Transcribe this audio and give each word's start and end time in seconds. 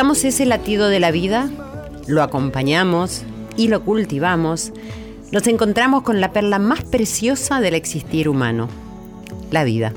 escuchamos 0.00 0.24
ese 0.24 0.46
latido 0.46 0.88
de 0.88 0.98
la 0.98 1.10
vida, 1.10 1.50
lo 2.06 2.22
acompañamos 2.22 3.22
y 3.58 3.68
lo 3.68 3.84
cultivamos, 3.84 4.72
nos 5.30 5.46
encontramos 5.46 6.04
con 6.04 6.22
la 6.22 6.32
perla 6.32 6.58
más 6.58 6.82
preciosa 6.84 7.60
del 7.60 7.74
existir 7.74 8.26
humano, 8.26 8.70
la 9.50 9.62
vida. 9.62 9.92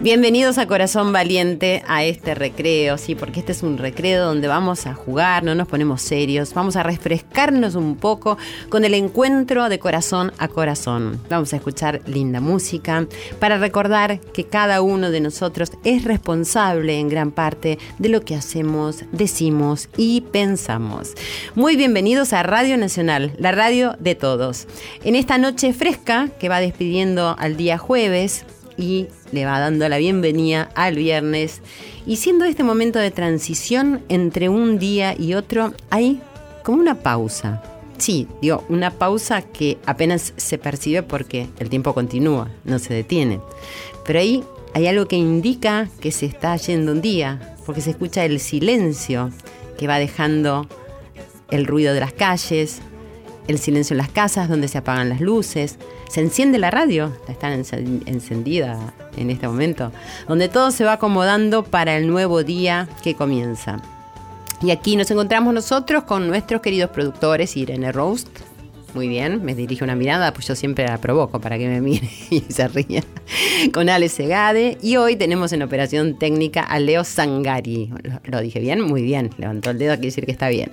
Bienvenidos 0.00 0.58
a 0.58 0.68
Corazón 0.68 1.12
Valiente, 1.12 1.82
a 1.88 2.04
este 2.04 2.36
recreo, 2.36 2.96
sí, 2.98 3.16
porque 3.16 3.40
este 3.40 3.50
es 3.50 3.64
un 3.64 3.78
recreo 3.78 4.24
donde 4.24 4.46
vamos 4.46 4.86
a 4.86 4.94
jugar, 4.94 5.42
no 5.42 5.56
nos 5.56 5.66
ponemos 5.66 6.02
serios, 6.02 6.54
vamos 6.54 6.76
a 6.76 6.84
refrescarnos 6.84 7.74
un 7.74 7.96
poco 7.96 8.38
con 8.68 8.84
el 8.84 8.94
encuentro 8.94 9.68
de 9.68 9.80
corazón 9.80 10.32
a 10.38 10.46
corazón. 10.46 11.20
Vamos 11.28 11.52
a 11.52 11.56
escuchar 11.56 12.00
linda 12.06 12.40
música 12.40 13.08
para 13.40 13.58
recordar 13.58 14.20
que 14.20 14.44
cada 14.44 14.82
uno 14.82 15.10
de 15.10 15.20
nosotros 15.20 15.72
es 15.82 16.04
responsable 16.04 17.00
en 17.00 17.08
gran 17.08 17.32
parte 17.32 17.80
de 17.98 18.08
lo 18.08 18.20
que 18.20 18.36
hacemos, 18.36 19.02
decimos 19.10 19.88
y 19.96 20.20
pensamos. 20.20 21.14
Muy 21.56 21.74
bienvenidos 21.74 22.32
a 22.34 22.44
Radio 22.44 22.76
Nacional, 22.76 23.32
la 23.36 23.50
radio 23.50 23.96
de 23.98 24.14
todos. 24.14 24.68
En 25.02 25.16
esta 25.16 25.38
noche 25.38 25.72
fresca 25.72 26.28
que 26.38 26.48
va 26.48 26.60
despidiendo 26.60 27.34
al 27.36 27.56
día 27.56 27.78
jueves, 27.78 28.44
y 28.78 29.08
le 29.32 29.44
va 29.44 29.58
dando 29.58 29.86
la 29.88 29.98
bienvenida 29.98 30.70
al 30.74 30.94
viernes. 30.94 31.60
Y 32.06 32.16
siendo 32.16 32.44
este 32.46 32.62
momento 32.62 32.98
de 32.98 33.10
transición 33.10 34.02
entre 34.08 34.48
un 34.48 34.78
día 34.78 35.14
y 35.18 35.34
otro, 35.34 35.74
hay 35.90 36.22
como 36.62 36.80
una 36.80 36.94
pausa. 36.94 37.62
Sí, 37.98 38.28
digo, 38.40 38.64
una 38.68 38.92
pausa 38.92 39.42
que 39.42 39.76
apenas 39.84 40.32
se 40.36 40.56
percibe 40.56 41.02
porque 41.02 41.48
el 41.58 41.68
tiempo 41.68 41.92
continúa, 41.92 42.48
no 42.64 42.78
se 42.78 42.94
detiene. 42.94 43.40
Pero 44.06 44.20
ahí 44.20 44.44
hay 44.72 44.86
algo 44.86 45.08
que 45.08 45.16
indica 45.16 45.88
que 46.00 46.12
se 46.12 46.26
está 46.26 46.56
yendo 46.56 46.92
un 46.92 47.00
día, 47.00 47.56
porque 47.66 47.80
se 47.80 47.90
escucha 47.90 48.24
el 48.24 48.38
silencio 48.38 49.30
que 49.76 49.88
va 49.88 49.98
dejando 49.98 50.68
el 51.50 51.66
ruido 51.66 51.92
de 51.92 52.00
las 52.00 52.12
calles, 52.12 52.80
el 53.48 53.58
silencio 53.58 53.94
en 53.94 53.98
las 53.98 54.10
casas 54.10 54.48
donde 54.48 54.68
se 54.68 54.78
apagan 54.78 55.08
las 55.08 55.20
luces, 55.20 55.78
se 56.08 56.20
enciende 56.20 56.58
la 56.58 56.70
radio, 56.70 57.12
está 57.28 57.52
encendida 57.52 58.94
en 59.16 59.30
este 59.30 59.46
momento, 59.46 59.92
donde 60.26 60.48
todo 60.48 60.70
se 60.70 60.84
va 60.84 60.94
acomodando 60.94 61.64
para 61.64 61.96
el 61.96 62.08
nuevo 62.08 62.42
día 62.42 62.88
que 63.02 63.14
comienza. 63.14 63.80
Y 64.62 64.70
aquí 64.70 64.96
nos 64.96 65.10
encontramos 65.10 65.54
nosotros 65.54 66.04
con 66.04 66.26
nuestros 66.26 66.60
queridos 66.62 66.90
productores, 66.90 67.56
Irene 67.56 67.92
Roast. 67.92 68.28
Muy 68.94 69.06
bien, 69.06 69.44
me 69.44 69.54
dirige 69.54 69.84
una 69.84 69.94
mirada, 69.94 70.32
pues 70.32 70.48
yo 70.48 70.56
siempre 70.56 70.86
la 70.86 70.98
provoco 70.98 71.40
para 71.40 71.58
que 71.58 71.68
me 71.68 71.80
mire 71.80 72.08
y 72.30 72.40
se 72.40 72.66
ría. 72.68 73.04
Con 73.72 73.88
Ale 73.88 74.08
Segade. 74.08 74.78
Y 74.82 74.96
hoy 74.96 75.14
tenemos 75.14 75.52
en 75.52 75.62
operación 75.62 76.18
técnica 76.18 76.62
a 76.62 76.80
Leo 76.80 77.04
Sangari. 77.04 77.92
¿Lo, 78.02 78.20
lo 78.24 78.40
dije 78.40 78.60
bien? 78.60 78.80
Muy 78.80 79.02
bien. 79.02 79.30
Levantó 79.36 79.70
el 79.70 79.78
dedo, 79.78 79.92
quiere 79.94 80.06
decir 80.06 80.24
que 80.24 80.32
está 80.32 80.48
bien. 80.48 80.72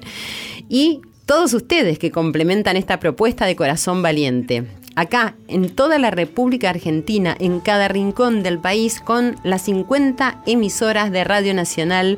Y 0.70 1.02
todos 1.26 1.54
ustedes 1.54 1.98
que 2.00 2.12
complementan 2.12 2.78
esta 2.78 3.00
propuesta 3.00 3.46
de 3.46 3.56
corazón 3.56 4.02
valiente. 4.02 4.66
Acá, 4.96 5.36
en 5.48 5.70
toda 5.70 5.98
la 5.98 6.10
República 6.10 6.70
Argentina, 6.70 7.36
en 7.40 7.60
cada 7.60 7.88
rincón 7.88 8.44
del 8.44 8.60
país, 8.60 9.02
con 9.02 9.36
las 9.44 9.64
50 9.64 10.44
emisoras 10.46 11.12
de 11.12 11.24
Radio 11.26 11.54
Nacional 11.54 12.18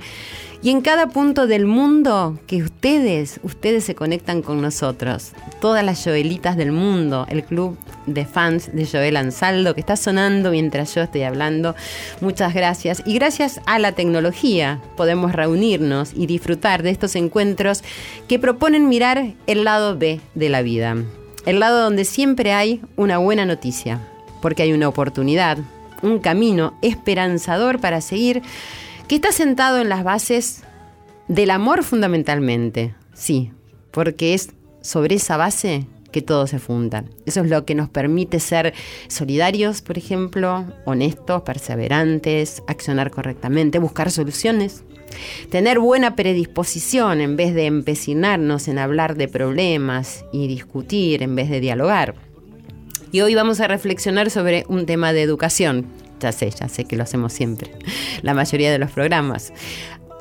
y 0.64 0.72
en 0.72 0.82
cada 0.82 1.08
punto 1.08 1.46
del 1.46 1.66
mundo 1.66 2.40
que 2.48 2.64
ustedes, 2.64 3.40
ustedes 3.44 3.84
se 3.84 3.96
conectan 3.96 4.42
con 4.42 4.62
nosotros. 4.62 5.34
Todas 5.62 5.84
las 5.86 6.04
Joelitas 6.04 6.58
del 6.58 6.72
mundo, 6.72 7.28
el 7.30 7.44
club 7.44 7.78
de 8.08 8.26
fans 8.26 8.72
de 8.74 8.88
Joel 8.88 9.18
Ansaldo 9.18 9.76
que 9.76 9.82
está 9.82 9.96
sonando 9.96 10.50
mientras 10.52 10.96
yo 10.96 11.02
estoy 11.02 11.24
hablando. 11.24 11.76
Muchas 12.22 12.54
gracias. 12.54 13.04
Y 13.06 13.14
gracias 13.14 13.62
a 13.66 13.78
la 13.78 13.92
tecnología 13.92 14.82
podemos 14.96 15.34
reunirnos 15.34 16.12
y 16.16 16.26
disfrutar 16.26 16.82
de 16.82 16.90
estos 16.90 17.16
encuentros 17.16 17.84
que 18.28 18.40
proponen 18.40 18.90
mirar 18.90 19.34
el 19.46 19.64
lado 19.64 19.98
B 19.98 20.20
de 20.34 20.50
la 20.50 20.64
vida. 20.64 20.96
El 21.46 21.60
lado 21.60 21.82
donde 21.82 22.04
siempre 22.04 22.54
hay 22.54 22.82
una 22.96 23.20
buena 23.20 23.46
noticia, 23.46 24.02
porque 24.42 24.64
hay 24.64 24.74
una 24.74 24.90
oportunidad, 24.90 25.58
un 26.02 26.20
camino 26.20 26.74
esperanzador 26.82 27.80
para 27.80 28.02
seguir 28.02 28.42
que 29.08 29.16
está 29.16 29.32
sentado 29.32 29.80
en 29.80 29.90
las 29.90 30.04
bases 30.04 30.64
del 31.28 31.52
amor 31.52 31.84
fundamentalmente, 31.84 32.94
sí, 33.14 33.52
porque 33.92 34.34
es 34.34 34.52
sobre 34.82 35.16
esa 35.16 35.38
base 35.38 35.88
que 36.12 36.22
todo 36.22 36.48
se 36.48 36.60
funda. 36.60 37.06
Eso 37.26 37.42
es 37.42 37.50
lo 37.50 37.66
que 37.66 37.76
nos 37.76 37.90
permite 37.90 38.40
ser 38.40 38.74
solidarios, 39.08 39.82
por 39.82 39.98
ejemplo, 39.98 40.66
honestos, 40.86 41.42
perseverantes, 41.44 42.64
accionar 42.68 43.12
correctamente, 43.12 43.80
buscar 43.80 44.12
soluciones, 44.12 44.84
tener 45.50 45.80
buena 45.80 46.16
predisposición 46.16 47.22
en 47.22 47.36
vez 47.36 47.54
de 47.54 47.66
empecinarnos 47.66 48.68
en 48.68 48.80
hablar 48.80 49.16
de 49.16 49.28
problemas 49.28 50.26
y 50.32 50.48
discutir 50.48 51.24
en 51.24 51.36
vez 51.36 51.50
de 51.50 51.60
dialogar. 51.60 52.16
Y 53.12 53.22
hoy 53.22 53.36
vamos 53.36 53.62
a 53.62 53.68
reflexionar 53.68 54.30
sobre 54.30 54.66
un 54.68 54.86
tema 54.86 55.14
de 55.14 55.22
educación. 55.22 55.86
Ya 56.20 56.32
sé, 56.32 56.50
ya 56.50 56.68
sé 56.68 56.86
que 56.86 56.96
lo 56.96 57.04
hacemos 57.04 57.34
siempre, 57.34 57.72
la 58.22 58.34
mayoría 58.34 58.72
de 58.72 58.80
los 58.80 58.92
programas. 58.92 59.54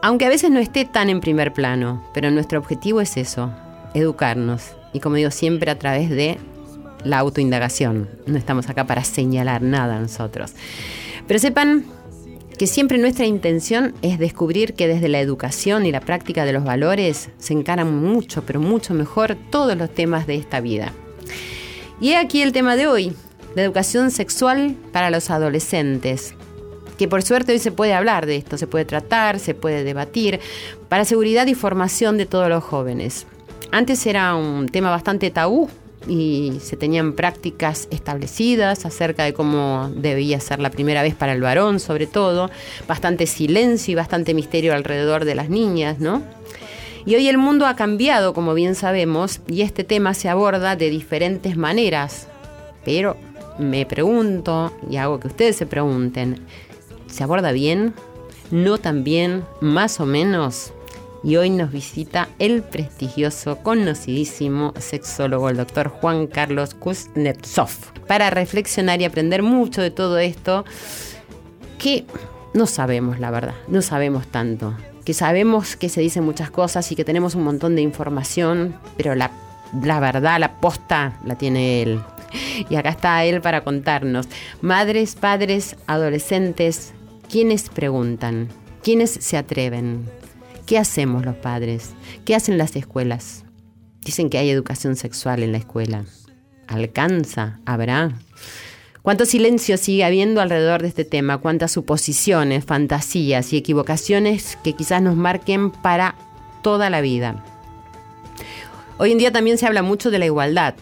Aunque 0.03 0.27
a 0.27 0.29
veces 0.29 0.51
no 0.51 0.59
esté 0.59 0.84
tan 0.84 1.09
en 1.09 1.21
primer 1.21 1.53
plano, 1.53 2.05
pero 2.12 2.31
nuestro 2.31 2.59
objetivo 2.59 3.01
es 3.01 3.17
eso, 3.17 3.51
educarnos. 3.95 4.73
Y 4.93 5.01
como 5.01 5.17
digo, 5.17 5.31
siempre 5.31 5.71
a 5.71 5.79
través 5.79 6.11
de 6.11 6.39
la 7.05 7.19
autoindagación. 7.19 8.09
No 8.27 8.37
estamos 8.37 8.69
acá 8.69 8.87
para 8.87 9.05
señalar 9.05 9.62
nada 9.62 9.99
nosotros. 9.99 10.53
Pero 11.27 11.39
sepan 11.39 11.85
que 12.59 12.67
siempre 12.67 12.99
nuestra 12.99 13.27
intención 13.27 13.95
es 14.03 14.19
descubrir 14.19 14.75
que 14.75 14.88
desde 14.88 15.09
la 15.09 15.20
educación 15.20 15.87
y 15.87 15.93
la 15.93 16.00
práctica 16.00 16.44
de 16.44 16.53
los 16.53 16.65
valores 16.65 17.31
se 17.38 17.53
encaran 17.53 18.03
mucho, 18.03 18.44
pero 18.47 18.61
mucho 18.61 18.94
mejor 18.94 19.37
todos 19.50 19.76
los 19.76 19.94
temas 19.94 20.26
de 20.26 20.37
esta 20.37 20.61
vida. 20.61 20.93
Y 22.00 22.11
he 22.11 22.17
aquí 22.17 22.43
el 22.43 22.53
tema 22.53 22.76
de 22.76 22.87
hoy, 22.87 23.12
la 23.56 23.62
educación 23.62 24.11
sexual 24.11 24.76
para 24.93 25.11
los 25.11 25.31
adolescentes. 25.31 26.35
Que 26.99 27.08
por 27.08 27.23
suerte 27.23 27.53
hoy 27.53 27.58
se 27.58 27.73
puede 27.73 27.94
hablar 27.94 28.26
de 28.26 28.37
esto, 28.37 28.58
se 28.58 28.67
puede 28.67 28.85
tratar, 28.85 29.38
se 29.38 29.55
puede 29.55 29.82
debatir, 29.82 30.41
para 30.91 31.06
seguridad 31.06 31.47
y 31.47 31.55
formación 31.55 32.19
de 32.19 32.26
todos 32.26 32.50
los 32.50 32.62
jóvenes. 32.62 33.26
Antes 33.73 34.06
era 34.06 34.35
un 34.35 34.69
tema 34.69 34.91
bastante 34.91 35.31
tabú 35.31 35.70
y 36.06 36.58
se 36.61 36.76
tenían 36.76 37.14
prácticas 37.14 37.88
establecidas 37.91 38.85
acerca 38.85 39.25
de 39.25 39.32
cómo 39.32 39.91
debía 39.94 40.38
ser 40.38 40.61
la 40.61 40.70
primera 40.70 41.03
vez 41.03 41.14
para 41.14 41.32
el 41.32 41.41
varón, 41.41 41.81
sobre 41.81 42.06
todo, 42.06 42.50
bastante 42.87 43.26
silencio 43.26 43.93
y 43.93 43.94
bastante 43.94 44.35
misterio 44.35 44.75
alrededor 44.75 45.25
de 45.25 45.35
las 45.35 45.49
niñas, 45.49 45.99
¿no? 45.99 46.23
Y 47.06 47.14
hoy 47.14 47.26
el 47.29 47.38
mundo 47.38 47.67
ha 47.67 47.75
cambiado, 47.75 48.35
como 48.35 48.53
bien 48.53 48.75
sabemos, 48.75 49.41
y 49.49 49.62
este 49.62 49.82
tema 49.82 50.12
se 50.12 50.29
aborda 50.29 50.76
de 50.76 50.91
diferentes 50.91 51.56
maneras. 51.56 52.29
Pero 52.85 53.17
me 53.58 53.87
pregunto, 53.87 54.73
y 54.88 54.97
hago 54.97 55.20
que 55.20 55.29
ustedes 55.29 55.56
se 55.56 55.67
pregunten, 55.67 56.41
¿se 57.06 57.25
aborda 57.25 57.53
bien? 57.53 57.94
¿No 58.50 58.79
tan 58.79 59.05
bien? 59.05 59.44
¿Más 59.61 60.00
o 60.00 60.06
menos? 60.06 60.73
y 61.26 61.35
hoy 61.37 61.50
nos 61.50 61.73
visita 61.73 62.29
el 62.38 62.62
prestigioso, 62.62 63.58
conocidísimo 63.64 64.73
sexólogo, 64.79 65.49
el 65.49 65.56
doctor 65.56 65.88
Juan 65.88 66.29
Carlos 66.29 66.75
Kuznetsov, 66.75 67.70
para 68.06 68.31
reflexionar 68.31 69.00
y 69.00 69.06
aprender 69.06 69.43
mucho 69.43 69.82
de 69.82 69.91
todo 69.91 70.19
esto 70.19 70.64
que 71.79 72.05
no 72.55 72.67
sabemos, 72.67 73.19
la 73.19 73.32
verdad, 73.32 73.55
no 73.67 73.82
sabemos 73.82 74.29
tanto. 74.29 74.75
Que 75.05 75.14
sabemos 75.14 75.75
que 75.75 75.88
se 75.88 76.00
dicen 76.00 76.25
muchas 76.25 76.50
cosas 76.50 76.91
y 76.93 76.97
que 76.97 77.05
tenemos 77.05 77.35
un 77.35 77.43
montón 77.43 77.75
de 77.75 77.82
información, 77.82 78.76
pero 78.97 79.17
la, 79.17 79.32
la 79.82 79.99
verdad, 79.99 80.38
la 80.38 80.61
posta, 80.61 81.19
la 81.25 81.37
tiene 81.37 81.82
él. 81.82 82.00
Y 82.69 82.77
acá 82.77 82.91
está 82.91 83.25
él 83.25 83.41
para 83.41 83.62
contarnos. 83.62 84.27
Madres, 84.61 85.15
padres, 85.15 85.77
adolescentes, 85.87 86.93
¿quiénes 87.31 87.69
preguntan? 87.69 88.49
¿Quiénes 88.83 89.11
se 89.11 89.37
atreven? 89.37 90.09
¿Qué 90.67 90.79
hacemos 90.79 91.25
los 91.25 91.37
padres? 91.37 91.91
¿Qué 92.25 92.35
hacen 92.35 92.59
las 92.59 92.75
escuelas? 92.77 93.44
Dicen 94.03 94.31
que 94.31 94.38
hay 94.38 94.50
educación 94.50 94.97
sexual 94.97 95.43
en 95.43 95.53
la 95.53 95.59
escuela. 95.59 96.05
¿Alcanza? 96.67 97.61
¿Habrá? 97.65 98.12
¿Cuánto 99.03 99.25
silencio 99.25 99.77
sigue 99.77 100.05
habiendo 100.05 100.41
alrededor 100.41 100.82
de 100.82 100.89
este 100.89 101.05
tema? 101.05 101.39
¿Cuántas 101.39 101.71
suposiciones, 101.71 102.65
fantasías 102.65 103.53
y 103.53 103.56
equivocaciones 103.56 104.59
que 104.65 104.73
quizás 104.73 105.00
nos 105.00 105.15
marquen 105.15 105.71
para 105.71 106.17
toda 106.62 106.91
la 106.91 107.00
vida? 107.00 107.44
Hoy 108.99 109.12
en 109.12 109.19
día 109.19 109.31
también 109.31 109.59
se 109.59 109.67
habla 109.67 109.82
mucho 109.82 110.11
de 110.11 110.19
la 110.19 110.27
igualdad, 110.27 110.75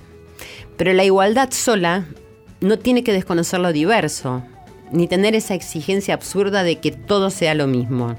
pero 0.77 0.93
la 0.93 1.05
igualdad 1.05 1.51
sola 1.53 2.07
no 2.61 2.79
tiene 2.79 3.05
que 3.05 3.13
desconocer 3.13 3.61
lo 3.61 3.73
diverso, 3.73 4.43
ni 4.91 5.09
tener 5.09 5.35
esa 5.35 5.55
exigencia 5.55 6.15
absurda 6.15 6.63
de 6.63 6.81
que 6.81 6.91
todo 6.91 7.31
sea 7.31 7.55
lo 7.55 7.67
mismo. 7.67 8.17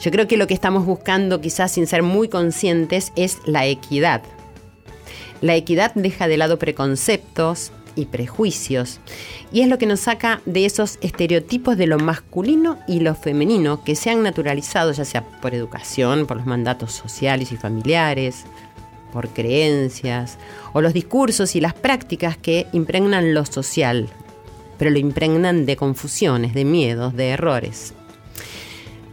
Yo 0.00 0.10
creo 0.10 0.28
que 0.28 0.36
lo 0.36 0.46
que 0.46 0.54
estamos 0.54 0.86
buscando, 0.86 1.40
quizás 1.40 1.72
sin 1.72 1.86
ser 1.86 2.02
muy 2.02 2.28
conscientes, 2.28 3.12
es 3.16 3.38
la 3.46 3.66
equidad. 3.66 4.22
La 5.40 5.56
equidad 5.56 5.92
deja 5.94 6.28
de 6.28 6.36
lado 6.36 6.58
preconceptos, 6.58 7.72
y 7.98 8.06
prejuicios. 8.06 9.00
Y 9.52 9.60
es 9.60 9.68
lo 9.68 9.76
que 9.78 9.86
nos 9.86 10.00
saca 10.00 10.40
de 10.46 10.64
esos 10.64 10.98
estereotipos 11.00 11.76
de 11.76 11.86
lo 11.86 11.98
masculino 11.98 12.78
y 12.86 13.00
lo 13.00 13.14
femenino 13.14 13.82
que 13.82 13.96
se 13.96 14.10
han 14.10 14.22
naturalizado, 14.22 14.92
ya 14.92 15.04
sea 15.04 15.24
por 15.40 15.54
educación, 15.54 16.26
por 16.26 16.36
los 16.36 16.46
mandatos 16.46 16.92
sociales 16.92 17.50
y 17.50 17.56
familiares, 17.56 18.44
por 19.12 19.28
creencias, 19.28 20.38
o 20.72 20.80
los 20.80 20.92
discursos 20.92 21.56
y 21.56 21.60
las 21.60 21.74
prácticas 21.74 22.36
que 22.36 22.66
impregnan 22.72 23.34
lo 23.34 23.44
social, 23.44 24.08
pero 24.78 24.90
lo 24.90 24.98
impregnan 24.98 25.66
de 25.66 25.76
confusiones, 25.76 26.54
de 26.54 26.64
miedos, 26.64 27.14
de 27.16 27.30
errores. 27.30 27.94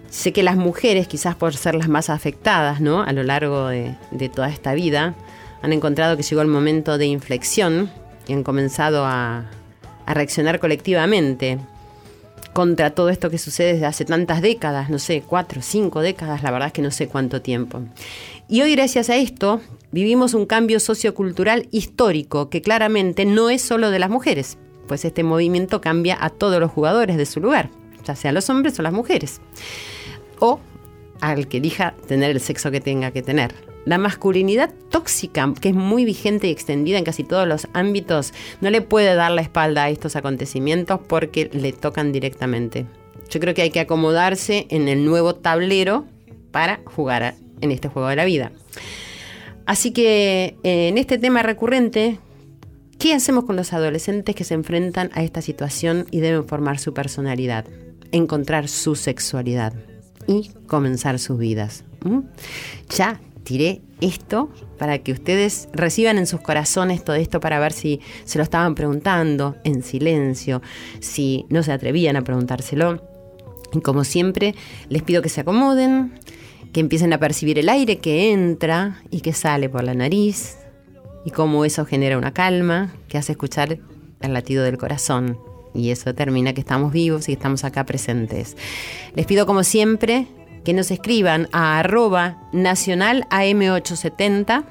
Sé 0.10 0.32
que 0.32 0.44
las 0.44 0.56
mujeres, 0.56 1.08
quizás 1.08 1.36
por 1.36 1.56
ser 1.56 1.76
las 1.76 1.90
más 1.90 2.10
afectadas 2.10 2.80
¿no? 2.80 3.02
a 3.02 3.12
lo 3.12 3.24
largo 3.24 3.68
de, 3.68 3.96
de 4.12 4.30
toda 4.30 4.50
esta 4.50 4.74
vida, 4.74 5.14
han 5.62 5.74
encontrado 5.74 6.16
que 6.16 6.24
llegó 6.24 6.42
el 6.42 6.48
momento 6.48 6.98
de 6.98 7.08
inflexión 7.08 7.90
y 8.28 8.34
han 8.34 8.44
comenzado 8.44 9.06
a, 9.06 9.46
reaccionar 10.08 10.60
colectivamente 10.60 11.58
contra 12.56 12.92
todo 12.92 13.10
esto 13.10 13.30
que 13.30 13.38
sucede 13.38 13.74
desde 13.74 13.86
hace 13.86 14.06
tantas 14.06 14.42
décadas, 14.42 14.90
no 14.90 14.98
sé, 14.98 15.22
cuatro, 15.28 15.62
cinco 15.62 16.00
décadas, 16.00 16.42
la 16.42 16.52
verdad 16.52 16.68
es 16.68 16.74
que 16.74 16.82
no 16.82 16.90
sé 16.90 17.10
cuánto 17.10 17.42
tiempo. 17.42 17.82
Y 18.48 18.62
hoy 18.62 18.74
gracias 18.78 19.10
a 19.10 19.18
esto 19.18 19.60
vivimos 19.92 20.34
un 20.34 20.46
cambio 20.46 20.80
sociocultural 20.80 21.68
histórico 21.72 22.50
que 22.50 22.62
claramente 22.62 23.26
no 23.26 23.50
es 23.50 23.62
solo 23.62 23.92
de 23.92 24.00
las 24.00 24.10
mujeres, 24.10 24.58
pues 24.88 25.04
este 25.04 25.22
movimiento 25.22 25.82
cambia 25.82 26.18
a 26.18 26.30
todos 26.30 26.62
los 26.62 26.72
jugadores 26.72 27.18
de 27.18 27.26
su 27.26 27.42
lugar, 27.42 27.72
ya 28.06 28.16
sea 28.16 28.32
los 28.32 28.50
hombres 28.50 28.80
o 28.80 28.84
las 28.84 28.94
mujeres, 28.94 29.42
o 30.40 30.62
al 31.20 31.50
que 31.50 31.58
elija 31.58 31.94
tener 32.08 32.32
el 32.32 32.40
sexo 32.40 32.72
que 32.72 32.80
tenga 32.80 33.12
que 33.12 33.22
tener. 33.22 33.54
La 33.86 34.00
masculinidad 34.00 34.74
tóxica, 34.90 35.54
que 35.62 35.70
es 35.70 35.76
muy 35.76 36.06
vigente 36.06 36.48
y 36.48 36.52
extendida 36.52 36.98
en 36.98 37.04
casi 37.04 37.24
todos 37.24 37.48
los 37.48 37.68
ámbitos, 37.74 38.34
no 38.60 38.72
le 38.72 38.82
puede 38.82 39.14
dar 39.14 39.32
la 39.32 39.42
espalda 39.42 39.84
a 39.84 39.90
estos 39.90 40.16
acontecimientos 40.16 41.00
porque 41.08 41.50
le 41.54 41.72
tocan 41.72 42.12
directamente. 42.12 42.88
Yo 43.30 43.40
creo 43.40 43.54
que 43.54 43.62
hay 43.62 43.70
que 43.70 43.80
acomodarse 43.80 44.66
en 44.70 44.88
el 44.88 45.06
nuevo 45.06 45.36
tablero 45.36 46.06
para 46.52 46.82
jugar 46.86 47.36
en 47.62 47.72
este 47.72 47.88
juego 47.88 48.08
de 48.10 48.16
la 48.16 48.26
vida. 48.26 48.52
Así 49.68 49.92
que 49.92 50.58
eh, 50.64 50.88
en 50.88 50.98
este 50.98 51.18
tema 51.18 51.44
recurrente, 51.44 52.20
¿qué 52.98 53.14
hacemos 53.14 53.46
con 53.46 53.56
los 53.56 53.74
adolescentes 53.74 54.36
que 54.36 54.44
se 54.44 54.56
enfrentan 54.56 55.12
a 55.14 55.24
esta 55.24 55.42
situación 55.42 56.08
y 56.12 56.22
deben 56.22 56.48
formar 56.48 56.80
su 56.80 56.94
personalidad? 56.94 57.66
Encontrar 58.12 58.68
su 58.68 58.96
sexualidad 58.96 59.74
y 60.28 60.52
comenzar 60.68 61.20
sus 61.20 61.38
vidas. 61.38 61.84
Ya 62.96 63.20
tiré 63.46 63.82
esto 64.02 64.50
para 64.78 64.98
que 64.98 65.14
ustedes 65.14 65.70
reciban 65.72 66.18
en 66.18 66.28
sus 66.28 66.42
corazones 66.42 67.06
todo 67.06 67.16
esto 67.16 67.40
para 67.40 67.60
ver 67.60 67.72
si 67.72 68.02
se 68.26 68.38
lo 68.38 68.44
estaban 68.44 68.76
preguntando 68.76 69.56
en 69.64 69.84
silencio, 69.84 70.62
si 71.00 71.46
no 71.50 71.64
se 71.64 71.72
atrevían 71.72 72.18
a 72.18 72.24
preguntárselo. 72.24 73.02
Y 73.72 73.80
como 73.80 74.04
siempre, 74.04 74.56
les 74.90 75.04
pido 75.04 75.22
que 75.22 75.30
se 75.30 75.42
acomoden, 75.42 76.14
que 76.74 76.82
empiecen 76.82 77.14
a 77.14 77.20
percibir 77.20 77.58
el 77.58 77.70
aire 77.70 78.00
que 78.00 78.34
entra 78.34 79.02
y 79.12 79.22
que 79.22 79.32
sale 79.32 79.70
por 79.70 79.84
la 79.84 79.94
nariz 79.94 80.58
y 81.24 81.32
cómo 81.32 81.64
eso 81.64 81.86
genera 81.86 82.18
una 82.18 82.34
calma 82.34 82.94
que 83.08 83.18
hace 83.18 83.32
escuchar 83.32 83.80
el 84.22 84.34
latido 84.34 84.64
del 84.64 84.78
corazón. 84.78 85.38
Y 85.74 85.92
eso 85.92 86.06
determina 86.06 86.54
que 86.54 86.62
estamos 86.62 86.92
vivos 86.92 87.24
y 87.24 87.28
que 87.28 87.34
estamos 87.34 87.64
acá 87.64 87.86
presentes. 87.86 88.56
Les 89.14 89.26
pido 89.26 89.46
como 89.46 89.64
siempre 89.64 90.28
que 90.66 90.74
nos 90.74 90.92
escriban 90.92 91.48
a 91.54 91.80
arroba 91.80 92.38
nacional 92.52 93.26
AM870 93.30 94.66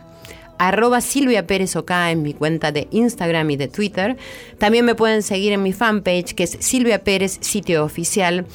arroba 0.58 1.00
Silvia 1.00 1.46
Pérez 1.46 1.76
Oca 1.76 2.10
en 2.10 2.22
mi 2.22 2.34
cuenta 2.34 2.72
de 2.72 2.88
Instagram 2.90 3.50
y 3.50 3.56
de 3.56 3.68
Twitter. 3.68 4.16
También 4.58 4.84
me 4.84 4.94
pueden 4.94 5.22
seguir 5.22 5.52
en 5.52 5.62
mi 5.62 5.72
fanpage 5.72 6.34
que 6.34 6.44
es 6.44 6.56
Silvia 6.60 7.02
Pérez 7.02 7.38
Sitio 7.40 7.84
Oficial. 7.84 8.46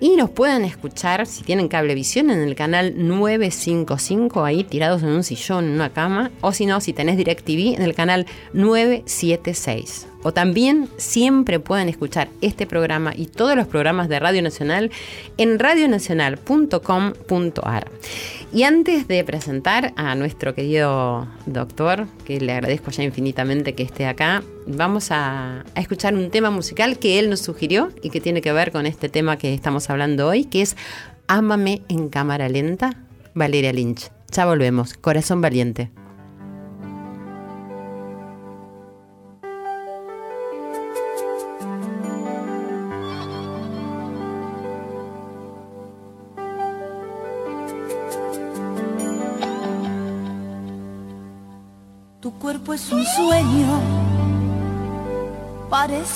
Y 0.00 0.16
nos 0.16 0.30
pueden 0.30 0.64
escuchar, 0.64 1.26
si 1.26 1.42
tienen 1.42 1.68
cablevisión, 1.68 2.30
en 2.30 2.40
el 2.40 2.54
canal 2.54 2.94
955, 2.96 4.44
ahí 4.44 4.62
tirados 4.62 5.02
en 5.02 5.08
un 5.08 5.24
sillón, 5.24 5.64
en 5.64 5.72
una 5.72 5.92
cama. 5.92 6.30
O 6.40 6.52
si 6.52 6.66
no, 6.66 6.80
si 6.80 6.92
tenés 6.92 7.16
DirecTV, 7.16 7.74
en 7.74 7.82
el 7.82 7.94
canal 7.94 8.26
976. 8.52 10.06
O 10.22 10.32
también 10.32 10.88
siempre 10.96 11.58
pueden 11.60 11.88
escuchar 11.88 12.28
este 12.40 12.66
programa 12.66 13.12
y 13.16 13.26
todos 13.26 13.56
los 13.56 13.66
programas 13.66 14.08
de 14.08 14.18
Radio 14.18 14.42
Nacional 14.42 14.90
en 15.36 15.58
radionacional.com.ar. 15.58 17.90
Y 18.52 18.62
antes 18.62 19.08
de 19.08 19.24
presentar 19.24 19.92
a 19.96 20.14
nuestro 20.14 20.54
querido 20.54 21.28
doctor, 21.46 22.06
que 22.24 22.40
le 22.40 22.52
agradezco 22.52 22.90
ya 22.90 23.04
infinitamente 23.04 23.74
que 23.74 23.82
esté 23.82 24.06
acá, 24.06 24.42
vamos 24.68 25.08
a, 25.10 25.64
escuchar 25.74 26.14
un 26.14 26.30
tema 26.30 26.50
musical 26.50 26.98
que 26.98 27.18
él 27.18 27.30
nos 27.30 27.40
sugirió 27.40 27.90
y 28.02 28.10
que 28.10 28.20
tiene 28.20 28.40
que 28.40 28.52
ver 28.52 28.70
con 28.70 28.86
este 28.86 29.08
tema 29.08 29.38
que 29.38 29.54
estamos 29.54 29.88
hablando 29.90 30.28
hoy, 30.28 30.44
que 30.44 30.62
es 30.62 30.76
Ámame 31.26 31.82
en 31.88 32.08
cámara 32.08 32.48
lenta, 32.48 33.02
Valeria 33.34 33.72
Lynch. 33.72 34.10
Ya 34.30 34.46
volvemos, 34.46 34.94
Corazón 34.94 35.40
Valiente. 35.40 35.90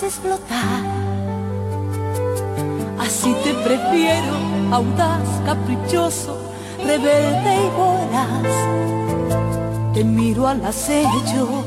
Explotar. 0.01 0.81
Así 2.99 3.35
te 3.45 3.53
prefiero, 3.55 4.35
audaz, 4.71 5.29
caprichoso, 5.45 6.37
rebelde 6.79 7.57
y 7.57 7.69
voraz. 7.77 8.53
Te 9.93 10.05
miro 10.05 10.47
al 10.49 10.65
acecho, 10.65 11.65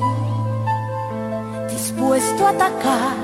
dispuesto 1.70 2.48
a 2.48 2.50
atacar. 2.50 3.16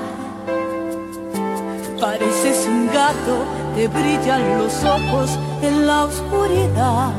Pareces 2.00 2.66
un 2.66 2.86
gato, 2.88 3.44
te 3.74 3.88
brillan 3.88 4.58
los 4.58 4.84
ojos 4.84 5.38
en 5.62 5.86
la 5.86 6.04
oscuridad. 6.04 7.10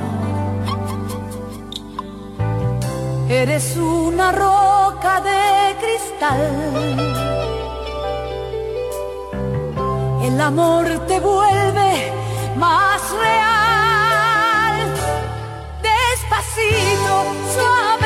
Eres 3.30 3.76
una 3.78 4.32
roca 4.32 5.22
de 5.22 5.76
cristal. 5.80 7.23
El 10.24 10.40
amor 10.40 10.86
te 11.06 11.20
vuelve 11.20 12.12
más 12.56 13.02
real. 13.12 14.88
Despacito, 15.82 17.26
suavemente, 17.54 18.03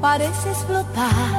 pareces 0.00 0.58
flotar. 0.66 1.38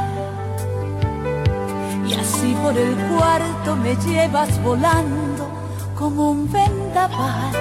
Y 2.07 2.13
así 2.13 2.55
por 2.63 2.77
el 2.77 2.95
cuarto 3.09 3.75
me 3.75 3.95
llevas 3.97 4.61
volando 4.63 5.49
como 5.97 6.31
un 6.31 6.51
vendaval. 6.51 7.51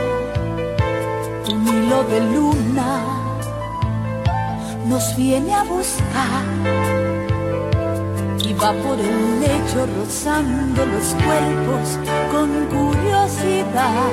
Un 1.53 1.67
hilo 1.67 2.05
de 2.05 2.21
luna 2.21 3.03
nos 4.87 5.17
viene 5.17 5.53
a 5.53 5.65
buscar 5.65 6.45
y 8.39 8.53
va 8.53 8.73
por 8.73 8.99
el 9.01 9.41
lecho 9.41 9.87
rozando 9.97 10.87
los 10.87 11.07
cuerpos 11.25 11.99
con 12.31 12.49
curiosidad. 12.67 14.11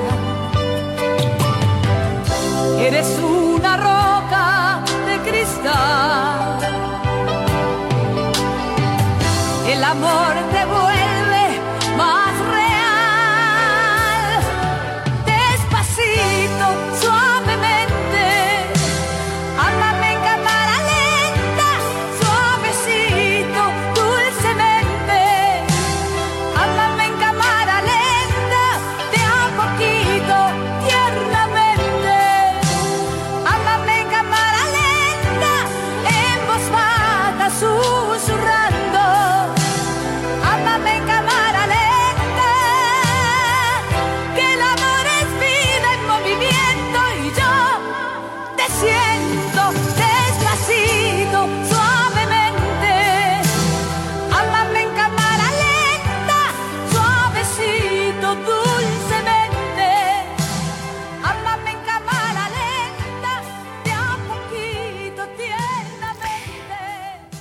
Eres 2.79 3.19
una 3.19 3.77
roca 3.77 4.06
cristal. 5.67 6.57
El 9.67 9.83
amor 9.83 10.36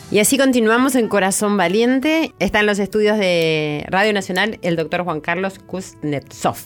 Y 0.08 0.20
así 0.20 0.38
continuamos 0.38 0.94
en 0.94 1.08
Corazón 1.08 1.56
Valiente. 1.56 2.32
Está 2.38 2.60
en 2.60 2.66
los 2.66 2.78
estudios 2.78 3.18
de 3.18 3.84
Radio 3.88 4.12
Nacional 4.12 4.58
el 4.62 4.76
doctor 4.76 5.02
Juan 5.02 5.20
Carlos 5.20 5.58
Kuznetsov. 5.58 6.58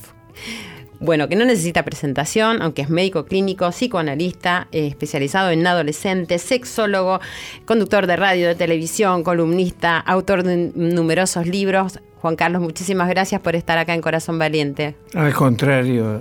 Bueno, 1.00 1.26
que 1.26 1.37
no 1.37 1.47
necesita 1.47 1.82
presentación, 1.82 2.61
aunque 2.61 2.82
es 2.82 2.90
médico 2.90 3.25
clínico, 3.25 3.70
psicoanalista, 3.70 4.68
eh, 4.73 4.87
especializado 4.88 5.49
en 5.50 5.66
adolescentes, 5.66 6.42
sexólogo, 6.42 7.20
conductor 7.64 8.06
de 8.06 8.16
radio, 8.16 8.49
de 8.49 8.54
televisión, 8.54 9.23
columnista, 9.25 9.99
autor 9.99 10.42
de 10.42 10.70
numerosos 10.75 11.47
libros. 11.47 11.99
Juan 12.20 12.37
Carlos, 12.37 12.61
muchísimas 12.61 13.09
gracias 13.09 13.40
por 13.40 13.56
estar 13.56 13.78
acá 13.78 13.94
en 13.94 14.02
Corazón 14.02 14.38
Valiente. 14.38 14.97
Al 15.14 15.32
contrario, 15.32 16.20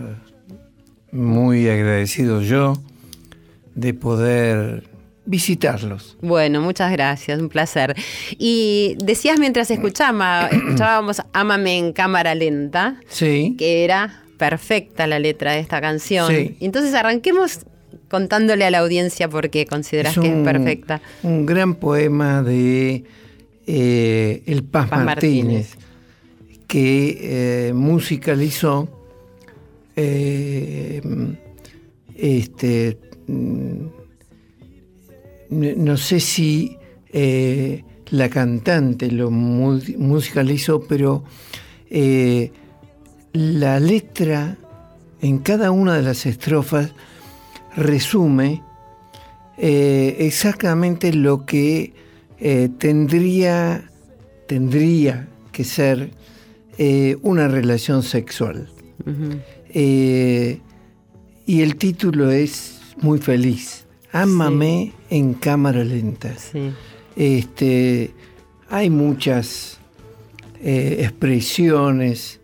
muy 1.11 1.67
agradecido 1.67 2.41
yo 2.41 2.77
de 3.75 3.93
poder 3.93 4.98
visitarlos. 5.29 6.17
Bueno, 6.21 6.59
muchas 6.59 6.91
gracias, 6.91 7.39
un 7.39 7.49
placer. 7.49 7.95
Y 8.39 8.95
decías 8.97 9.39
mientras 9.39 9.69
escuchaba, 9.69 10.47
escuchábamos 10.51 11.21
Ámame 11.33 11.77
en 11.77 11.93
cámara 11.93 12.33
lenta, 12.33 12.99
Sí. 13.07 13.55
que 13.57 13.83
era 13.83 14.23
perfecta 14.37 15.05
la 15.05 15.19
letra 15.19 15.51
de 15.51 15.59
esta 15.59 15.79
canción. 15.81 16.27
Sí. 16.33 16.57
Entonces 16.61 16.95
arranquemos 16.95 17.59
contándole 18.09 18.65
a 18.65 18.71
la 18.71 18.79
audiencia 18.79 19.29
por 19.29 19.51
qué 19.51 19.67
consideras 19.67 20.17
que 20.17 20.27
es 20.27 20.43
perfecta. 20.43 20.99
Un 21.21 21.45
gran 21.45 21.75
poema 21.75 22.41
de 22.41 23.03
eh, 23.67 24.41
El 24.47 24.63
Paz, 24.63 24.89
Paz 24.89 25.05
Martínez, 25.05 25.77
que 26.67 27.67
eh, 27.69 27.73
musicalizó 27.73 28.89
eh, 29.95 31.01
este 32.15 32.97
mm, 33.27 33.98
no 35.49 35.97
sé 35.97 36.19
si 36.19 36.77
eh, 37.11 37.83
la 38.11 38.29
cantante 38.29 39.11
lo 39.11 39.31
mu- 39.31 39.81
musicalizó, 39.97 40.81
pero 40.81 41.23
eh, 41.89 42.51
la 43.33 43.79
letra 43.79 44.57
en 45.21 45.39
cada 45.39 45.71
una 45.71 45.95
de 45.95 46.01
las 46.03 46.25
estrofas 46.25 46.91
resume 47.75 48.61
eh, 49.57 50.15
exactamente 50.19 51.13
lo 51.13 51.45
que 51.45 51.93
tendría, 52.77 53.89
tendría 54.47 55.27
que 55.51 55.63
ser 55.65 56.11
una 57.21 57.49
relación 57.49 58.01
sexual. 58.01 58.69
Y 59.73 61.61
el 61.61 61.75
título 61.75 62.31
es 62.31 62.79
muy 63.01 63.19
feliz. 63.19 63.85
Ámame 64.13 64.93
en 65.09 65.33
cámara 65.33 65.83
lenta. 65.83 66.35
Sí. 66.37 66.71
Este, 67.15 68.11
hay 68.69 68.89
muchas 68.89 69.79
eh, 70.61 70.97
expresiones, 70.99 72.39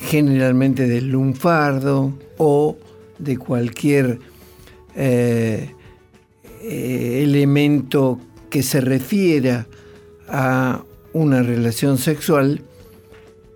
generalmente 0.00 0.86
del 0.86 1.08
lunfardo 1.08 2.12
o 2.38 2.76
de 3.18 3.36
cualquier 3.36 4.18
eh, 4.96 5.74
eh, 6.62 7.20
elemento 7.22 8.18
que 8.48 8.62
se 8.62 8.80
refiera 8.80 9.66
a 10.28 10.82
una 11.12 11.42
relación 11.42 11.98
sexual, 11.98 12.62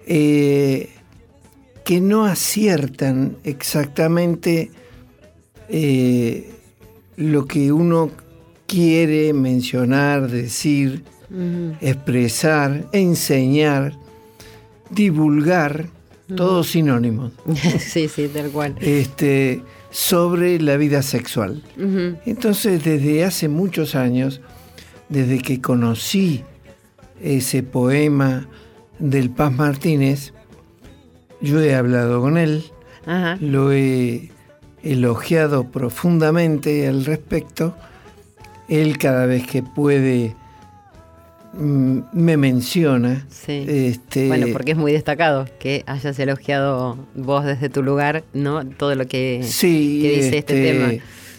que 0.07 2.01
no 2.01 2.25
aciertan 2.25 3.37
exactamente 3.45 4.71
eh, 5.69 6.54
lo 7.17 7.47
que 7.47 7.73
uno 7.73 8.11
quiere 8.67 9.33
mencionar, 9.33 10.31
decir, 10.31 11.05
expresar, 11.81 12.87
enseñar, 12.93 13.95
divulgar, 14.91 15.89
todos 16.37 16.69
sinónimos, 16.69 17.33
sí, 17.79 18.09
sí, 18.09 18.29
tal 18.29 18.51
cual. 18.51 18.77
este, 18.81 19.63
sobre 19.91 20.61
la 20.61 20.77
vida 20.77 21.03
sexual. 21.03 21.63
Entonces, 22.25 22.83
desde 22.83 23.25
hace 23.25 23.49
muchos 23.49 23.95
años, 23.95 24.41
desde 25.09 25.39
que 25.39 25.61
conocí 25.61 26.43
ese 27.23 27.63
poema 27.63 28.49
del 28.99 29.31
Paz 29.31 29.53
Martínez, 29.53 30.33
yo 31.41 31.61
he 31.61 31.75
hablado 31.75 32.21
con 32.21 32.39
él, 32.39 32.65
lo 33.41 33.73
he 33.73 34.31
elogiado 34.85 35.65
profundamente 35.71 36.87
al 36.87 37.05
respecto. 37.05 37.75
Él 38.69 38.99
cada 38.99 39.27
vez 39.27 39.47
que 39.47 39.63
puede 39.63 40.35
mm, 41.55 41.99
me 42.13 42.37
menciona. 42.37 43.27
Sí. 43.31 43.65
Este, 43.67 44.29
Bueno, 44.29 44.47
porque 44.53 44.73
es 44.73 44.77
muy 44.79 44.93
destacado 44.93 45.47
que 45.59 45.83
hayas 45.87 46.19
elogiado 46.19 46.97
vos 47.15 47.45
desde 47.45 47.69
tu 47.69 47.83
lugar, 47.83 48.25
¿no? 48.33 48.65
Todo 48.67 48.95
lo 48.95 49.07
que, 49.07 49.41
sí, 49.43 50.01
que 50.03 50.17
dice 50.17 50.39
este, 50.39 50.63
tema. 50.63 50.93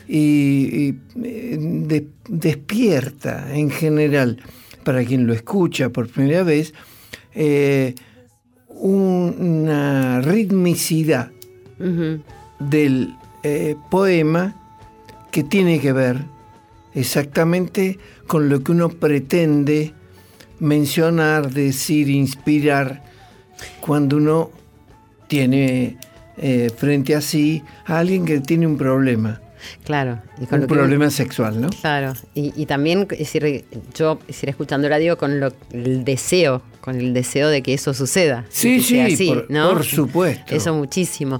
Y, 0.07 0.11
y, 0.11 0.95
eh, 1.23 1.57
de- 1.59 2.07
despierta 2.29 3.55
en 3.55 3.71
general, 3.71 4.37
para 4.83 5.03
quien 5.03 5.25
lo 5.25 5.33
escucha 5.33 5.89
por 5.89 6.07
primera 6.07 6.43
vez, 6.43 6.73
eh, 7.33 7.95
una 8.69 10.21
ritmicidad 10.21 11.31
del 12.59 13.15
eh, 13.47 13.75
poema 13.91 14.55
que 15.31 15.43
tiene 15.43 15.79
que 15.79 15.93
ver 15.93 16.25
exactamente 16.95 17.99
con 18.25 18.49
lo 18.49 18.63
que 18.63 18.71
uno 18.71 18.89
pretende 18.89 19.93
mencionar, 20.59 21.51
decir, 21.51 22.09
inspirar, 22.09 23.03
cuando 23.81 24.17
uno 24.17 24.49
tiene 25.27 25.97
eh, 26.37 26.69
frente 26.75 27.15
a 27.15 27.21
sí 27.21 27.61
a 27.85 27.99
alguien 27.99 28.25
que 28.25 28.39
tiene 28.39 28.65
un 28.67 28.77
problema, 28.77 29.41
Claro. 29.83 30.21
Y 30.39 30.45
con 30.45 30.61
un 30.61 30.67
que- 30.67 30.73
problema 30.75 31.09
sexual, 31.09 31.59
¿no? 31.59 31.69
Claro, 31.69 32.13
y, 32.35 32.53
y 32.55 32.67
también 32.67 33.07
es 33.09 33.17
decir, 33.17 33.65
yo 33.95 34.19
es 34.21 34.27
decir, 34.27 34.49
escuchando 34.49 34.87
la 34.89 34.97
digo 34.99 35.17
con 35.17 35.39
lo, 35.39 35.51
el 35.71 36.03
deseo, 36.05 36.61
con 36.81 36.95
el 36.99 37.15
deseo 37.15 37.49
de 37.49 37.63
que 37.63 37.73
eso 37.73 37.91
suceda. 37.95 38.45
Sí, 38.49 38.79
sí, 38.81 38.99
así, 38.99 39.27
por- 39.27 39.49
¿no? 39.49 39.71
por 39.73 39.83
supuesto. 39.83 40.53
Eso 40.53 40.75
muchísimo. 40.75 41.39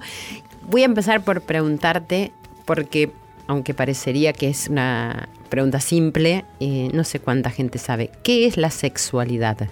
Voy 0.70 0.82
a 0.82 0.86
empezar 0.86 1.24
por 1.24 1.42
preguntarte, 1.42 2.32
porque 2.66 3.12
aunque 3.48 3.74
parecería 3.74 4.34
que 4.34 4.50
es 4.50 4.68
una 4.68 5.30
pregunta 5.50 5.80
simple, 5.80 6.46
eh, 6.60 6.90
no 6.94 7.04
sé 7.04 7.20
cuánta 7.20 7.52
gente 7.52 7.78
sabe. 7.78 8.12
¿Qué 8.24 8.48
es 8.48 8.58
la 8.58 8.72
sexualidad? 8.72 9.70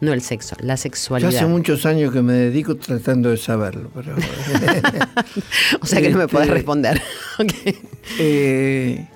No 0.00 0.12
el 0.12 0.20
sexo, 0.20 0.56
la 0.58 0.76
sexualidad. 0.76 1.30
Ya 1.30 1.38
hace 1.38 1.46
muchos 1.46 1.86
años 1.86 2.12
que 2.12 2.22
me 2.22 2.32
dedico 2.32 2.76
tratando 2.76 3.30
de 3.30 3.36
saberlo. 3.36 3.88
Pero... 3.94 4.16
o 5.80 5.86
sea 5.86 6.00
que 6.00 6.10
no 6.10 6.18
me 6.18 6.24
Este, 6.24 6.32
puedes 6.34 6.50
responder. 6.50 7.00
Ok. 7.38 7.52
Eh, 8.18 9.06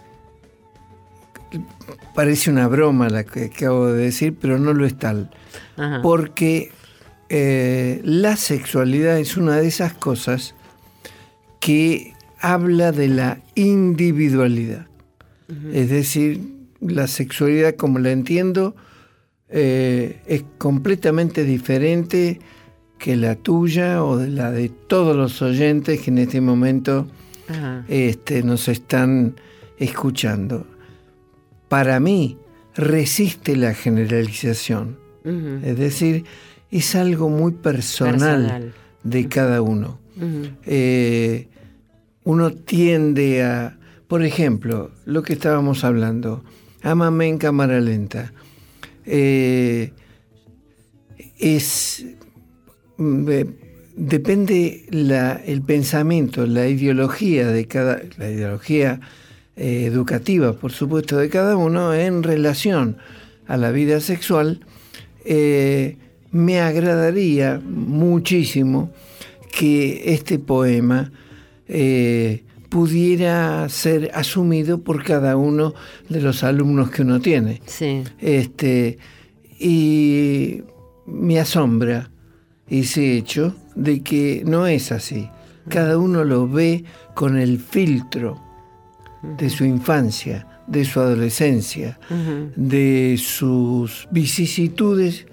parece 2.14 2.50
una 2.50 2.68
broma 2.68 3.08
la 3.08 3.24
que 3.24 3.46
acabo 3.46 3.88
de 3.88 4.04
decir, 4.04 4.36
pero 4.40 4.58
no 4.58 4.72
lo 4.72 4.86
es 4.86 4.96
tal. 4.96 5.30
Ajá. 5.76 6.00
Porque 6.02 6.70
eh, 7.28 8.00
la 8.04 8.36
sexualidad 8.36 9.18
es 9.18 9.36
una 9.36 9.56
de 9.56 9.66
esas 9.66 9.92
cosas 9.92 10.54
que 11.66 12.14
habla 12.38 12.92
de 12.92 13.08
la 13.08 13.40
individualidad. 13.56 14.86
Es 15.72 15.90
decir, 15.90 16.40
la 16.80 17.08
sexualidad 17.08 17.74
como 17.74 17.98
la 17.98 18.12
entiendo 18.12 18.76
eh, 19.48 20.20
es 20.26 20.44
completamente 20.58 21.42
diferente 21.42 22.38
que 23.00 23.16
la 23.16 23.34
tuya 23.34 24.04
o 24.04 24.16
de 24.16 24.28
la 24.28 24.52
de 24.52 24.68
todos 24.68 25.16
los 25.16 25.42
oyentes 25.42 26.02
que 26.02 26.10
en 26.12 26.18
este 26.18 26.40
momento 26.40 27.08
este, 27.88 28.44
nos 28.44 28.68
están 28.68 29.34
escuchando. 29.76 30.68
Para 31.68 31.98
mí 31.98 32.38
resiste 32.76 33.56
la 33.56 33.74
generalización. 33.74 34.98
Es 35.64 35.76
decir, 35.76 36.26
es 36.70 36.94
algo 36.94 37.28
muy 37.28 37.50
personal, 37.50 38.42
Personal. 38.42 38.72
de 39.02 39.28
cada 39.28 39.62
uno. 39.62 39.98
Eh, 40.64 41.48
uno 42.26 42.50
tiende 42.50 43.44
a, 43.44 43.78
por 44.08 44.24
ejemplo, 44.24 44.90
lo 45.04 45.22
que 45.22 45.32
estábamos 45.32 45.84
hablando, 45.84 46.44
Amame 46.82 47.28
en 47.28 47.38
cámara 47.38 47.80
lenta. 47.80 48.32
Eh, 49.06 49.92
es 51.38 52.04
mm, 52.96 53.28
eh, 53.30 53.46
depende 53.96 54.86
el 55.46 55.62
pensamiento, 55.62 56.46
la 56.46 56.66
ideología 56.66 57.46
de 57.46 57.66
cada, 57.66 58.02
la 58.18 58.28
ideología 58.28 59.00
eh, 59.54 59.84
educativa, 59.86 60.52
por 60.52 60.72
supuesto, 60.72 61.16
de 61.16 61.28
cada 61.28 61.56
uno 61.56 61.94
en 61.94 62.24
relación 62.24 62.98
a 63.46 63.56
la 63.56 63.70
vida 63.70 64.00
sexual. 64.00 64.60
me 66.32 66.60
agradaría 66.60 67.60
muchísimo 67.64 68.92
que 69.50 70.12
este 70.12 70.40
poema 70.40 71.12
eh, 71.68 72.44
pudiera 72.68 73.68
ser 73.68 74.10
asumido 74.14 74.82
por 74.82 75.02
cada 75.04 75.36
uno 75.36 75.74
de 76.08 76.20
los 76.20 76.42
alumnos 76.44 76.90
que 76.90 77.02
uno 77.02 77.20
tiene. 77.20 77.62
Sí. 77.66 78.02
Este, 78.18 78.98
y 79.58 80.62
me 81.06 81.40
asombra 81.40 82.10
ese 82.68 83.16
hecho 83.16 83.54
de 83.74 84.02
que 84.02 84.42
no 84.44 84.66
es 84.66 84.92
así. 84.92 85.28
Cada 85.68 85.98
uno 85.98 86.24
lo 86.24 86.48
ve 86.48 86.84
con 87.14 87.38
el 87.38 87.58
filtro 87.58 88.40
de 89.38 89.50
su 89.50 89.64
infancia, 89.64 90.46
de 90.66 90.84
su 90.84 91.00
adolescencia, 91.00 91.98
de 92.54 93.16
sus 93.18 94.08
vicisitudes, 94.10 95.26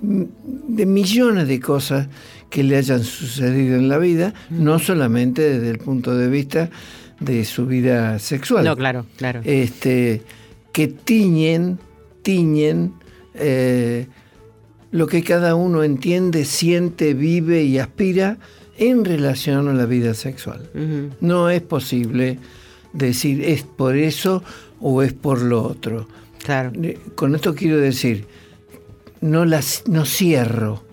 de 0.00 0.86
millones 0.86 1.46
de 1.46 1.60
cosas 1.60 2.08
que 2.54 2.62
le 2.62 2.76
hayan 2.76 3.02
sucedido 3.02 3.74
en 3.74 3.88
la 3.88 3.98
vida, 3.98 4.32
no 4.48 4.78
solamente 4.78 5.42
desde 5.42 5.70
el 5.70 5.78
punto 5.78 6.16
de 6.16 6.28
vista 6.28 6.70
de 7.18 7.44
su 7.44 7.66
vida 7.66 8.20
sexual 8.20 8.64
No, 8.64 8.76
claro, 8.76 9.06
claro. 9.16 9.40
este, 9.42 10.22
que 10.70 10.86
tiñen, 10.86 11.80
tiñen 12.22 12.92
eh, 13.34 14.06
lo 14.92 15.08
que 15.08 15.24
cada 15.24 15.56
uno 15.56 15.82
entiende, 15.82 16.44
siente, 16.44 17.12
vive 17.14 17.64
y 17.64 17.80
aspira 17.80 18.38
en 18.78 19.04
relación 19.04 19.66
a 19.66 19.72
la 19.72 19.86
vida 19.86 20.14
sexual. 20.14 20.70
No 21.20 21.50
es 21.50 21.60
posible 21.60 22.38
decir 22.92 23.42
es 23.42 23.64
por 23.64 23.96
eso 23.96 24.44
o 24.80 25.02
es 25.02 25.12
por 25.12 25.42
lo 25.42 25.64
otro. 25.64 26.06
Claro. 26.44 26.70
Eh, 26.80 27.00
Con 27.16 27.34
esto 27.34 27.56
quiero 27.56 27.78
decir, 27.78 28.26
no, 29.20 29.44
las, 29.44 29.82
no 29.88 30.04
cierro 30.04 30.84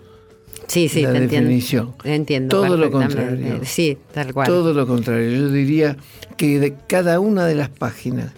Sí, 0.72 0.88
sí, 0.88 1.02
la 1.02 1.12
te 1.12 1.18
entiendo. 1.18 1.48
definición. 1.48 1.94
Entiendo. 2.02 2.62
Todo 2.62 2.76
lo 2.78 2.90
contrario. 2.90 3.60
Sí, 3.64 3.98
tal 4.14 4.32
cual. 4.32 4.46
Todo 4.46 4.72
lo 4.72 4.86
contrario. 4.86 5.30
Yo 5.30 5.48
diría 5.50 5.98
que 6.38 6.58
de 6.58 6.74
cada 6.86 7.20
una 7.20 7.44
de 7.44 7.54
las 7.54 7.68
páginas 7.68 8.32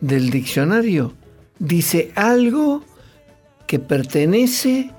del 0.00 0.28
diccionario 0.28 1.14
dice 1.58 2.12
algo 2.14 2.84
que 3.66 3.78
pertenece 3.78 4.90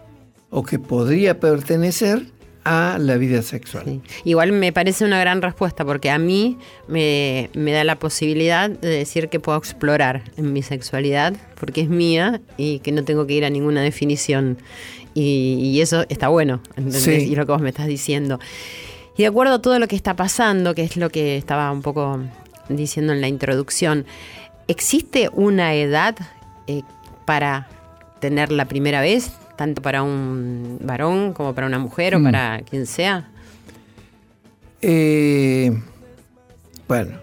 o 0.50 0.64
que 0.64 0.80
podría 0.80 1.40
pertenecer 1.40 2.26
a 2.64 2.98
la 3.00 3.18
vida 3.18 3.44
sexual. 3.44 3.84
Sí. 3.86 4.02
Igual 4.26 4.52
me 4.52 4.74
parece 4.74 5.06
una 5.06 5.20
gran 5.20 5.44
respuesta 5.44 5.86
porque 5.86 6.10
a 6.10 6.18
mí 6.18 6.58
me, 6.88 7.52
me 7.54 7.72
da 7.72 7.84
la 7.84 7.98
posibilidad 8.00 8.68
de 8.68 8.90
decir 8.90 9.30
que 9.30 9.40
puedo 9.40 9.58
explorar 9.58 10.24
en 10.38 10.54
mi 10.54 10.64
sexualidad 10.64 11.36
porque 11.60 11.82
es 11.82 11.90
mía 11.90 12.42
y 12.58 12.80
que 12.80 12.92
no 12.92 13.04
tengo 13.04 13.28
que 13.28 13.34
ir 13.36 13.46
a 13.46 13.52
ninguna 13.52 13.82
definición. 13.82 14.58
Y, 15.20 15.60
y 15.74 15.82
eso 15.82 16.06
está 16.08 16.30
bueno, 16.30 16.62
¿entendés? 16.78 17.04
Sí. 17.04 17.12
Y 17.12 17.36
lo 17.36 17.46
que 17.46 17.52
vos 17.52 17.62
me 17.62 17.70
estás 17.70 17.88
diciendo. 17.88 18.40
Y 19.18 19.24
de 19.24 19.28
acuerdo 19.28 19.56
a 19.56 19.62
todo 19.62 19.78
lo 19.80 19.88
que 19.88 19.96
está 19.98 20.16
pasando, 20.16 20.74
que 20.76 20.84
es 20.84 20.96
lo 20.96 21.10
que 21.10 21.36
estaba 21.36 21.70
un 21.72 21.82
poco 21.82 22.20
diciendo 22.70 23.12
en 23.12 23.20
la 23.20 23.28
introducción, 23.28 24.06
¿existe 24.68 25.30
una 25.34 25.74
edad 25.74 26.16
eh, 26.68 26.84
para 27.26 27.68
tener 28.22 28.52
la 28.52 28.66
primera 28.66 29.02
vez? 29.02 29.32
Tanto 29.58 29.82
para 29.82 30.04
un 30.04 30.78
varón 30.84 31.34
como 31.34 31.54
para 31.54 31.68
una 31.68 31.80
mujer 31.80 32.16
o 32.16 32.20
Mm. 32.20 32.24
para 32.24 32.62
quien 32.62 32.86
sea. 32.86 33.30
Eh, 34.82 35.78
bueno, 36.88 37.18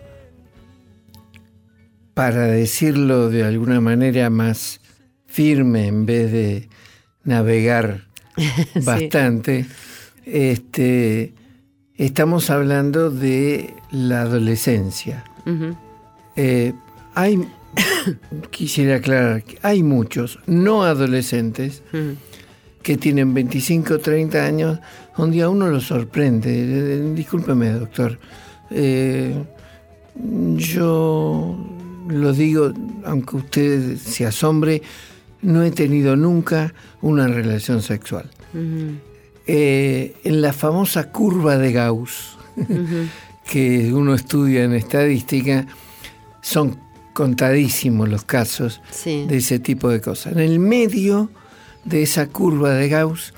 para 2.12 2.42
decirlo 2.46 3.30
de 3.30 3.44
alguna 3.44 3.80
manera 3.80 4.28
más 4.28 4.80
firme 5.26 5.86
en 5.86 6.04
vez 6.04 6.30
de 6.30 6.68
navegar 7.26 8.06
bastante, 8.84 9.66
este, 10.24 11.34
estamos 11.96 12.48
hablando 12.50 13.10
de 13.10 13.74
la 13.90 14.22
adolescencia. 14.22 15.24
Eh, 16.36 16.72
hay, 17.14 17.46
quisiera 18.50 18.96
aclarar, 18.96 19.44
que 19.44 19.58
hay 19.62 19.82
muchos 19.82 20.38
no 20.46 20.84
adolescentes 20.84 21.82
que 22.82 22.96
tienen 22.96 23.34
25 23.34 23.94
o 23.94 23.98
30 23.98 24.44
años, 24.44 24.78
donde 25.16 25.42
a 25.42 25.48
uno 25.48 25.68
lo 25.68 25.80
sorprende. 25.80 26.50
Eh, 26.50 27.12
Discúlpeme, 27.14 27.70
doctor. 27.72 28.18
Eh, 28.70 29.34
yo 30.56 31.56
lo 32.08 32.32
digo, 32.32 32.72
aunque 33.04 33.36
usted 33.36 33.96
se 33.96 34.26
asombre, 34.26 34.82
no 35.46 35.62
he 35.62 35.70
tenido 35.70 36.16
nunca 36.16 36.74
una 37.00 37.26
relación 37.28 37.80
sexual. 37.82 38.28
Eh, 39.46 40.14
en 40.24 40.42
la 40.42 40.52
famosa 40.52 41.10
curva 41.12 41.56
de 41.56 41.72
Gauss, 41.72 42.36
que 43.50 43.92
uno 43.92 44.14
estudia 44.14 44.64
en 44.64 44.74
estadística, 44.74 45.66
son 46.42 46.78
contadísimos 47.12 48.08
los 48.08 48.24
casos 48.24 48.80
Sí. 48.90 49.24
de 49.28 49.36
ese 49.38 49.58
tipo 49.58 49.88
de 49.88 50.00
cosas. 50.00 50.32
En 50.32 50.40
el 50.40 50.58
medio 50.58 51.30
de 51.84 52.02
esa 52.02 52.26
curva 52.26 52.70
de 52.74 52.88
Gauss 52.88 53.32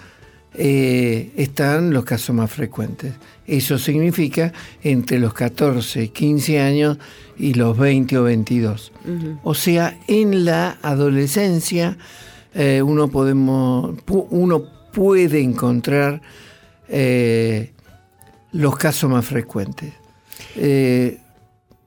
eh, 0.61 1.31
están 1.37 1.93
los 1.93 2.05
casos 2.05 2.35
más 2.35 2.51
frecuentes. 2.51 3.15
Eso 3.47 3.79
significa 3.79 4.53
entre 4.83 5.19
los 5.21 5.33
14, 5.33 6.09
15 6.09 6.61
años 6.61 6.99
y 7.39 7.55
los 7.55 7.79
20 7.79 8.19
o 8.19 8.25
22. 8.25 8.93
Ujú. 9.07 9.39
O 9.45 9.55
sea, 9.55 9.97
en 10.09 10.45
la 10.45 10.77
adolescencia 10.83 11.97
eh, 12.55 12.83
uno, 12.83 13.09
podemos, 13.09 13.95
pu- 14.05 14.27
uno 14.31 14.65
puede 14.93 15.41
encontrar 15.41 16.21
eh, 16.89 17.73
los 18.53 18.77
casos 18.77 19.09
más 19.11 19.25
frecuentes. 19.25 19.93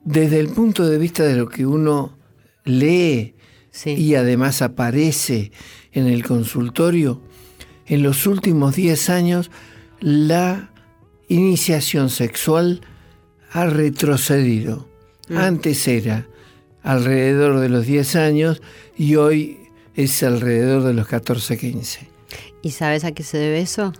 Desde 0.04 0.40
el 0.40 0.48
punto 0.48 0.86
de 0.88 0.98
vista 0.98 1.22
de 1.24 1.36
lo 1.36 1.48
que 1.48 1.66
uno 1.66 2.16
lee 2.64 3.34
Sí. 3.70 3.90
y 3.92 4.14
además 4.16 4.60
aparece 4.62 5.50
en 5.92 6.06
el 6.06 6.22
consultorio, 6.24 7.22
en 7.86 8.02
los 8.02 8.26
últimos 8.26 8.76
10 8.76 9.10
años 9.10 9.50
la 10.00 10.70
iniciación 11.28 12.10
sexual 12.10 12.80
ha 13.52 13.66
retrocedido. 13.66 14.88
Antes 15.34 15.86
era 15.88 16.26
alrededor 16.82 17.60
de 17.60 17.68
los 17.68 17.86
10 17.86 18.16
años 18.16 18.60
y 18.96 19.16
hoy 19.16 19.58
es 19.94 20.22
alrededor 20.22 20.82
de 20.82 20.94
los 20.94 21.06
14, 21.06 21.56
15. 21.58 22.08
¿Y 22.62 22.70
sabes 22.70 23.04
a 23.04 23.12
qué 23.12 23.22
se 23.22 23.38
debe 23.38 23.60
eso? 23.60 23.92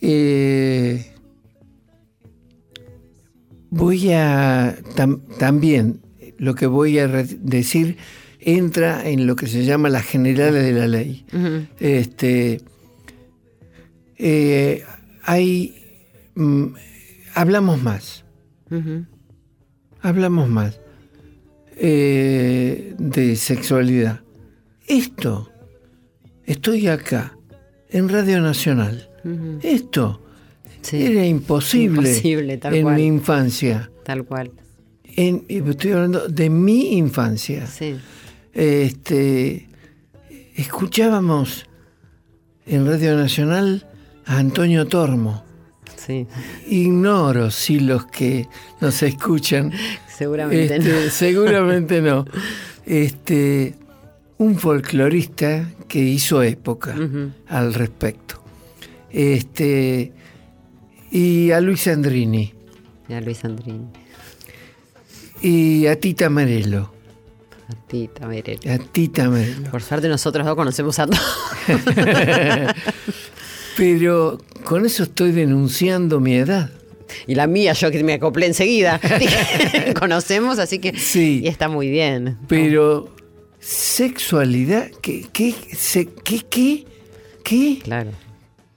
Eh, 0.00 1.12
voy 3.70 4.12
a 4.12 4.76
tam- 4.94 5.20
también 5.38 6.00
lo 6.38 6.54
que 6.54 6.66
voy 6.66 6.98
a 6.98 7.08
decir 7.08 7.96
entra 8.46 9.06
en 9.08 9.26
lo 9.26 9.34
que 9.36 9.46
se 9.48 9.64
llama 9.64 9.88
las 9.90 10.04
generales 10.04 10.62
de 10.64 10.72
la 10.72 10.86
ley. 10.86 11.26
Este, 11.80 12.60
eh, 14.16 14.84
hay, 15.24 15.74
mm, 16.34 16.66
hablamos 17.34 17.82
más, 17.82 18.24
hablamos 20.00 20.48
más 20.48 20.80
eh, 21.76 22.94
de 22.98 23.36
sexualidad. 23.36 24.20
Esto, 24.86 25.50
estoy 26.44 26.86
acá, 26.86 27.36
en 27.90 28.08
Radio 28.08 28.40
Nacional. 28.40 29.10
Esto 29.62 30.22
Sí, 30.82 31.02
era 31.02 31.26
imposible, 31.26 32.08
Imposible, 32.10 32.58
tal 32.58 32.74
en 32.76 32.82
cual. 32.84 32.94
mi 32.94 33.06
infancia. 33.06 33.90
tal 34.04 34.24
cual. 34.24 34.52
En- 35.16 35.44
estoy 35.48 35.90
hablando 35.90 36.28
de 36.28 36.48
mi 36.48 36.96
infancia. 36.96 37.66
Sí. 37.66 37.96
Este, 38.56 39.68
escuchábamos 40.54 41.66
en 42.64 42.86
Radio 42.86 43.14
Nacional 43.14 43.86
a 44.24 44.38
Antonio 44.38 44.86
Tormo. 44.86 45.44
Sí, 45.94 46.26
Ignoro 46.66 47.50
si 47.50 47.80
los 47.80 48.06
que 48.06 48.48
nos 48.80 49.02
escuchan, 49.02 49.72
seguramente 50.08 50.76
este, 50.76 50.88
no. 50.88 50.96
seguramente 51.10 52.00
no. 52.00 52.24
Este, 52.86 53.74
un 54.38 54.56
folclorista 54.56 55.68
que 55.86 55.98
hizo 55.98 56.42
época 56.42 56.94
al 57.48 57.74
respecto. 57.74 58.42
Este, 59.10 60.14
y 61.10 61.50
a 61.50 61.60
Luis 61.60 61.86
Andrini 61.88 62.54
Ya 63.06 63.20
Luis 63.20 63.44
Andrini, 63.44 63.86
y 65.42 65.86
a 65.88 66.00
Tita 66.00 66.30
Merelo. 66.30 66.95
A 67.68 67.74
ti 67.88 68.08
también. 68.08 68.44
A 68.68 68.78
Tita 68.78 69.28
Merelo. 69.28 69.70
Por 69.70 69.82
suerte 69.82 70.08
nosotros 70.08 70.46
dos 70.46 70.54
conocemos 70.54 70.98
a 70.98 71.06
todos. 71.06 71.20
Pero 73.76 74.38
con 74.64 74.86
eso 74.86 75.02
estoy 75.02 75.32
denunciando 75.32 76.20
mi 76.20 76.34
edad. 76.36 76.70
Y 77.26 77.34
la 77.34 77.46
mía, 77.46 77.72
yo 77.72 77.90
que 77.90 78.02
me 78.02 78.14
acoplé 78.14 78.46
enseguida. 78.46 79.00
Conocemos, 79.98 80.58
así 80.58 80.78
que 80.78 80.96
Sí. 80.98 81.40
y 81.44 81.48
está 81.48 81.68
muy 81.68 81.88
bien. 81.90 82.38
Pero 82.48 83.14
sexualidad, 83.60 84.90
¿qué, 85.02 85.26
qué, 85.32 85.54
se- 85.76 86.06
qué, 86.24 86.40
qué, 86.48 86.84
qué, 87.44 87.78
Claro, 87.82 88.10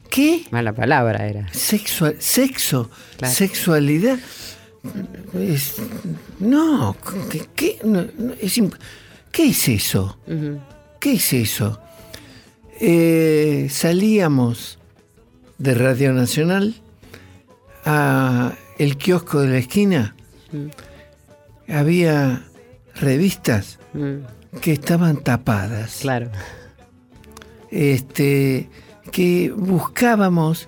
qué? 0.09 0.43
mala 0.51 0.73
palabra 0.73 1.27
era. 1.27 1.47
Sexual, 1.53 2.15
sexo, 2.19 2.89
Claro. 3.17 3.33
sexualidad. 3.33 4.19
Es- 5.37 5.75
no, 6.39 6.95
¿qué, 7.29 7.45
qué? 7.55 7.79
No, 7.83 8.05
no, 8.17 8.33
es 8.39 8.57
imp- 8.57 8.77
¿qué 9.31 9.49
es 9.49 9.67
eso? 9.69 10.17
¿Qué 10.99 11.13
es 11.13 11.33
eso? 11.33 11.79
Eh, 12.79 13.67
salíamos 13.69 14.79
de 15.57 15.73
Radio 15.73 16.13
Nacional 16.13 16.75
a 17.85 18.53
el 18.77 18.97
kiosco 18.97 19.41
de 19.41 19.49
la 19.49 19.57
esquina. 19.57 20.15
Había 21.67 22.43
revistas 22.95 23.77
Mm, 23.93 24.19
que 24.61 24.73
estaban 24.73 25.17
tapadas. 25.23 25.97
claro, 26.01 26.29
Este, 27.71 28.69
que 29.11 29.51
buscábamos 29.55 30.67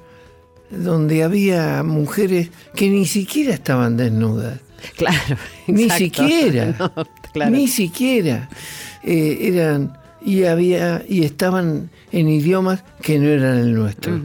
donde 0.70 1.24
había 1.24 1.84
mujeres 1.84 2.50
que 2.76 2.90
ni 2.90 3.06
siquiera 3.06 3.54
estaban 3.54 3.98
desnudas. 3.98 4.60
Claro. 4.98 5.38
Ni 5.68 5.84
exacto. 5.84 6.06
siquiera. 6.06 6.76
No, 6.96 7.08
claro. 7.34 7.52
Ni 7.52 7.68
siquiera. 7.68 8.50
Eh, 9.04 9.40
eran 9.42 9.94
y 10.24 10.44
había 10.44 11.04
y 11.08 11.24
estaban 11.24 11.90
en 12.12 12.30
idiomas 12.30 12.84
que 13.02 13.18
no 13.20 13.28
eran 13.28 13.58
el 13.58 13.74
nuestro. 13.74 14.20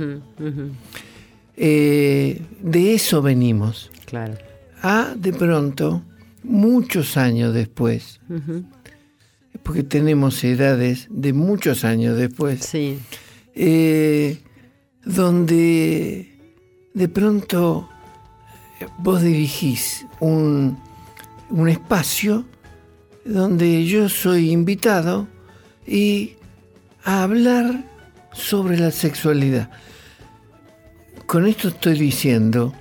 Eh, 1.56 2.42
de 2.60 2.94
eso 2.94 3.22
venimos. 3.22 3.90
Claro. 4.04 4.34
A 4.82 5.14
de 5.16 5.32
pronto, 5.32 6.02
muchos 6.42 7.16
años 7.16 7.54
después, 7.54 8.20
porque 9.62 9.82
tenemos 9.82 10.44
edades 10.44 11.06
de 11.10 11.32
muchos 11.32 11.84
años 11.84 12.16
después, 12.16 12.60
Sí, 12.60 12.98
eh, 13.54 14.38
donde 15.04 16.38
de 16.92 17.08
pronto 17.08 17.88
vos 18.98 19.22
dirigís 19.22 20.06
un, 20.20 20.78
un 21.50 21.68
espacio 21.68 22.44
donde 23.24 23.84
yo 23.86 24.08
soy 24.08 24.50
invitado 24.50 25.26
y 25.86 26.32
a 27.04 27.22
hablar 27.22 27.84
sobre 28.32 28.78
la 28.78 28.90
sexualidad. 28.90 29.70
Con 31.26 31.46
esto 31.46 31.68
estoy 31.68 31.98
diciendo 31.98 32.72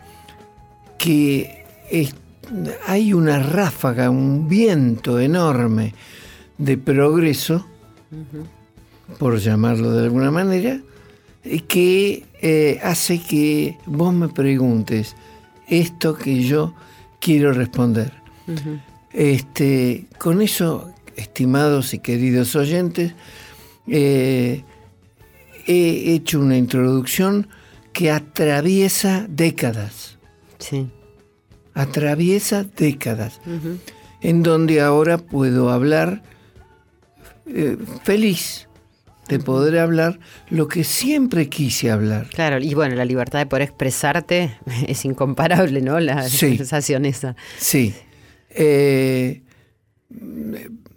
que 0.98 1.64
es- 1.90 2.16
hay 2.88 3.14
una 3.14 3.40
ráfaga, 3.40 4.10
un 4.10 4.48
viento 4.48 5.20
enorme 5.20 5.94
de 6.58 6.78
progreso, 6.78 7.66
por 9.20 9.38
llamarlo 9.40 9.92
de 9.92 10.04
alguna 10.04 10.32
manera, 10.32 10.80
que 11.68 12.26
eh, 12.42 12.80
hace 12.84 13.20
que 13.22 13.78
vos 13.86 14.14
me 14.14 14.28
preguntes 14.30 15.16
esto 15.68 16.16
que 16.16 16.44
yo 16.44 16.74
quiero 17.20 17.54
responder. 17.54 18.14
Este, 19.12 20.06
con 20.18 20.42
eso, 20.42 20.92
estimados 21.16 21.94
y 21.94 22.00
queridos 22.00 22.56
oyentes, 22.56 23.14
eh, 23.88 24.64
he 25.66 26.14
hecho 26.14 26.40
una 26.40 26.58
introducción 26.58 27.48
que 27.94 28.12
atraviesa 28.12 29.26
décadas, 29.30 30.18
sí. 30.60 30.88
atraviesa 31.74 32.64
décadas, 32.64 33.40
en 34.22 34.44
donde 34.44 34.82
ahora 34.82 35.18
puedo 35.18 35.70
hablar 35.70 36.22
eh, 37.48 37.78
feliz 38.04 38.65
de 39.30 39.40
poder 39.40 39.80
hablar 39.80 40.20
lo 40.50 40.68
que 40.68 40.84
siempre 40.84 41.50
quise 41.50 41.90
hablar. 41.92 42.28
Claro, 42.30 42.60
y 42.60 42.74
bueno, 42.74 42.96
la 42.96 43.06
libertad 43.06 43.40
de 43.40 43.46
poder 43.48 43.64
expresarte 43.64 44.58
es 44.88 45.04
incomparable, 45.06 45.82
¿no? 45.82 46.00
La 46.00 46.24
Sí. 46.30 46.58
sensación 46.58 47.06
esa. 47.06 47.36
Sí. 47.58 47.94
Eh, 48.50 49.42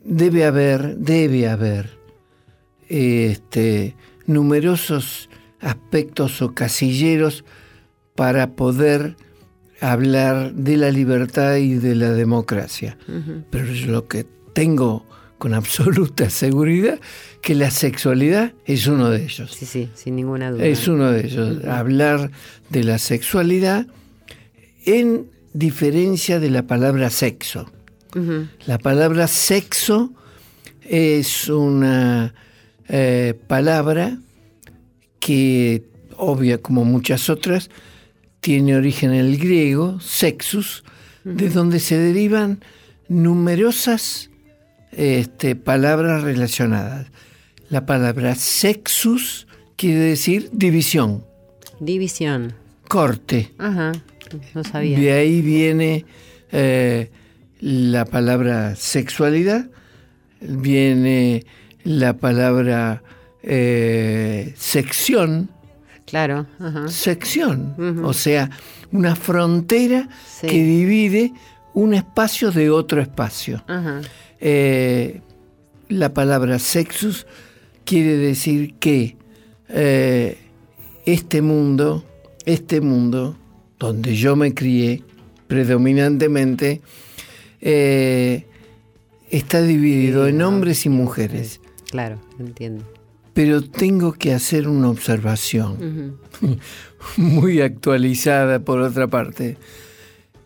debe 0.04 0.44
haber, 0.44 0.96
debe 0.98 1.48
haber 1.48 1.98
este, 2.88 3.96
numerosos 4.26 5.28
aspectos 5.60 6.40
o 6.42 6.54
casilleros 6.54 7.44
para 8.14 8.50
poder 8.52 9.16
hablar 9.80 10.52
de 10.54 10.76
la 10.76 10.90
libertad 10.90 11.56
y 11.56 11.74
de 11.74 11.94
la 11.94 12.10
democracia. 12.12 12.98
Pero 13.50 13.72
yo 13.72 13.92
lo 13.92 14.08
que 14.08 14.26
tengo 14.52 15.06
con 15.38 15.54
absoluta 15.54 16.30
seguridad 16.30 17.00
que 17.40 17.54
la 17.54 17.70
sexualidad 17.70 18.52
es 18.66 18.86
uno 18.86 19.10
de 19.10 19.24
ellos. 19.24 19.54
Sí, 19.54 19.66
sí, 19.66 19.88
sin 19.94 20.16
ninguna 20.16 20.50
duda. 20.50 20.66
Es 20.66 20.88
uno 20.88 21.10
de 21.10 21.26
ellos. 21.26 21.64
Hablar 21.64 22.30
de 22.70 22.84
la 22.84 22.98
sexualidad 22.98 23.86
en 24.84 25.30
diferencia 25.52 26.40
de 26.40 26.50
la 26.50 26.66
palabra 26.66 27.10
sexo. 27.10 27.70
La 28.66 28.78
palabra 28.78 29.28
sexo 29.28 30.12
es 30.82 31.48
una 31.48 32.34
eh, 32.88 33.34
palabra 33.46 34.18
que, 35.20 35.84
obvia 36.16 36.58
como 36.58 36.84
muchas 36.84 37.30
otras, 37.30 37.70
tiene 38.40 38.74
origen 38.74 39.12
en 39.12 39.26
el 39.26 39.38
griego, 39.38 40.00
sexus, 40.00 40.82
de 41.22 41.50
donde 41.50 41.78
se 41.78 41.96
derivan 41.98 42.64
numerosas 43.08 44.27
este, 44.92 45.54
palabras 45.56 46.22
relacionadas. 46.22 47.06
La 47.70 47.84
palabra 47.86 48.34
sexus 48.34 49.46
quiere 49.76 50.00
decir 50.00 50.48
división, 50.52 51.24
División. 51.80 52.54
corte. 52.88 53.52
Ajá, 53.58 53.92
no 54.54 54.64
sabía. 54.64 54.98
De 54.98 55.12
ahí 55.12 55.40
viene 55.42 56.04
eh, 56.50 57.10
la 57.60 58.04
palabra 58.06 58.74
sexualidad, 58.76 59.66
viene 60.40 61.44
la 61.84 62.14
palabra 62.14 63.02
eh, 63.42 64.54
sección, 64.56 65.50
Claro, 66.06 66.46
ajá. 66.58 66.88
sección, 66.88 68.00
o 68.02 68.14
sea, 68.14 68.48
una 68.92 69.14
frontera 69.14 70.08
Sí. 70.26 70.46
que 70.46 70.62
divide 70.62 71.32
un 71.74 71.92
espacio 71.92 72.50
de 72.50 72.70
otro 72.70 73.00
espacio. 73.02 73.62
Ajá. 73.68 74.00
Eh, 74.40 75.20
la 75.88 76.12
palabra 76.14 76.58
sexus 76.58 77.26
quiere 77.84 78.16
decir 78.16 78.74
que 78.74 79.16
eh, 79.68 80.36
este 81.06 81.42
mundo, 81.42 82.04
este 82.44 82.80
mundo 82.80 83.36
donde 83.78 84.14
yo 84.16 84.36
me 84.36 84.54
crié, 84.54 85.02
predominantemente, 85.46 86.80
eh, 87.60 88.44
está 89.30 89.62
dividido 89.62 90.24
Sí, 90.24 90.30
en 90.30 90.38
no. 90.38 90.48
hombres 90.48 90.84
y 90.86 90.88
mujeres. 90.88 91.60
Claro, 91.90 92.18
entiendo. 92.38 92.84
Pero 93.34 93.62
tengo 93.62 94.12
que 94.12 94.34
hacer 94.34 94.68
una 94.68 94.90
observación 94.90 96.18
muy 97.16 97.60
actualizada 97.60 98.58
por 98.58 98.80
otra 98.80 99.06
parte. 99.06 99.56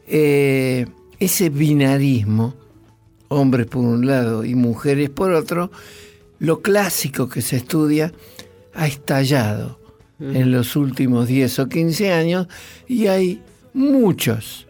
Eh, 0.07 0.87
ese 1.19 1.49
binarismo, 1.49 2.55
hombres 3.33 3.66
por 3.66 3.85
un 3.85 4.07
lado 4.07 4.45
y 4.45 4.55
mujeres 4.55 5.11
por 5.11 5.33
otro, 5.33 5.71
lo 6.38 6.61
clásico 6.62 7.29
que 7.29 7.40
se 7.42 7.57
estudia 7.57 8.12
ha 8.75 8.87
estallado 8.87 9.79
en 10.21 10.53
los 10.53 10.77
últimos 10.77 11.27
10 11.27 11.59
o 11.59 11.68
15 11.68 12.12
años 12.12 12.47
y 12.87 13.07
hay 13.09 13.42
muchos, 13.75 14.66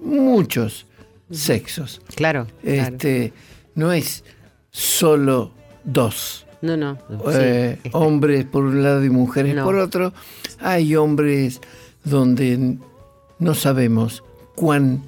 muchos 0.00 0.86
sexos. 1.30 2.00
Claro, 2.16 2.46
claro. 2.62 2.82
Este, 2.96 3.32
no 3.76 3.92
es 3.92 4.24
solo 4.70 5.52
dos. 5.84 6.44
No, 6.62 6.76
no. 6.76 6.96
sí, 7.08 7.14
Eh, 7.38 7.78
está- 7.84 7.96
hombres 7.98 8.44
por 8.44 8.64
un 8.64 8.82
lado 8.82 9.04
y 9.04 9.10
mujeres 9.10 9.54
No. 9.54 9.64
por 9.64 9.76
otro. 9.76 10.12
Hay 10.58 10.94
hombres 10.96 11.60
donde 12.04 12.76
no 13.38 13.54
sabemos 13.54 14.22
cuán 14.56 15.02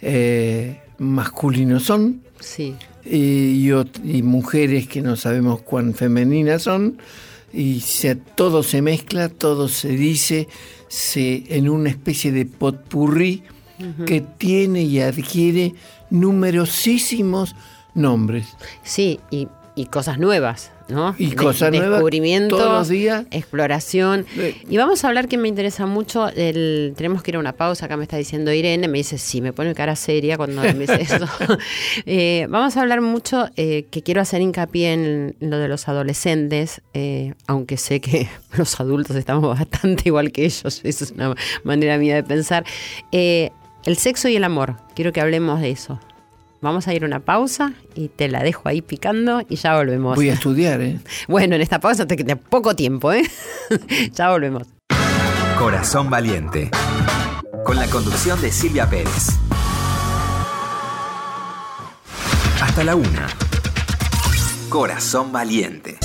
eh, 0.00 0.80
masculinos 0.98 1.84
son 1.84 2.22
Sí, 2.40 2.74
y, 3.04 3.70
y 4.04 4.22
mujeres 4.22 4.88
que 4.88 5.00
no 5.00 5.16
sabemos 5.16 5.62
cuán 5.62 5.94
femeninas 5.94 6.62
son 6.62 6.98
y 7.52 7.80
se, 7.80 8.14
todo 8.16 8.62
se 8.62 8.82
mezcla, 8.82 9.28
todo 9.28 9.68
se 9.68 9.88
dice 9.88 10.48
se, 10.88 11.44
en 11.56 11.68
una 11.68 11.88
especie 11.90 12.32
de 12.32 12.44
potpurrí 12.46 13.42
que 14.06 14.22
tiene 14.22 14.82
y 14.82 15.00
adquiere 15.00 15.74
numerosísimos 16.08 17.54
nombres. 17.94 18.56
sí, 18.82 19.20
y, 19.30 19.48
y 19.74 19.86
cosas 19.86 20.18
nuevas, 20.18 20.70
¿no? 20.88 21.14
Y 21.18 21.32
cosas 21.32 21.70
nuevas 21.70 21.90
Descubrimiento, 21.90 22.56
todos 22.56 22.72
los 22.72 22.88
días. 22.88 23.26
exploración. 23.30 24.26
Y 24.68 24.76
vamos 24.76 25.04
a 25.04 25.08
hablar 25.08 25.28
que 25.28 25.38
me 25.38 25.48
interesa 25.48 25.86
mucho, 25.86 26.28
el, 26.28 26.94
tenemos 26.96 27.22
que 27.22 27.32
ir 27.32 27.36
a 27.36 27.40
una 27.40 27.52
pausa, 27.52 27.86
acá 27.86 27.96
me 27.96 28.04
está 28.04 28.16
diciendo 28.16 28.52
Irene, 28.52 28.88
me 28.88 28.98
dice, 28.98 29.18
sí, 29.18 29.40
me 29.40 29.52
pone 29.52 29.74
cara 29.74 29.96
seria 29.96 30.36
cuando 30.36 30.62
me 30.62 30.74
dice 30.74 31.00
eso. 31.02 31.26
Eh, 32.04 32.46
vamos 32.50 32.76
a 32.76 32.82
hablar 32.82 33.00
mucho, 33.00 33.48
eh, 33.56 33.86
que 33.90 34.02
quiero 34.02 34.20
hacer 34.20 34.40
hincapié 34.40 34.92
en 34.92 35.36
lo 35.40 35.58
de 35.58 35.68
los 35.68 35.88
adolescentes, 35.88 36.82
eh, 36.94 37.34
aunque 37.46 37.76
sé 37.76 38.00
que 38.00 38.28
los 38.56 38.78
adultos 38.80 39.16
estamos 39.16 39.46
bastante 39.48 40.04
igual 40.06 40.32
que 40.32 40.44
ellos, 40.44 40.80
eso 40.82 41.04
es 41.04 41.10
una 41.10 41.34
manera 41.64 41.98
mía 41.98 42.14
de 42.14 42.22
pensar. 42.22 42.64
Eh, 43.12 43.50
el 43.84 43.96
sexo 43.96 44.28
y 44.28 44.36
el 44.36 44.44
amor, 44.44 44.76
quiero 44.94 45.12
que 45.12 45.20
hablemos 45.20 45.60
de 45.60 45.70
eso. 45.70 46.00
Vamos 46.60 46.88
a 46.88 46.94
ir 46.94 47.02
a 47.04 47.06
una 47.06 47.20
pausa 47.20 47.74
y 47.94 48.08
te 48.08 48.28
la 48.28 48.42
dejo 48.42 48.68
ahí 48.68 48.80
picando 48.82 49.42
y 49.48 49.56
ya 49.56 49.76
volvemos. 49.76 50.16
Voy 50.16 50.30
a 50.30 50.34
estudiar, 50.34 50.80
¿eh? 50.80 51.00
Bueno, 51.28 51.54
en 51.54 51.62
esta 51.62 51.80
pausa 51.80 52.06
te 52.06 52.16
queda 52.16 52.36
poco 52.36 52.74
tiempo, 52.74 53.12
¿eh? 53.12 53.22
ya 54.12 54.30
volvemos. 54.30 54.66
Corazón 55.58 56.10
Valiente. 56.10 56.70
Con 57.64 57.76
la 57.76 57.86
conducción 57.86 58.40
de 58.40 58.50
Silvia 58.52 58.88
Pérez. 58.88 59.38
Hasta 62.62 62.84
la 62.84 62.94
una. 62.94 63.26
Corazón 64.68 65.32
Valiente. 65.32 65.98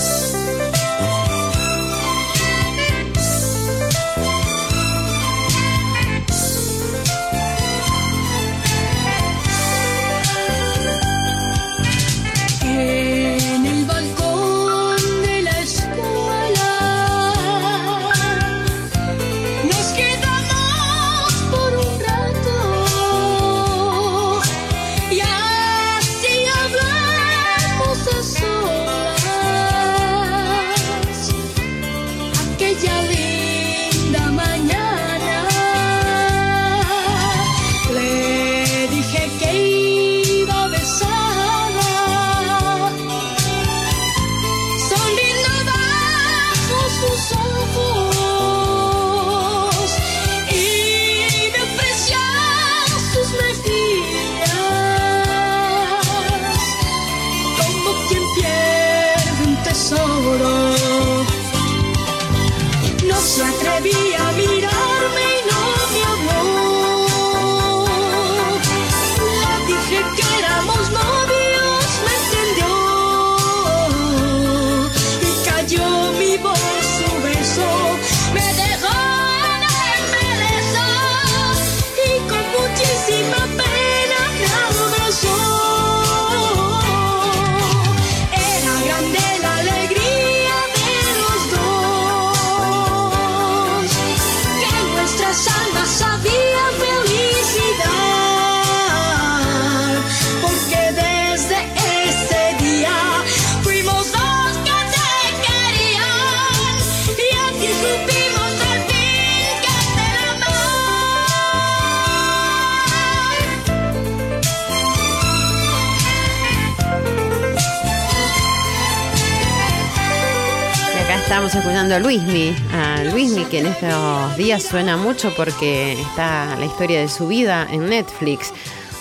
Estamos 121.51 121.65
escuchando 121.65 121.95
a 121.95 121.99
Luismi, 121.99 122.55
a 122.71 123.03
Luismi 123.03 123.43
que 123.43 123.59
en 123.59 123.65
estos 123.65 124.37
días 124.37 124.63
suena 124.63 124.95
mucho 124.95 125.33
porque 125.35 125.99
está 125.99 126.55
la 126.57 126.65
historia 126.65 127.01
de 127.01 127.09
su 127.09 127.27
vida 127.27 127.67
en 127.69 127.89
Netflix. 127.89 128.53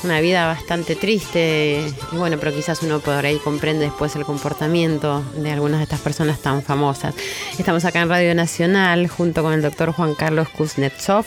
Una 0.02 0.20
vida 0.20 0.48
bastante 0.48 0.96
triste 0.96 1.80
y 2.10 2.16
bueno, 2.16 2.38
pero 2.40 2.52
quizás 2.52 2.82
uno 2.82 2.98
por 2.98 3.24
ahí 3.24 3.36
comprende 3.36 3.84
después 3.84 4.16
el 4.16 4.24
comportamiento 4.24 5.22
de 5.36 5.52
algunas 5.52 5.78
de 5.78 5.84
estas 5.84 6.00
personas 6.00 6.40
tan 6.40 6.60
famosas. 6.64 7.14
Estamos 7.56 7.84
acá 7.84 8.00
en 8.00 8.08
Radio 8.08 8.34
Nacional 8.34 9.06
junto 9.06 9.44
con 9.44 9.52
el 9.52 9.62
doctor 9.62 9.92
Juan 9.92 10.16
Carlos 10.16 10.48
Kuznetsov, 10.48 11.26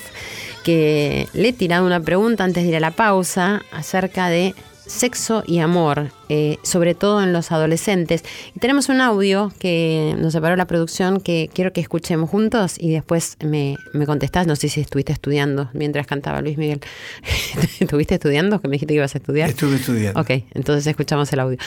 que 0.66 1.30
le 1.32 1.48
he 1.48 1.54
tirado 1.54 1.86
una 1.86 2.02
pregunta 2.02 2.44
antes 2.44 2.64
de 2.64 2.70
ir 2.70 2.76
a 2.76 2.82
la 2.82 2.92
pausa 2.92 3.62
acerca 3.72 4.28
de 4.28 4.56
sexo 4.86 5.44
y 5.46 5.60
amor, 5.60 6.12
eh, 6.30 6.58
sobre 6.64 6.96
todo 6.96 7.24
en 7.24 7.34
los 7.34 7.52
adolescentes. 7.52 8.24
Y 8.56 8.60
tenemos 8.60 8.90
un 8.90 9.02
audio 9.02 9.52
que 9.60 10.16
nos 10.18 10.34
separó 10.34 10.56
la 10.56 10.66
producción 10.66 11.20
que 11.20 11.50
quiero 11.54 11.74
que 11.74 11.82
escuchemos 11.82 12.30
juntos 12.30 12.76
y 12.80 12.92
después 12.92 13.38
me, 13.44 13.78
me 13.94 14.06
contestás. 14.06 14.48
No 14.48 14.56
sé 14.56 14.70
si 14.70 14.82
estuviste 14.82 15.14
estudiando 15.14 15.70
mientras 15.74 16.08
cantaba 16.08 16.42
Luis 16.42 16.58
Miguel. 16.58 16.82
¿Estuviste 17.80 18.16
estudiando? 18.16 18.60
Que 18.62 18.68
me 18.68 18.74
dijiste 18.74 18.94
que 18.94 18.98
ibas 18.98 19.16
a 19.16 19.18
estudiar. 19.18 19.50
Estuve 19.50 19.76
estudiando. 19.76 20.20
Ok, 20.20 20.30
entonces 20.54 20.86
escuchamos 20.88 21.32
el 21.34 21.40
audio. 21.40 21.58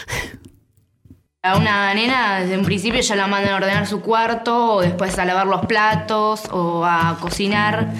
A 1.42 1.56
una 1.56 1.94
nena 1.94 2.40
desde 2.40 2.58
un 2.58 2.64
principio 2.64 3.00
ya 3.00 3.14
la 3.14 3.28
mandan 3.28 3.54
a 3.54 3.56
ordenar 3.56 3.86
su 3.86 4.00
cuarto 4.00 4.74
o 4.74 4.80
después 4.80 5.16
a 5.18 5.24
lavar 5.24 5.46
los 5.46 5.64
platos 5.66 6.42
o 6.50 6.84
a 6.84 7.16
cocinar. 7.20 7.92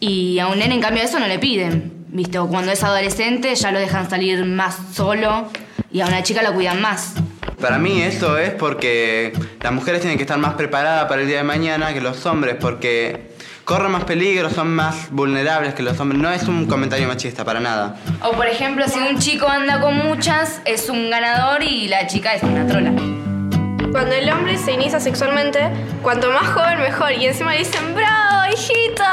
Y 0.00 0.38
a 0.38 0.48
un 0.48 0.58
nene 0.58 0.74
en 0.74 0.80
cambio 0.80 1.02
eso 1.02 1.20
no 1.20 1.28
le 1.28 1.38
piden. 1.38 1.99
¿Viste? 2.12 2.38
O 2.38 2.48
cuando 2.48 2.72
es 2.72 2.82
adolescente 2.82 3.54
ya 3.54 3.70
lo 3.70 3.78
dejan 3.78 4.10
salir 4.10 4.44
más 4.44 4.76
solo 4.92 5.48
y 5.92 6.00
a 6.00 6.06
una 6.06 6.22
chica 6.22 6.42
la 6.42 6.52
cuidan 6.52 6.80
más. 6.80 7.14
Para 7.60 7.78
mí 7.78 8.02
esto 8.02 8.36
es 8.36 8.50
porque 8.50 9.32
las 9.60 9.72
mujeres 9.72 10.00
tienen 10.00 10.16
que 10.16 10.24
estar 10.24 10.38
más 10.38 10.54
preparadas 10.54 11.06
para 11.06 11.22
el 11.22 11.28
día 11.28 11.38
de 11.38 11.44
mañana 11.44 11.92
que 11.92 12.00
los 12.00 12.26
hombres, 12.26 12.56
porque 12.58 13.36
corren 13.64 13.92
más 13.92 14.04
peligro, 14.04 14.50
son 14.50 14.74
más 14.74 15.10
vulnerables 15.10 15.74
que 15.74 15.82
los 15.82 16.00
hombres. 16.00 16.20
No 16.20 16.30
es 16.32 16.48
un 16.48 16.66
comentario 16.66 17.06
machista 17.06 17.44
para 17.44 17.60
nada. 17.60 17.96
O 18.24 18.32
por 18.32 18.46
ejemplo, 18.46 18.88
si 18.88 18.98
un 18.98 19.18
chico 19.18 19.46
anda 19.46 19.80
con 19.80 19.96
muchas, 19.96 20.60
es 20.64 20.88
un 20.88 21.10
ganador 21.10 21.62
y 21.62 21.86
la 21.86 22.08
chica 22.08 22.34
es 22.34 22.42
una 22.42 22.66
trola. 22.66 22.92
Cuando 23.92 24.14
el 24.14 24.30
hombre 24.30 24.56
se 24.56 24.72
inicia 24.72 24.98
sexualmente, 25.00 25.70
cuanto 26.02 26.30
más 26.30 26.48
joven 26.48 26.80
mejor. 26.80 27.12
Y 27.12 27.26
encima 27.26 27.52
le 27.52 27.58
dicen, 27.58 27.94
bravo, 27.94 28.09
hijito. 28.50 29.04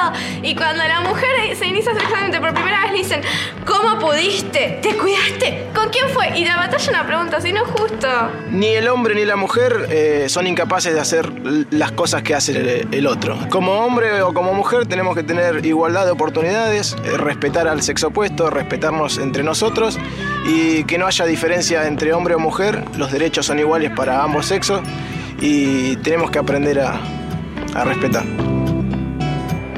Y 0.41 0.55
cuando 0.55 0.83
la 0.83 1.01
mujer 1.01 1.55
se 1.55 1.67
inicia 1.67 1.93
sexualmente 1.93 2.39
por 2.39 2.53
primera 2.53 2.83
vez 2.83 2.91
le 2.91 2.97
dicen, 2.99 3.21
¿cómo 3.65 3.99
pudiste? 3.99 4.79
¿Te 4.81 4.95
cuidaste? 4.97 5.67
¿Con 5.73 5.89
quién 5.89 6.09
fue? 6.09 6.37
Y 6.37 6.45
la 6.45 6.57
batalla 6.57 6.89
una 6.89 7.05
pregunta, 7.05 7.41
si 7.41 7.51
no 7.51 7.63
es 7.63 7.71
justo. 7.71 8.07
Ni 8.51 8.67
el 8.67 8.87
hombre 8.87 9.15
ni 9.15 9.25
la 9.25 9.35
mujer 9.35 9.87
eh, 9.89 10.25
son 10.29 10.47
incapaces 10.47 10.93
de 10.93 10.99
hacer 10.99 11.31
las 11.71 11.91
cosas 11.91 12.23
que 12.23 12.35
hace 12.35 12.85
el, 12.91 13.07
otro. 13.07 13.37
Como 13.49 13.85
hombre 13.85 14.21
o 14.21 14.33
como 14.33 14.53
mujer 14.53 14.85
tenemos 14.85 15.15
que 15.15 15.23
tener 15.23 15.65
igualdad 15.65 16.05
de 16.05 16.11
oportunidades, 16.11 16.95
eh, 17.03 17.17
respetar 17.17 17.67
al 17.67 17.81
sexo 17.81 18.07
opuesto, 18.07 18.49
respetarnos 18.49 19.17
entre 19.17 19.43
nosotros 19.43 19.97
y 20.45 20.83
que 20.85 20.97
no 20.97 21.07
haya 21.07 21.25
diferencia 21.25 21.87
entre 21.87 22.13
hombre 22.13 22.35
o 22.35 22.39
mujer. 22.39 22.83
Los 22.97 23.11
derechos 23.11 23.45
son 23.45 23.59
iguales 23.59 23.91
para 23.95 24.23
ambos 24.23 24.45
sexos 24.45 24.81
y 25.41 25.95
tenemos 25.97 26.31
que 26.31 26.39
aprender 26.39 26.79
a 26.79 27.83
respetar. 27.83 28.56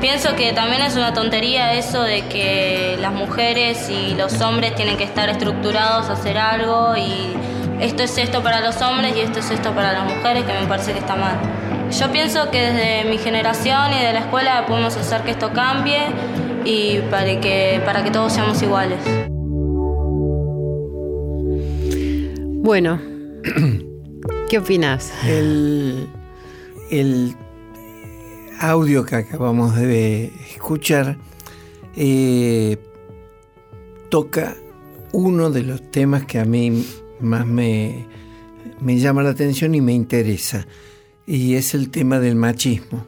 Pienso 0.01 0.33
que 0.37 0.53
también 0.53 0.81
es 0.81 0.95
una 0.95 1.13
tontería 1.13 1.73
eso 1.73 2.01
de 2.03 2.21
que 2.27 2.97
las 3.01 3.13
mujeres 3.13 3.89
y 3.89 4.15
los 4.15 4.39
hombres 4.39 4.73
tienen 4.75 4.95
que 4.95 5.03
estar 5.03 5.27
estructurados 5.29 6.09
a 6.09 6.13
hacer 6.13 6.37
algo 6.37 6.95
y 6.95 7.33
esto 7.81 8.03
es 8.03 8.17
esto 8.17 8.41
para 8.41 8.61
los 8.61 8.81
hombres 8.81 9.13
y 9.17 9.19
esto 9.19 9.39
es 9.39 9.51
esto 9.51 9.73
para 9.75 9.91
las 9.91 10.05
mujeres, 10.05 10.45
que 10.45 10.53
me 10.53 10.67
parece 10.67 10.93
que 10.93 10.99
está 10.99 11.17
mal. 11.17 11.37
Yo 11.91 12.09
pienso 12.13 12.49
que 12.49 12.61
desde 12.61 13.09
mi 13.09 13.17
generación 13.17 13.91
y 13.93 14.01
de 14.01 14.13
la 14.13 14.19
escuela 14.19 14.65
podemos 14.67 14.95
hacer 14.95 15.23
que 15.23 15.31
esto 15.31 15.51
cambie 15.51 15.99
y 16.63 16.99
para 17.11 17.41
que, 17.41 17.81
para 17.83 18.01
que 18.01 18.11
todos 18.11 18.31
seamos 18.31 18.61
iguales. 18.61 18.99
Bueno, 22.61 23.01
¿qué 24.49 24.59
opinas? 24.59 25.11
El, 25.25 26.07
el 26.89 27.35
audio 28.59 29.05
que 29.05 29.15
acabamos 29.15 29.75
de 29.75 30.31
escuchar 30.53 31.17
eh, 31.95 32.77
toca 34.09 34.55
uno 35.11 35.49
de 35.49 35.63
los 35.63 35.91
temas 35.91 36.25
que 36.25 36.39
a 36.39 36.45
mí 36.45 36.85
más 37.19 37.45
me, 37.45 38.05
me 38.81 38.99
llama 38.99 39.23
la 39.23 39.31
atención 39.31 39.75
y 39.75 39.81
me 39.81 39.93
interesa, 39.93 40.67
y 41.25 41.55
es 41.55 41.73
el 41.73 41.89
tema 41.89 42.19
del 42.19 42.35
machismo. 42.35 43.05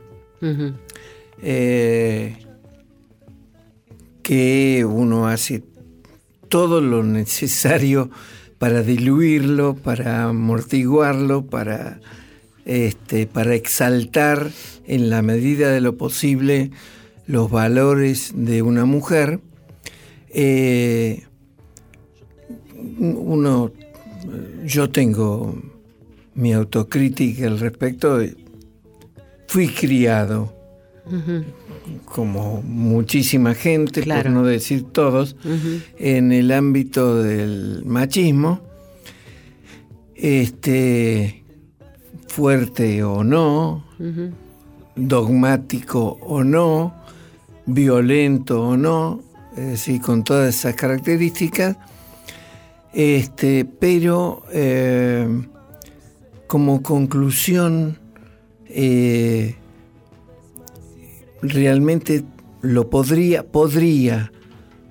Eh, 1.44 2.36
que 4.24 4.86
uno 4.86 5.28
hace 5.28 5.64
todo 6.50 6.82
lo 6.82 7.04
necesario 7.04 8.10
para 8.58 8.84
diluirlo, 8.84 9.76
para 9.76 10.26
amortiguarlo, 10.26 11.46
para, 11.46 12.00
este, 12.66 13.28
para 13.28 13.56
exaltar 13.56 14.52
en 14.88 15.10
la 15.10 15.22
medida 15.22 15.72
de 15.72 15.82
lo 15.82 15.98
posible 15.98 16.72
los 17.28 17.50
valores 17.50 18.34
de 18.36 18.62
una 18.62 18.86
mujer. 18.86 19.40
Eh, 20.30 21.24
uno, 23.00 23.72
yo 24.66 24.90
tengo 24.90 25.62
mi 26.36 26.54
autocrítica 26.54 27.48
al 27.48 27.60
respecto. 27.60 28.20
Fui 29.48 29.68
criado 29.68 30.54
como 32.06 32.62
muchísima 32.62 33.54
gente, 33.54 34.02
Claro. 34.02 34.24
por 34.24 34.32
no 34.32 34.44
decir 34.46 34.84
todos, 34.92 35.36
en 35.98 36.32
el 36.32 36.52
ámbito 36.52 37.22
del 37.22 37.84
machismo, 37.86 38.62
este 40.16 41.41
fuerte 42.32 43.04
o 43.04 43.26
no, 43.26 43.84
dogmático 44.96 46.18
o 46.22 46.46
no, 46.46 46.94
violento 47.66 48.70
o 48.70 48.78
no, 48.78 49.22
es 49.58 49.68
decir, 49.68 50.02
con 50.02 50.24
todas 50.24 50.56
esas 50.56 50.76
características, 50.76 51.76
este, 52.94 53.66
pero 53.66 54.44
eh, 54.54 55.28
como 56.48 56.82
conclusión, 56.82 58.00
eh, 58.68 59.56
realmente 61.42 62.24
lo 62.62 62.90
podría, 62.90 63.44
podría 63.44 64.32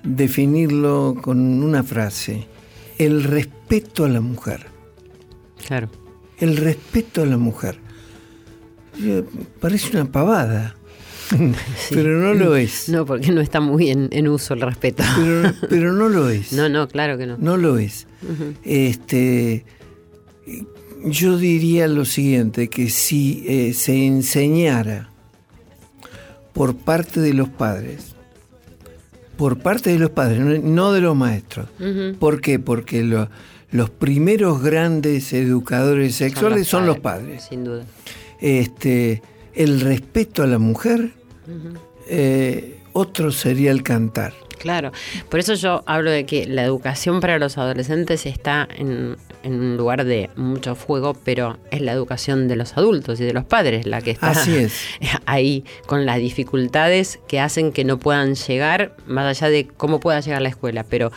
definirlo 0.02 1.16
con 1.22 1.62
una 1.62 1.82
frase, 1.82 2.46
el 2.98 3.24
respeto 3.24 4.04
a 4.04 4.08
la 4.08 4.20
mujer. 4.20 4.66
Claro. 5.66 5.99
El 6.40 6.56
respeto 6.56 7.22
a 7.22 7.26
la 7.26 7.36
mujer. 7.36 7.78
Eh, 9.02 9.22
Parece 9.60 9.90
una 9.96 10.10
pavada, 10.10 10.74
pero 11.90 12.18
no 12.18 12.34
lo 12.34 12.56
es. 12.56 12.88
No, 12.88 13.04
porque 13.06 13.30
no 13.30 13.40
está 13.40 13.60
muy 13.60 13.90
en, 13.90 14.08
en 14.12 14.26
uso 14.28 14.54
el 14.54 14.60
respeto. 14.62 15.02
Pero, 15.16 15.52
pero 15.68 15.92
no 15.92 16.08
lo 16.08 16.28
es. 16.28 16.52
No, 16.52 16.68
no, 16.68 16.88
claro 16.88 17.16
que 17.18 17.26
no. 17.26 17.36
No 17.38 17.56
lo 17.56 17.78
es. 17.78 18.06
Este, 18.64 19.64
yo 21.04 21.38
diría 21.38 21.86
lo 21.88 22.04
siguiente, 22.04 22.68
que 22.68 22.90
si 22.90 23.44
eh, 23.46 23.72
se 23.74 24.06
enseñara 24.06 25.10
por 26.52 26.76
parte 26.76 27.20
de 27.20 27.32
los 27.34 27.48
padres, 27.48 28.14
por 29.36 29.58
parte 29.58 29.90
de 29.90 29.98
los 29.98 30.10
padres, 30.10 30.40
no, 30.62 30.92
de 30.92 31.00
los 31.00 31.16
maestros. 31.16 31.68
¿Por 32.18 32.40
qué? 32.40 32.58
Porque 32.58 33.02
lo- 33.02 33.30
los 33.70 33.90
primeros 33.90 34.62
grandes 34.62 35.32
educadores 35.32 36.16
sexuales 36.16 36.66
son 36.66 36.86
los 36.86 36.98
padres. 36.98 37.44
Sin 37.48 37.64
duda. 37.64 37.84
Este, 38.40 39.22
el 39.54 39.80
respeto 39.80 40.42
a 40.42 40.46
la 40.46 40.58
mujer, 40.58 41.10
eh, 42.08 42.78
otro 42.92 43.30
sería 43.30 43.70
el 43.70 43.82
cantar. 43.82 44.32
Claro, 44.58 44.92
por 45.30 45.40
eso 45.40 45.54
yo 45.54 45.82
hablo 45.86 46.10
de 46.10 46.26
que 46.26 46.46
la 46.46 46.62
educación 46.62 47.20
para 47.20 47.38
los 47.38 47.56
adolescentes 47.56 48.26
está 48.26 48.68
en, 48.76 49.16
en 49.42 49.54
un 49.54 49.76
lugar 49.78 50.04
de 50.04 50.28
mucho 50.36 50.74
fuego, 50.74 51.14
pero 51.14 51.58
es 51.70 51.80
la 51.80 51.92
educación 51.92 52.46
de 52.46 52.56
los 52.56 52.76
adultos 52.76 53.18
y 53.20 53.24
de 53.24 53.32
los 53.32 53.44
padres 53.44 53.86
la 53.86 54.02
que 54.02 54.10
está 54.10 54.30
Así 54.30 54.54
es. 54.54 54.74
ahí 55.24 55.64
con 55.86 56.04
las 56.04 56.18
dificultades 56.18 57.20
que 57.26 57.40
hacen 57.40 57.72
que 57.72 57.84
no 57.84 57.98
puedan 57.98 58.34
llegar, 58.34 58.94
más 59.06 59.24
allá 59.24 59.50
de 59.50 59.66
cómo 59.66 59.98
pueda 59.98 60.20
llegar 60.20 60.42
la 60.42 60.50
escuela, 60.50 60.84
pero 60.84 61.10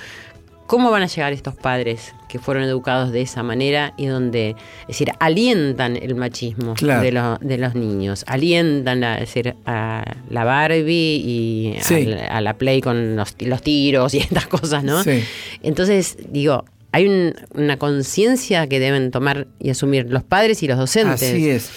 cómo 0.73 0.89
van 0.89 1.03
a 1.03 1.05
llegar 1.07 1.33
estos 1.33 1.53
padres 1.53 2.15
que 2.27 2.39
fueron 2.39 2.63
educados 2.63 3.11
de 3.11 3.21
esa 3.21 3.43
manera 3.43 3.93
y 3.95 4.07
donde, 4.07 4.55
es 4.81 4.87
decir, 4.87 5.11
alientan 5.19 5.95
el 5.97 6.15
machismo 6.15 6.73
Claro. 6.73 7.03
de, 7.03 7.11
lo- 7.11 7.37
de 7.41 7.57
los 7.59 7.75
niños, 7.75 8.23
alientan 8.25 9.03
a, 9.03 9.15
es 9.19 9.31
decir, 9.33 9.53
a 9.67 10.03
la 10.31 10.43
Barbie 10.43 11.21
y 11.23 11.75
Sí. 11.81 12.07
a, 12.27 12.41
la 12.41 12.55
Play 12.57 12.81
con 12.81 13.15
los, 13.15 13.35
los 13.39 13.61
tiros 13.61 14.15
y 14.15 14.17
estas 14.27 14.47
cosas, 14.47 14.83
¿no? 14.83 15.03
Sí. 15.03 15.23
Entonces, 15.61 16.17
digo, 16.31 16.65
hay 16.91 17.07
un- 17.07 17.35
una 17.53 17.77
conciencia 17.77 18.65
que 18.65 18.79
deben 18.79 19.11
tomar 19.11 19.45
y 19.59 19.69
asumir 19.69 20.07
los 20.09 20.23
padres 20.23 20.63
y 20.63 20.67
los 20.67 20.79
docentes. 20.79 21.21
Así 21.21 21.49
es. 21.51 21.69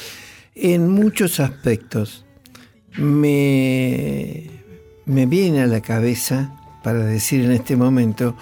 En 0.55 0.89
muchos 0.89 1.39
aspectos 1.39 2.25
me, 2.97 4.45
me 5.05 5.27
viene 5.27 5.61
a 5.63 5.67
la 5.67 5.83
cabeza, 5.83 6.53
para 6.83 7.01
decir 7.05 7.45
en 7.45 7.53
este 7.53 7.77
momento, 7.77 8.37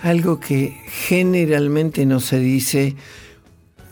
algo 0.00 0.40
que 0.40 0.76
generalmente 0.86 2.06
no 2.06 2.20
se 2.20 2.38
dice 2.38 2.96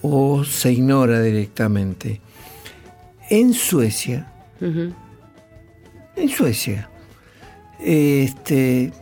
o 0.03 0.45
se 0.45 0.73
ignora 0.73 1.23
directamente. 1.23 2.21
En 3.31 3.55
Suecia, 3.55 4.31
en 4.61 6.29
Suecia, 6.29 6.91
este, 7.81 8.93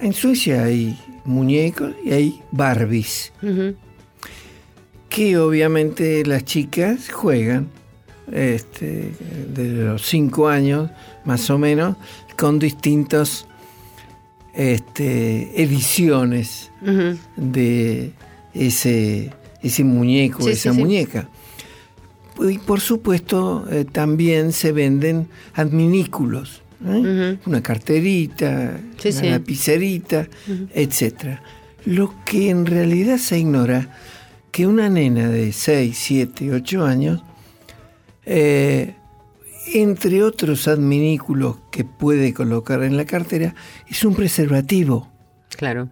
en 0.00 0.12
Suecia 0.12 0.64
hay 0.64 0.98
muñecos 1.24 1.94
y 2.04 2.12
hay 2.12 2.42
Barbies 2.50 3.32
que 5.10 5.36
obviamente 5.36 6.24
las 6.24 6.44
chicas 6.44 7.10
juegan 7.10 7.68
este, 8.32 9.12
de 9.52 9.84
los 9.84 10.06
cinco 10.06 10.48
años 10.48 10.88
más 11.24 11.50
o 11.50 11.58
menos 11.58 11.96
con 12.38 12.58
distintas 12.58 13.46
este, 14.54 15.62
ediciones 15.62 16.70
Ujú. 16.82 17.16
de 17.36 18.12
ese, 18.54 19.30
ese 19.62 19.84
muñeco, 19.84 20.42
Sí, 20.42 20.50
esa 20.50 20.70
sí, 20.70 20.76
sí. 20.76 20.82
muñeca. 20.82 21.28
Y 22.48 22.58
por 22.58 22.80
supuesto 22.80 23.66
eh, 23.70 23.84
también 23.90 24.52
se 24.52 24.72
venden 24.72 25.28
adminículos, 25.54 26.62
¿eh? 26.86 27.36
una 27.44 27.62
carterita, 27.62 28.80
Sí, 28.98 29.08
una 29.10 29.20
sí. 29.20 29.28
lapicerita, 29.28 30.26
etcétera. 30.74 31.42
Lo 31.84 32.14
que 32.24 32.50
en 32.50 32.66
realidad 32.66 33.18
se 33.18 33.38
ignora 33.38 33.88
que 34.52 34.66
una 34.66 34.88
nena 34.88 35.28
de 35.28 35.52
6, 35.52 35.96
7, 35.98 36.52
8 36.52 36.84
años, 36.84 37.22
eh, 38.26 38.94
entre 39.74 40.22
otros 40.22 40.68
adminículos 40.68 41.56
que 41.70 41.84
puede 41.84 42.32
colocar 42.34 42.82
en 42.82 42.96
la 42.96 43.04
cartera, 43.04 43.54
es 43.88 44.04
un 44.04 44.14
preservativo. 44.14 45.10
Claro. 45.56 45.88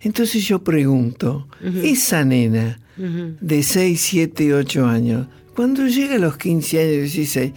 Entonces 0.00 0.44
yo 0.46 0.62
pregunto, 0.62 1.48
esa 1.82 2.24
nena 2.24 2.78
Ujú. 2.98 3.36
de 3.40 3.62
6, 3.62 4.00
7, 4.00 4.54
8 4.54 4.86
años, 4.86 5.26
cuando 5.56 5.86
llega 5.86 6.16
a 6.16 6.18
los 6.18 6.36
15 6.36 6.80
años, 6.80 7.12
16, 7.12 7.52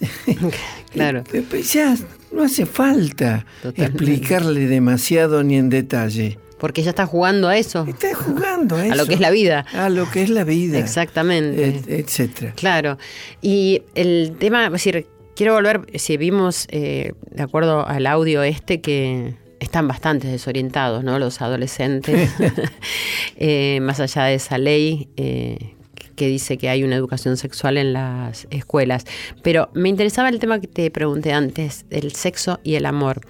Claro. 0.92 1.24
ya 1.72 1.96
no 2.32 2.42
hace 2.42 2.66
falta 2.66 3.44
Totalmente. 3.62 3.84
explicarle 4.04 4.66
demasiado 4.68 5.42
ni 5.42 5.56
en 5.56 5.68
detalle. 5.68 6.38
Porque 6.58 6.80
ella 6.80 6.90
está 6.90 7.06
jugando 7.06 7.48
a 7.48 7.56
eso. 7.56 7.84
Está 7.88 8.14
jugando 8.14 8.76
a 8.76 8.84
eso. 8.84 8.92
A 8.94 8.96
lo 8.96 9.06
que 9.06 9.14
es 9.14 9.20
la 9.20 9.30
vida. 9.30 9.64
A 9.72 9.88
lo 9.88 10.10
que 10.10 10.22
es 10.22 10.30
la 10.30 10.44
vida. 10.44 10.78
Exactamente. 10.78 11.68
et- 11.68 11.88
etcétera. 11.88 12.52
Claro. 12.56 12.98
Y 13.40 13.82
el 13.94 14.34
tema, 14.38 14.66
es 14.66 14.72
decir, 14.72 15.06
quiero 15.36 15.54
volver, 15.54 15.82
si 15.94 16.16
vimos, 16.16 16.66
eh, 16.70 17.12
de 17.30 17.42
acuerdo 17.42 17.86
al 17.86 18.06
audio 18.06 18.42
este, 18.42 18.80
que 18.80 19.34
están 19.60 19.86
bastante 19.88 20.26
desorientados, 20.28 21.04
¿no? 21.04 21.18
Los 21.18 21.40
adolescentes, 21.40 22.30
Eh, 23.40 23.78
más 23.82 24.00
allá 24.00 24.24
de 24.24 24.34
esa 24.34 24.58
ley 24.58 25.08
eh, 25.16 25.74
que 26.16 26.26
dice 26.26 26.58
que 26.58 26.68
hay 26.68 26.82
una 26.82 26.96
educación 26.96 27.36
sexual 27.36 27.76
en 27.76 27.92
las 27.92 28.48
escuelas. 28.50 29.04
Pero 29.42 29.70
me 29.74 29.88
interesaba 29.88 30.28
el 30.28 30.40
tema 30.40 30.60
que 30.60 30.66
te 30.66 30.90
pregunté 30.90 31.32
antes, 31.32 31.84
el 31.90 32.10
sexo 32.12 32.58
y 32.64 32.74
el 32.74 32.84
amor. 32.84 33.20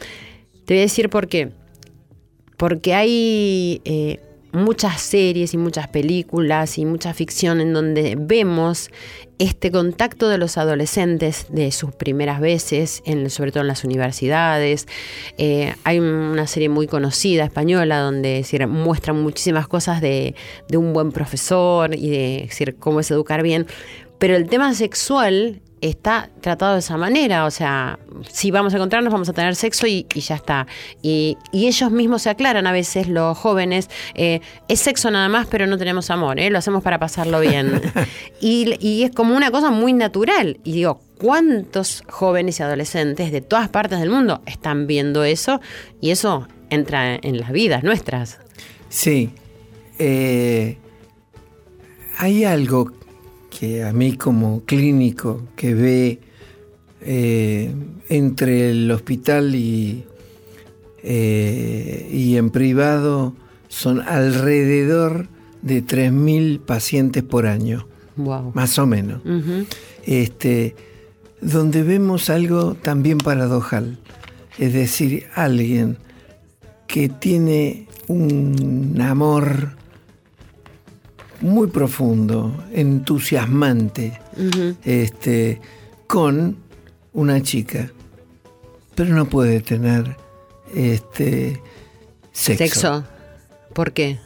Te 0.65 0.75
voy 0.75 0.79
a 0.79 0.83
decir 0.83 1.11
por 1.11 1.29
qué. 1.29 1.51
Porque 2.59 2.95
hay 2.95 3.81
eh, 3.85 4.21
muchas 4.53 5.01
series 5.01 5.55
y 5.55 5.57
muchas 5.57 5.89
películas 5.89 6.79
y 6.79 6.85
mucha 6.85 7.15
ficción 7.15 7.61
en 7.61 7.73
donde 7.73 8.17
vemos 8.19 8.91
este 9.39 9.71
contacto 9.71 10.29
de 10.29 10.39
los 10.39 10.59
adolescentes 10.59 11.47
de 11.51 11.71
sus 11.71 11.93
primeras 11.93 12.41
veces, 12.41 13.03
sobre 13.29 13.53
todo 13.53 13.61
en 13.61 13.69
las 13.69 13.85
universidades. 13.85 14.89
Eh, 15.37 15.75
hay 15.85 16.01
una 16.01 16.47
serie 16.47 16.69
muy 16.69 16.87
conocida 16.87 17.45
española 17.45 18.01
donde 18.01 18.35
decir, 18.35 18.67
muestran 18.67 19.23
muchísimas 19.23 19.69
cosas 19.69 20.01
de, 20.01 20.35
un 20.75 20.93
buen 20.93 21.13
profesor 21.13 21.95
y 21.95 22.11
de 22.11 22.75
cómo 22.79 23.01
es 23.01 23.11
educar 23.11 23.43
bien. 23.43 23.67
Pero 24.19 24.35
el 24.35 24.49
tema 24.49 24.75
sexual 24.75 25.63
está 25.81 26.31
tratado 26.41 26.75
de 26.75 26.81
esa 26.81 26.97
manera, 26.97 27.45
o 27.45 27.51
sea, 27.51 27.99
si 28.31 28.51
vamos 28.51 28.73
a 28.73 28.77
encontrarnos 28.77 29.13
vamos 29.13 29.29
a 29.29 29.33
tener 29.33 29.55
sexo 29.55 29.87
y, 29.87 30.07
y 30.15 30.21
ya 30.21 30.35
está. 30.35 30.67
Y, 31.03 31.37
y 31.53 31.67
ellos 31.67 31.91
mismos 31.91 32.23
se 32.23 32.31
aclaran 32.31 32.67
a 32.67 32.73
veces, 32.73 33.09
los 33.09 33.37
jóvenes, 33.37 33.89
eh, 34.15 34.41
es 34.69 34.81
sexo 34.81 35.11
nada 35.11 35.29
más, 35.29 35.47
pero 35.47 35.67
no 35.67 35.79
tenemos 35.79 36.11
amor, 36.11 36.39
¿eh? 36.41 36.51
lo 36.51 36.59
hacemos 36.59 36.83
para 36.83 36.99
pasarlo 36.99 37.41
bien. 37.41 37.81
y, 38.41 38.77
y 38.81 39.05
es 39.05 39.13
como 39.13 39.37
una 39.37 39.51
cosa 39.51 39.71
muy 39.71 39.93
natural. 39.93 40.59
Y 40.65 40.73
digo, 40.73 41.01
¿cuántos 41.19 42.03
jóvenes 42.09 42.61
y 42.61 42.63
adolescentes 42.63 43.33
de 43.33 43.41
todas 43.41 43.69
partes 43.69 44.01
del 44.01 44.11
mundo 44.11 44.43
están 44.47 44.87
viendo 44.87 45.25
eso? 45.25 45.61
Y 46.01 46.11
eso 46.11 46.49
entra 46.71 47.15
en 47.15 47.39
las 47.39 47.53
vidas 47.53 47.83
nuestras. 47.83 48.39
Sí. 48.89 49.31
eh, 49.99 50.79
hay 52.19 52.45
algo 52.45 52.93
que 53.59 53.83
a 53.83 53.93
mí 53.93 54.13
como 54.17 54.63
clínico 54.65 55.43
que 55.57 55.75
ve 55.75 56.21
eh, 57.01 57.73
entre 58.09 58.71
el 58.71 58.91
hospital 58.91 59.55
y, 59.55 60.05
eh, 61.03 62.09
y 62.13 62.37
en 62.37 62.51
privado 62.51 63.35
son 63.69 64.01
alrededor 64.03 65.29
de 65.63 65.83
3.000 65.85 66.61
pacientes 66.61 67.23
por 67.23 67.47
año, 67.47 67.87
Wow. 68.17 68.53
más 68.55 68.79
o 68.79 68.87
menos. 68.87 69.23
este, 70.05 70.75
donde 71.41 71.83
vemos 71.83 72.31
algo 72.31 72.75
también 72.75 73.19
paradojal, 73.19 73.99
es 74.59 74.73
decir, 74.73 75.27
alguien 75.35 75.99
que 76.89 77.09
tiene 77.09 77.87
un 78.09 78.99
amor 79.01 79.77
muy 81.41 81.69
profundo, 81.69 82.65
entusiasmante, 82.73 84.21
este, 84.85 85.61
con 86.07 86.57
una 87.13 87.43
chica, 87.43 87.91
pero 88.95 89.15
no 89.15 89.27
puede 89.27 89.61
tener 89.61 90.17
este 90.75 91.61
sexo. 92.33 92.65
Sexo. 92.65 93.05
¿Por 93.75 93.93
qué? 93.93 94.19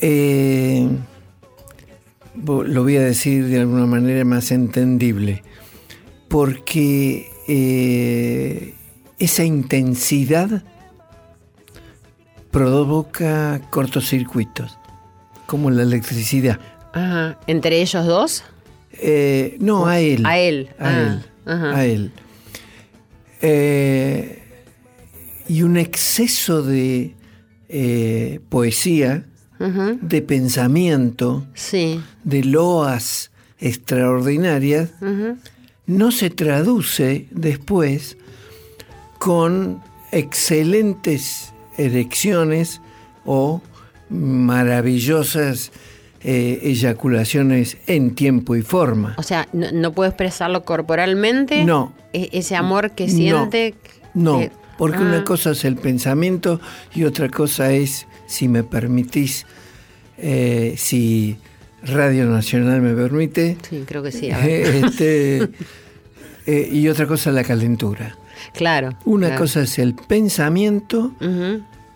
Eh, 0.00 0.88
lo 2.44 2.82
voy 2.82 2.96
a 2.96 3.02
decir 3.02 3.46
de 3.46 3.60
alguna 3.60 3.86
manera 3.86 4.24
más 4.24 4.50
entendible, 4.50 5.42
porque 6.28 7.30
eh, 7.46 8.74
esa 9.18 9.44
intensidad 9.44 10.64
provoca 12.50 13.60
cortocircuitos, 13.70 14.78
como 15.54 15.70
la 15.70 15.84
electricidad. 15.84 16.58
Ajá. 16.92 17.38
¿Entre 17.46 17.80
ellos 17.80 18.04
dos? 18.06 18.42
Eh, 18.94 19.56
no, 19.60 19.86
a 19.86 20.00
él. 20.00 20.26
A 20.26 20.36
él. 20.36 20.68
A 20.80 20.88
Ah, 20.88 21.00
él. 21.00 21.24
ajá. 21.46 21.76
A 21.76 21.84
él. 21.86 22.10
Eh, 23.40 24.42
y 25.46 25.62
un 25.62 25.76
exceso 25.76 26.60
de 26.64 27.14
eh, 27.68 28.40
poesía, 28.48 29.26
de 29.60 30.22
pensamiento, 30.22 31.46
Sí. 31.54 32.00
de 32.24 32.42
loas 32.42 33.30
extraordinarias, 33.60 34.90
no 35.86 36.10
se 36.10 36.30
traduce 36.30 37.28
después 37.30 38.16
con 39.20 39.80
excelentes 40.10 41.52
erecciones 41.78 42.80
o 43.24 43.62
maravillosas 44.14 45.72
eh, 46.26 46.60
eyaculaciones 46.62 47.76
en 47.86 48.14
tiempo 48.14 48.56
y 48.56 48.62
forma. 48.62 49.14
O 49.18 49.22
sea, 49.22 49.46
no, 49.52 49.70
no 49.72 49.92
puedo 49.92 50.08
expresarlo 50.08 50.64
corporalmente. 50.64 51.64
No. 51.64 51.92
E- 52.14 52.30
ese 52.32 52.56
amor 52.56 52.92
que 52.92 53.06
No. 53.06 53.12
siente. 53.12 53.74
No, 54.14 54.38
que- 54.38 54.50
porque 54.78 54.98
Ah. 54.98 55.02
una 55.02 55.24
cosa 55.24 55.50
es 55.50 55.64
el 55.66 55.76
pensamiento 55.76 56.60
y 56.94 57.04
otra 57.04 57.28
cosa 57.28 57.72
es, 57.72 58.06
si 58.26 58.48
me 58.48 58.62
permitís, 58.64 59.44
eh, 60.16 60.74
si 60.78 61.36
Radio 61.82 62.24
Nacional 62.26 62.80
me 62.80 62.94
permite, 62.94 63.58
Sí, 63.68 63.84
creo 63.86 64.02
que 64.02 64.10
sí. 64.12 64.30
a 64.30 64.38
ver. 64.38 64.84
este, 64.86 65.48
eh, 66.46 66.68
y 66.72 66.88
otra 66.88 67.06
cosa 67.06 67.30
la 67.32 67.44
calentura. 67.44 68.16
claro. 68.54 68.96
Una 69.04 69.26
claro. 69.26 69.42
cosa 69.42 69.60
es 69.62 69.78
el 69.78 69.94
pensamiento. 69.94 71.12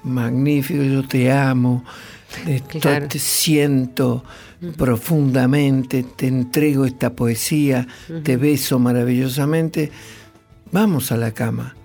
Magnífico, 0.09 0.83
yo 0.83 1.07
te 1.07 1.31
amo, 1.31 1.85
esto 2.47 2.79
Claro. 2.81 3.09
te 3.09 3.19
siento 3.19 4.25
profundamente, 4.77 6.03
te 6.03 6.27
entrego 6.27 6.85
esta 6.85 7.11
poesía, 7.11 7.87
te 8.23 8.37
beso 8.37 8.79
maravillosamente, 8.79 9.91
vamos 10.73 11.13
a 11.13 11.17
la 11.17 11.33
cama. 11.33 11.77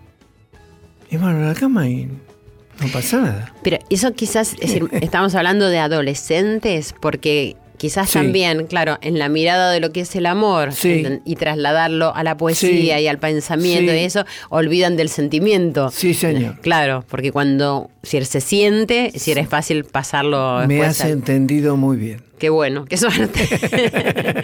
Y 1.12 1.18
bueno, 1.18 1.44
a 1.46 1.50
la 1.50 1.54
cama 1.54 1.88
y 1.88 2.06
no 2.06 2.88
pasa 2.92 3.22
nada. 3.22 3.54
Pero 3.64 3.78
eso 3.90 4.14
quizás, 4.14 4.54
es 4.54 4.60
decir, 4.62 4.90
estamos 5.02 5.36
hablando 5.36 5.70
de 5.70 5.78
adolescentes, 5.80 6.96
porque 7.00 7.56
quizás 7.78 8.10
Sí. 8.10 8.14
también, 8.20 8.68
claro, 8.68 8.98
en 9.02 9.20
la 9.20 9.30
mirada 9.30 9.72
de 9.72 9.80
lo 9.80 9.92
que 9.92 10.02
es 10.02 10.16
el 10.16 10.26
amor 10.26 10.74
Sí. 10.74 11.04
y 11.26 11.36
trasladarlo 11.36 12.16
a 12.16 12.24
la 12.24 12.38
poesía 12.38 12.98
Sí. 12.98 13.04
y 13.04 13.08
al 13.08 13.20
pensamiento 13.20 13.94
y 13.94 13.98
eso, 14.00 14.26
olvidan 14.50 14.96
del 14.98 15.10
sentimiento. 15.10 15.90
Sí, 15.92 16.14
señor. 16.14 16.60
Claro, 16.62 17.04
porque 17.10 17.32
cuando 17.32 17.90
si 18.04 18.24
se 18.26 18.42
siente, 18.42 19.12
si 19.16 19.32
es 19.32 19.48
fácil 19.50 19.84
pasarlo 19.86 20.60
Me 20.68 20.76
después 20.76 20.90
has 20.90 21.02
al- 21.06 21.12
entendido 21.12 21.76
muy 21.78 21.98
bien. 21.98 22.22
Qué 22.40 22.50
bueno, 22.50 22.86
qué 22.86 22.98
suerte. 22.98 23.42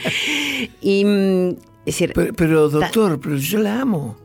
y 0.81 1.05
mm, 1.05 1.49
es 1.49 1.55
decir, 1.85 2.11
Pero, 2.13 2.33
pero, 2.33 2.69
doctor, 2.69 3.19
pero 3.19 3.37
yo 3.37 3.59
la 3.59 3.81
amo, 3.81 4.17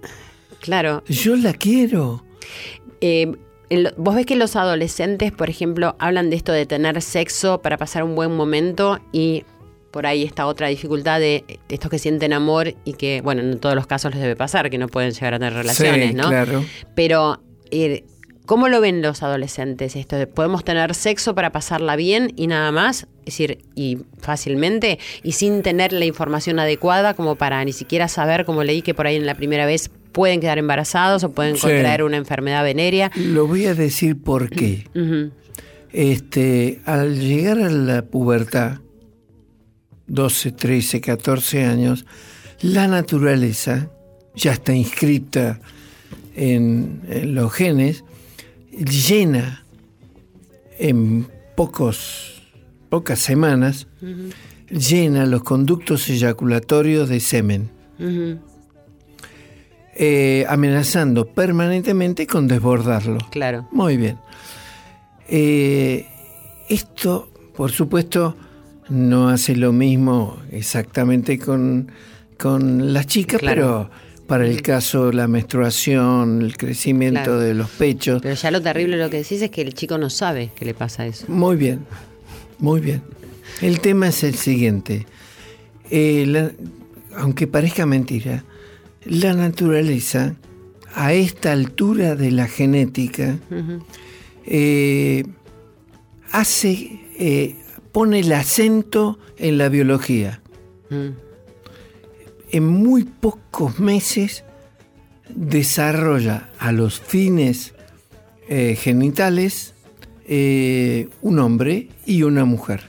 claro, 0.61 1.03
yo 1.09 1.37
la 1.37 1.53
quiero. 1.55 2.25
Eh, 3.01 3.33
vos 3.97 4.15
ves 4.15 4.27
que 4.27 4.37
los 4.37 4.57
adolescentes, 4.57 5.33
por 5.33 5.49
ejemplo, 5.51 5.97
hablan 5.99 6.31
de 6.31 6.37
esto 6.37 6.53
de 6.53 6.67
tener 6.67 7.01
sexo 7.03 7.61
para 7.63 7.77
pasar 7.79 8.03
un 8.03 8.15
buen 8.15 8.35
momento 8.37 8.99
y 9.13 9.45
por 9.91 10.07
ahí 10.07 10.25
está 10.25 10.47
otra 10.47 10.67
dificultad 10.69 11.21
de 11.21 11.45
estos 11.69 11.91
que 11.91 11.99
sienten 11.99 12.33
amor 12.33 12.75
y 12.85 12.95
que, 12.95 13.21
bueno, 13.23 13.43
en 13.43 13.59
todos 13.61 13.77
los 13.77 13.87
casos 13.87 14.13
les 14.13 14.21
debe 14.23 14.35
pasar, 14.37 14.69
que 14.71 14.79
no 14.79 14.89
pueden 14.89 15.13
llegar 15.13 15.35
a 15.35 15.39
tener 15.39 15.55
relaciones, 15.55 16.09
Sí, 16.11 16.15
¿no? 16.15 16.29
claro. 16.29 16.65
Pero, 16.97 17.41
eh, 17.71 18.03
¿cómo 18.45 18.69
lo 18.69 18.81
ven 18.81 19.03
los 19.03 19.23
adolescentes 19.23 19.95
esto? 19.95 20.17
de 20.17 20.27
¿Podemos 20.27 20.65
tener 20.65 20.95
sexo 20.97 21.37
para 21.37 21.53
pasarla 21.53 21.95
bien 21.95 22.33
y 22.35 22.49
nada 22.49 22.73
más? 22.73 23.07
Es 23.21 23.27
decir, 23.39 23.59
y 23.77 23.99
fácilmente, 24.19 24.99
y 25.23 25.33
sin 25.33 25.63
tener 25.63 25.93
la 25.93 26.05
información 26.07 26.59
adecuada 26.59 27.15
como 27.15 27.37
para 27.37 27.65
ni 27.65 27.73
siquiera 27.73 28.09
saber, 28.09 28.45
como 28.45 28.65
leí 28.65 28.83
que 28.83 28.95
por 28.95 29.07
ahí 29.07 29.15
en 29.15 29.27
la 29.27 29.37
primera 29.37 29.65
vez 29.65 29.91
pueden 30.15 30.41
quedar 30.41 30.57
embarazados 30.57 31.23
o 31.25 31.33
pueden 31.33 31.57
Sí. 31.57 31.61
contraer 31.63 32.03
una 32.03 32.17
enfermedad 32.17 32.65
venérea. 32.65 33.11
Lo 33.17 33.47
voy 33.47 33.67
a 33.67 33.75
decir 33.75 34.17
por 34.17 34.49
qué. 34.49 34.87
Este, 35.93 36.81
al 36.87 37.21
llegar 37.21 37.59
a 37.61 37.71
la 37.71 38.03
pubertad, 38.03 38.79
12, 40.09 40.51
13, 40.51 41.01
14 41.01 41.65
años, 41.65 42.05
La 42.63 42.89
naturaleza 42.89 43.91
ya 44.35 44.53
está 44.55 44.75
inscrita 44.75 45.61
en, 46.35 47.01
en 47.09 47.35
los 47.37 47.53
genes, 47.53 48.03
llena 48.73 49.65
en 50.81 51.29
pocos, 51.55 52.43
pocas 52.89 53.21
semanas, 53.21 53.87
llena 54.71 55.27
los 55.27 55.43
conductos 55.45 56.09
eyaculatorios 56.11 57.09
de 57.09 57.21
semen, 57.21 57.71
Ujú, 58.01 58.39
eh, 59.97 60.45
amenazando 60.49 61.27
permanentemente 61.27 62.27
con 62.27 62.47
desbordarlo. 62.49 63.19
Claro. 63.31 63.69
Muy 63.73 63.97
bien. 63.97 64.19
Eh, 65.29 66.07
esto, 66.69 67.29
por 67.57 67.71
supuesto, 67.73 68.37
no 68.89 69.29
hace 69.29 69.57
lo 69.57 69.73
mismo 69.73 70.39
exactamente 70.51 71.39
con, 71.39 71.91
con 72.39 72.93
las 72.93 73.07
chicas, 73.07 73.41
Claro. 73.41 73.89
pero 73.91 74.05
para 74.27 74.47
el 74.47 74.63
caso 74.63 75.13
la 75.13 75.29
menstruación, 75.29 76.43
el 76.43 76.57
crecimiento 76.57 77.23
Claro. 77.25 77.39
de 77.41 77.55
los 77.55 77.71
pechos, 77.71 78.21
Pero 78.23 78.35
ya 78.35 78.51
lo 78.51 78.61
terrible 78.63 78.97
lo 78.97 79.11
que 79.11 79.19
decís 79.19 79.41
es 79.43 79.51
que 79.51 79.63
el 79.63 79.75
chico 79.75 79.99
no 79.99 80.11
sabe 80.11 80.51
que 80.55 80.65
le 80.65 80.75
pasa 80.75 81.07
eso. 81.07 81.27
muy 81.29 81.57
bien, 81.57 81.87
muy 82.59 82.81
bien. 82.81 83.03
El 83.61 83.81
tema 83.81 84.09
es 84.09 84.25
el 84.25 84.35
siguiente. 84.35 85.07
Eh, 85.91 86.25
la- 86.27 86.51
aunque 87.17 87.47
parezca 87.47 87.87
mentira, 87.87 88.45
la 89.05 89.35
naturaleza, 89.35 90.37
a 90.95 91.13
esta 91.13 91.53
altura 91.53 92.15
de 92.15 92.31
la 92.31 92.47
genética, 92.47 93.37
eh, 94.47 95.25
hace, 96.31 97.01
eh, 97.19 97.57
pone 97.93 98.21
el 98.21 98.33
acento 98.33 99.19
en 99.37 99.59
la 99.59 99.69
biología. 99.69 100.41
mm, 100.91 101.09
En 102.53 102.67
muy 102.69 103.03
pocos 103.03 103.81
meses 103.81 104.45
desarrolla 105.29 106.51
a 106.59 106.71
los 106.71 107.01
fines 107.01 107.75
eh, 108.49 108.77
genitales 108.77 109.73
un 111.21 111.39
hombre 111.39 111.89
y 112.07 112.23
una 112.23 112.45
mujer, 112.47 112.81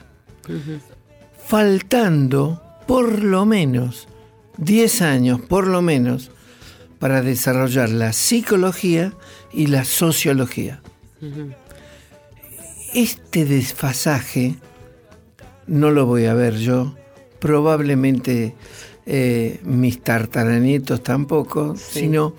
faltando 1.46 2.62
por 2.86 3.22
lo 3.22 3.44
menos 3.44 4.08
10 4.58 5.02
años, 5.02 5.40
por 5.40 5.66
lo 5.66 5.82
menos, 5.82 6.30
para 6.98 7.22
desarrollar 7.22 7.90
la 7.90 8.12
psicología 8.12 9.12
y 9.52 9.66
la 9.66 9.84
sociología. 9.84 10.80
Este 12.94 13.44
desfasaje 13.44 14.54
no 15.66 15.90
lo 15.90 16.06
voy 16.06 16.26
a 16.26 16.34
ver 16.34 16.56
yo, 16.58 16.94
probablemente 17.40 18.54
eh, 19.04 19.60
mis 19.64 20.00
tartaranietos 20.02 21.02
tampoco, 21.02 21.76
sino 21.76 22.34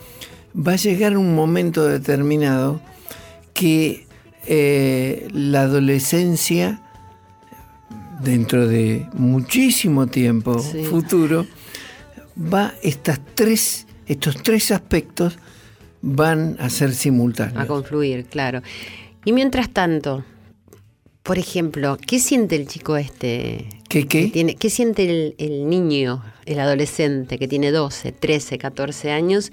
va 0.55 0.73
a 0.73 0.77
llegar 0.77 1.17
un 1.17 1.35
momento 1.35 1.85
determinado 1.85 2.81
que 3.53 4.07
eh, 4.47 5.27
la 5.33 5.63
adolescencia, 5.63 6.81
dentro 8.21 8.67
de 8.67 9.05
muchísimo 9.13 10.07
tiempo 10.07 10.57
Sí. 10.59 10.83
futuro, 10.85 11.45
va 12.37 12.73
estas 12.83 13.19
tres, 13.35 13.87
estos 14.05 14.41
tres 14.43 14.71
aspectos 14.71 15.37
van 16.01 16.57
a 16.59 16.69
ser 16.69 16.93
simultáneos. 16.93 17.57
A 17.61 17.67
confluir, 17.67 18.25
claro. 18.25 18.61
Y 19.25 19.33
mientras 19.33 19.69
tanto, 19.69 20.23
por 21.27 21.37
ejemplo, 21.37 21.97
¿qué 22.07 22.19
siente 22.19 22.55
el 22.55 22.67
chico 22.67 22.95
este? 22.95 23.67
¿Qué 23.89 24.07
qué? 24.07 24.27
tiene, 24.27 24.55
¿Qué 24.55 24.69
siente 24.69 25.09
el, 25.09 25.35
el 25.37 25.69
niño, 25.69 26.23
el 26.45 26.57
adolescente 26.57 27.37
que 27.37 27.49
tiene 27.49 27.71
12, 27.71 28.13
13, 28.13 28.57
14 28.57 29.11
años 29.11 29.51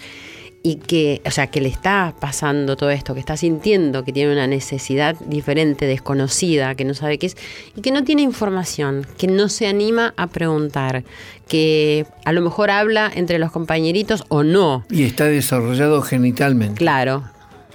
y 0.63 0.77
que, 0.77 1.21
o 1.27 1.33
sea, 1.33 1.49
que 1.49 1.61
le 1.61 1.69
está 1.69 2.15
pasando 2.21 2.77
todo 2.77 2.91
esto, 2.91 3.13
que 3.13 3.19
está 3.19 3.37
sintiendo 3.37 4.05
que 4.05 4.13
tiene 4.13 4.33
una 4.33 4.47
necesidad 4.47 5.17
diferente, 5.27 5.85
desconocida, 5.87 6.77
que 6.77 6.85
no 6.85 6.95
sabe 6.95 7.19
qué 7.19 7.27
es 7.27 7.37
y 7.75 7.81
que 7.81 7.91
no 7.91 8.05
tiene 8.05 8.23
información, 8.23 9.05
que 9.19 9.27
no 9.27 9.49
se 9.49 9.67
anima 9.67 10.15
a 10.17 10.29
preguntar, 10.29 11.03
que 11.49 12.07
a 12.25 12.33
lo 12.33 12.41
mejor 12.41 12.71
habla 12.71 13.11
entre 13.13 13.41
los 13.41 13.51
compañeritos 13.51 14.25
o 14.29 14.45
no? 14.45 14.87
Y 14.91 15.03
está 15.03 15.25
desarrollado 15.25 16.03
genitalmente. 16.03 16.79
Claro. 16.79 17.25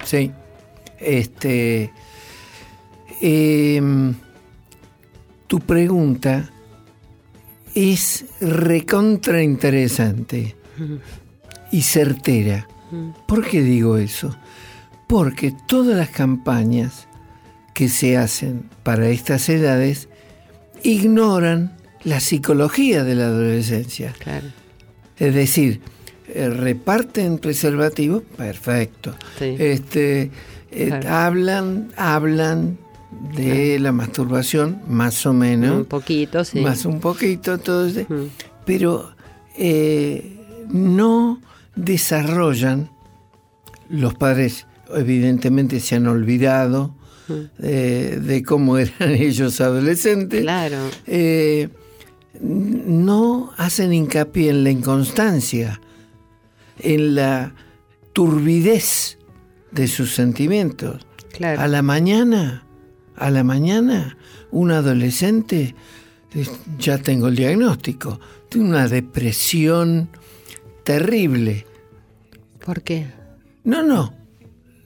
Sí. 0.06 0.32
Este. 1.00 1.92
Em, 3.22 4.14
tu 5.48 5.60
pregunta 5.60 6.50
es 7.76 8.26
recontra 8.42 9.42
interesante 9.42 10.56
y 11.72 11.82
certera. 11.82 12.68
¿Por 13.28 13.46
qué 13.46 13.62
digo 13.62 13.98
eso? 13.98 14.36
Porque 15.08 15.54
todas 15.68 15.98
las 15.98 16.10
campañas 16.10 17.08
que 17.74 17.90
se 17.90 18.18
hacen 18.18 18.70
para 18.84 19.10
estas 19.10 19.48
edades 19.50 20.10
ignoran 20.84 21.78
la 22.04 22.20
psicología 22.20 23.04
de 23.04 23.16
la 23.16 23.26
adolescencia. 23.26 24.14
Claro. 24.20 24.48
Es 25.18 25.34
decir, 25.34 25.82
eh, 26.28 26.50
reparten 26.50 27.40
preservativos, 27.40 28.24
perfecto. 28.38 29.16
Sí. 29.38 29.56
Este, 29.60 30.32
eh. 30.72 31.00
Hablan, 31.08 31.92
hablan 31.98 32.78
de 33.36 33.80
la 33.80 33.92
masturbación, 33.92 34.82
más 34.88 35.26
o 35.26 35.34
menos. 35.34 35.78
Un 35.78 35.86
poquito, 35.86 36.44
sí. 36.44 36.60
Más 36.62 36.86
un 36.86 37.00
poquito, 37.00 37.58
todo 37.58 37.88
ese- 37.88 38.06
Mm. 38.10 38.28
pero 38.66 39.12
eh, 39.58 40.38
no 40.70 41.42
desarrollan, 41.76 42.90
los 43.90 44.14
padres 44.16 44.68
evidentemente 44.96 45.80
se 45.80 45.96
han 45.96 46.08
olvidado 46.08 46.96
eh, 47.62 48.20
de 48.22 48.42
cómo 48.44 48.78
eran 48.80 49.12
ellos 49.12 49.60
adolescentes, 49.62 50.42
Claro. 50.42 50.78
eh, 51.08 51.70
no 52.42 53.52
hacen 53.58 53.94
hincapié 53.94 54.50
en 54.52 54.64
la 54.64 54.72
inconstancia, 54.72 55.80
en 56.80 57.16
la 57.16 57.54
turbidez 58.14 59.18
de 59.72 59.88
sus 59.88 60.14
sentimientos. 60.16 61.06
Claro. 61.34 61.62
A 61.62 61.68
la 61.68 61.82
mañana, 61.82 62.64
a 63.20 63.30
la 63.30 63.44
mañana, 63.44 64.18
un 64.52 64.72
adolescente, 64.72 65.76
eh, 66.34 66.46
ya 66.78 66.98
tengo 66.98 67.28
el 67.28 67.36
diagnóstico, 67.36 68.20
tiene 68.50 68.70
una 68.70 68.88
depresión 68.88 70.10
terrible. 70.84 71.66
¿Por 72.66 72.82
qué? 72.82 73.08
No, 73.64 73.84
no, 73.84 74.14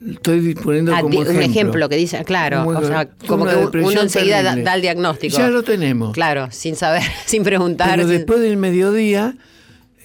estoy 0.06 0.56
poniendo 0.56 0.94
Ah, 0.96 1.02
como 1.02 1.14
ejemplo. 1.22 1.34
un 1.36 1.42
ejemplo 1.52 1.90
que 1.90 1.96
dice, 1.96 2.24
claro, 2.26 2.66
Como 2.66 2.80
o 2.80 2.84
sea, 2.88 3.10
como 3.28 3.46
que 3.46 3.56
uno 3.80 4.02
enseguida 4.02 4.42
da, 4.44 4.76
el 4.76 4.82
diagnóstico. 4.82 5.38
Ya 5.38 5.50
lo 5.50 5.64
tenemos. 5.64 6.14
Claro, 6.14 6.50
sin 6.52 6.76
saber, 6.76 7.04
sin 7.26 7.44
preguntar. 7.44 7.92
Pero 7.96 8.08
sin- 8.08 8.18
después 8.18 8.42
del 8.42 8.58
mediodía 8.58 9.38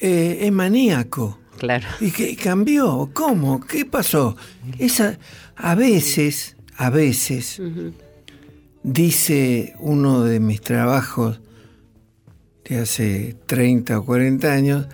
eh, 0.00 0.38
es 0.42 0.52
maníaco. 0.52 1.38
Claro. 1.58 1.88
¿Y 2.00 2.12
qué 2.12 2.36
cambió? 2.36 3.10
¿Cómo? 3.12 3.60
¿Qué 3.60 3.84
pasó? 3.84 4.36
Esa, 4.78 5.18
a 5.56 5.74
veces, 5.74 6.56
a 6.76 6.88
veces, 6.88 7.60
dice 8.92 9.74
uno 9.78 10.22
de 10.24 10.40
mis 10.40 10.60
trabajos 10.60 11.40
de 12.68 12.78
hace 12.80 13.36
30 13.46 13.98
o 13.98 14.04
40 14.04 14.52
años, 14.52 14.86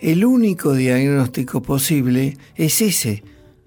el 0.00 0.24
único 0.24 0.74
diagnóstico 0.74 1.62
posible 1.62 2.36
es 2.56 2.80
ese, 2.80 3.22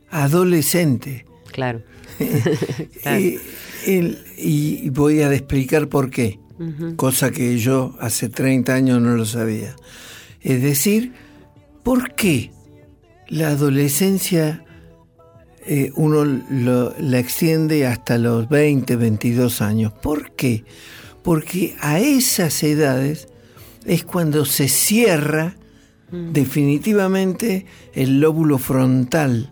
adolescente. 0.10 1.26
Claro. 1.52 1.82
Claro. 3.02 3.40
El- 3.86 4.20
y 4.38 4.90
voy 4.90 5.22
a 5.22 5.32
explicar 5.32 5.88
por 5.90 6.10
qué, 6.10 6.40
cosa 6.96 7.30
que 7.32 7.58
yo 7.60 7.96
hace 8.00 8.30
30 8.30 8.74
años 8.74 9.02
no 9.02 9.16
lo 9.16 9.26
sabía. 9.26 9.76
Es 10.42 10.62
decir, 10.62 11.14
¿por 11.84 12.16
qué 12.16 12.52
la 13.28 13.50
adolescencia 13.50 14.65
eh, 15.68 15.92
uno 15.96 16.24
lo- 16.26 16.94
la 17.00 17.20
extiende 17.20 17.86
hasta 17.88 18.18
los 18.18 18.48
20, 18.50 18.96
22 18.96 19.62
años? 19.62 19.92
¿Por 19.94 20.32
qué? 20.32 20.64
Porque 21.24 21.76
a 21.82 22.00
esas 22.00 22.62
edades 22.64 23.28
es 23.86 24.04
cuando 24.04 24.46
se 24.46 24.68
cierra 24.68 25.56
definitivamente 26.12 27.66
el 27.94 28.20
lóbulo 28.20 28.58
frontal 28.58 29.52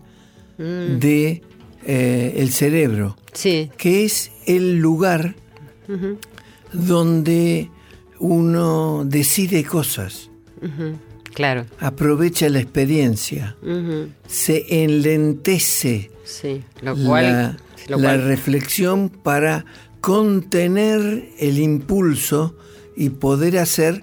de 0.56 1.42
eh, 1.86 2.34
el 2.36 2.50
cerebro, 2.52 3.16
Sí. 3.32 3.70
que 3.76 4.04
es 4.04 4.30
el 4.46 4.78
lugar 4.78 5.34
donde 6.72 7.70
uno 8.18 9.04
decide 9.04 9.64
cosas. 9.64 10.30
Claro. 11.34 11.66
aprovecha 11.80 12.48
la 12.48 12.60
experiencia, 12.60 13.56
se 14.26 14.84
enlentece 14.84 16.10
Sí. 16.24 16.62
Lo 16.80 16.96
cual. 16.96 17.24
la, 17.24 17.56
lo 17.88 17.98
la 17.98 18.08
cual- 18.14 18.22
reflexión 18.28 19.08
para 19.10 19.64
contener 20.00 21.28
el 21.38 21.58
impulso 21.58 22.56
y 22.96 23.10
poder 23.10 23.58
hacer 23.58 24.02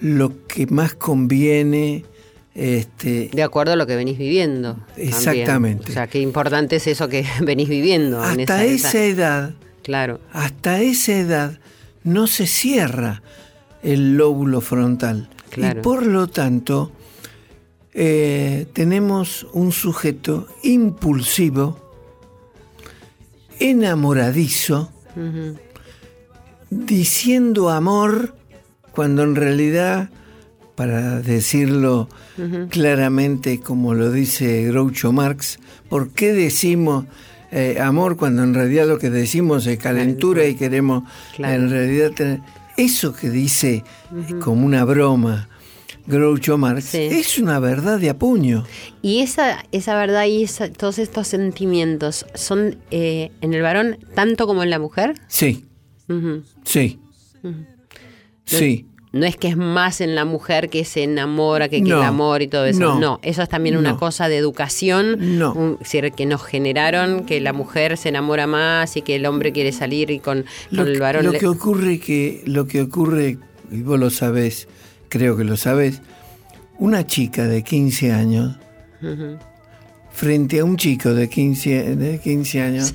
lo 0.00 0.46
que 0.46 0.66
más 0.66 0.94
conviene. 0.94 2.04
Este, 2.54 3.30
De 3.32 3.42
acuerdo 3.42 3.72
a 3.72 3.76
lo 3.76 3.86
que 3.86 3.96
venís 3.96 4.18
viviendo. 4.18 4.74
también. 4.74 5.08
Exactamente. 5.08 5.90
O 5.90 5.94
sea, 5.94 6.06
qué 6.08 6.20
importante 6.20 6.76
es 6.76 6.86
eso 6.86 7.08
que 7.08 7.24
venís 7.40 7.68
viviendo. 7.68 8.18
en 8.22 8.40
hasta 8.40 8.64
esa- 8.64 8.88
esa 8.88 9.04
edad, 9.04 9.54
Claro. 9.82 10.20
hasta 10.32 10.80
esa 10.82 11.12
edad, 11.18 11.58
no 12.04 12.26
se 12.26 12.46
cierra 12.46 13.22
el 13.82 14.16
lóbulo 14.16 14.60
frontal. 14.60 15.28
Claro. 15.52 15.80
Y 15.80 15.82
por 15.82 16.06
lo 16.06 16.28
tanto, 16.28 16.92
eh, 17.92 18.66
tenemos 18.72 19.46
un 19.52 19.70
sujeto 19.70 20.46
impulsivo, 20.62 21.78
enamoradizo, 23.60 24.90
diciendo 26.70 27.68
amor 27.68 28.34
cuando 28.92 29.22
en 29.22 29.36
realidad, 29.36 30.08
para 30.74 31.20
decirlo 31.20 32.08
claramente 32.70 33.60
como 33.60 33.92
lo 33.92 34.10
dice 34.10 34.64
Groucho 34.64 35.12
Marx, 35.12 35.58
¿por 35.90 36.10
qué 36.12 36.32
decimos 36.32 37.04
eh, 37.50 37.78
amor 37.78 38.16
cuando 38.16 38.42
en 38.42 38.54
realidad 38.54 38.86
lo 38.88 38.98
que 38.98 39.10
decimos 39.10 39.66
es 39.66 39.78
calentura 39.78 40.46
y 40.46 40.54
queremos 40.54 41.04
Claro. 41.36 41.62
en 41.62 41.70
realidad 41.70 42.10
tener... 42.12 42.40
Eso 42.76 43.12
que 43.14 43.30
dice 43.30 43.84
como 44.40 44.64
una 44.66 44.84
broma 44.84 45.48
Groucho 46.06 46.58
Marx 46.58 46.94
es 46.94 47.38
una 47.38 47.58
verdad 47.60 47.98
de 48.00 48.10
apuño. 48.10 48.64
Y 49.02 49.20
esa, 49.20 49.64
esa 49.72 49.94
verdad 49.96 50.24
y 50.26 50.42
esa- 50.42 50.72
todos 50.72 50.98
estos 50.98 51.28
sentimientos 51.28 52.26
son 52.34 52.78
eh, 52.90 53.30
en 53.40 53.54
el 53.54 53.62
varón 53.62 53.98
tanto 54.14 54.46
como 54.46 54.62
en 54.64 54.70
la 54.70 54.78
mujer. 54.80 55.14
Sí, 55.28 55.66
sí, 56.64 56.98
sí. 58.44 58.86
No 59.12 59.26
es 59.26 59.36
que 59.36 59.48
es 59.48 59.56
más 59.58 60.00
en 60.00 60.14
la 60.14 60.24
mujer 60.24 60.70
que 60.70 60.84
se 60.86 61.02
enamora, 61.02 61.68
que, 61.68 61.82
que 61.82 61.90
No, 61.90 61.98
el 61.98 62.02
amor 62.04 62.40
y 62.40 62.48
todo 62.48 62.64
eso. 62.64 62.80
no, 62.80 62.98
No, 62.98 63.20
eso 63.22 63.42
es 63.42 63.48
también 63.50 63.76
una 63.76 63.96
cosa 63.98 64.28
de 64.28 64.38
educación. 64.38 65.38
No. 65.38 65.52
un- 65.52 65.72
es 65.74 65.78
decir, 65.80 66.12
que 66.12 66.24
nos 66.24 66.42
generaron 66.42 67.26
que 67.26 67.40
la 67.40 67.52
mujer 67.52 67.98
se 67.98 68.08
enamora 68.08 68.46
más 68.46 68.96
y 68.96 69.02
que 69.02 69.16
el 69.16 69.26
hombre 69.26 69.52
quiere 69.52 69.72
salir 69.72 70.10
y 70.10 70.18
con, 70.18 70.46
Lo, 70.70 70.82
con 70.84 70.92
el 70.92 70.98
varón. 70.98 71.26
lo 71.26 71.32
le- 71.32 71.38
que 71.38 71.46
ocurre 71.46 71.98
que 72.00 72.42
lo 72.46 72.66
que 72.66 72.80
ocurre 72.80 73.36
y 73.70 73.82
vos 73.82 73.98
lo 74.00 74.08
sabés, 74.08 74.66
creo 75.10 75.36
que 75.36 75.44
lo 75.44 75.56
sabés, 75.58 76.00
una 76.78 77.06
chica 77.06 77.46
de 77.46 77.62
15 77.62 78.12
años 78.12 78.56
frente 80.10 80.60
a 80.60 80.64
un 80.64 80.76
chico 80.76 81.12
de 81.14 81.28
15, 81.28 81.96
de 81.96 82.18
15 82.18 82.60
años, 82.62 82.94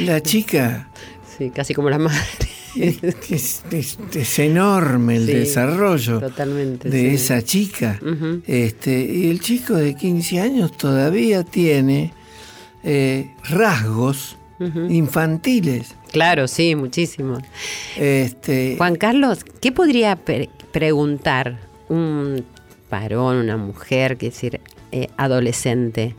la 0.00 0.20
chica 0.22 0.88
Sí, 1.38 1.50
casi 1.50 1.74
como 1.74 1.88
la 1.90 1.98
madre. 1.98 2.20
Es, 2.76 3.02
es- 3.30 3.62
es- 3.70 3.98
es 4.14 4.38
enorme 4.38 5.16
el 5.16 5.26
Sí, 5.26 5.32
desarrollo 5.32 6.20
totalmente, 6.20 6.88
de 6.90 7.00
sí. 7.00 7.06
esa 7.14 7.42
chica. 7.42 8.00
Este, 8.46 9.00
y 9.04 9.30
el 9.30 9.40
chico 9.40 9.74
de 9.74 9.94
15 9.94 10.40
años 10.40 10.76
todavía 10.76 11.42
tiene 11.44 12.12
eh, 12.84 13.30
rasgos 13.48 14.36
infantiles. 14.88 15.94
Claro, 16.12 16.46
sí, 16.48 16.74
muchísimo. 16.76 17.38
Este, 17.96 18.74
Juan 18.76 18.96
Carlos, 18.96 19.40
¿qué 19.60 19.72
podría 19.72 20.16
pre- 20.16 20.50
preguntar 20.72 21.58
un 21.88 22.44
varón, 22.90 23.36
una 23.38 23.56
mujer, 23.56 24.16
que 24.18 24.26
decir, 24.26 24.60
eh, 24.92 25.08
adolescente, 25.16 26.14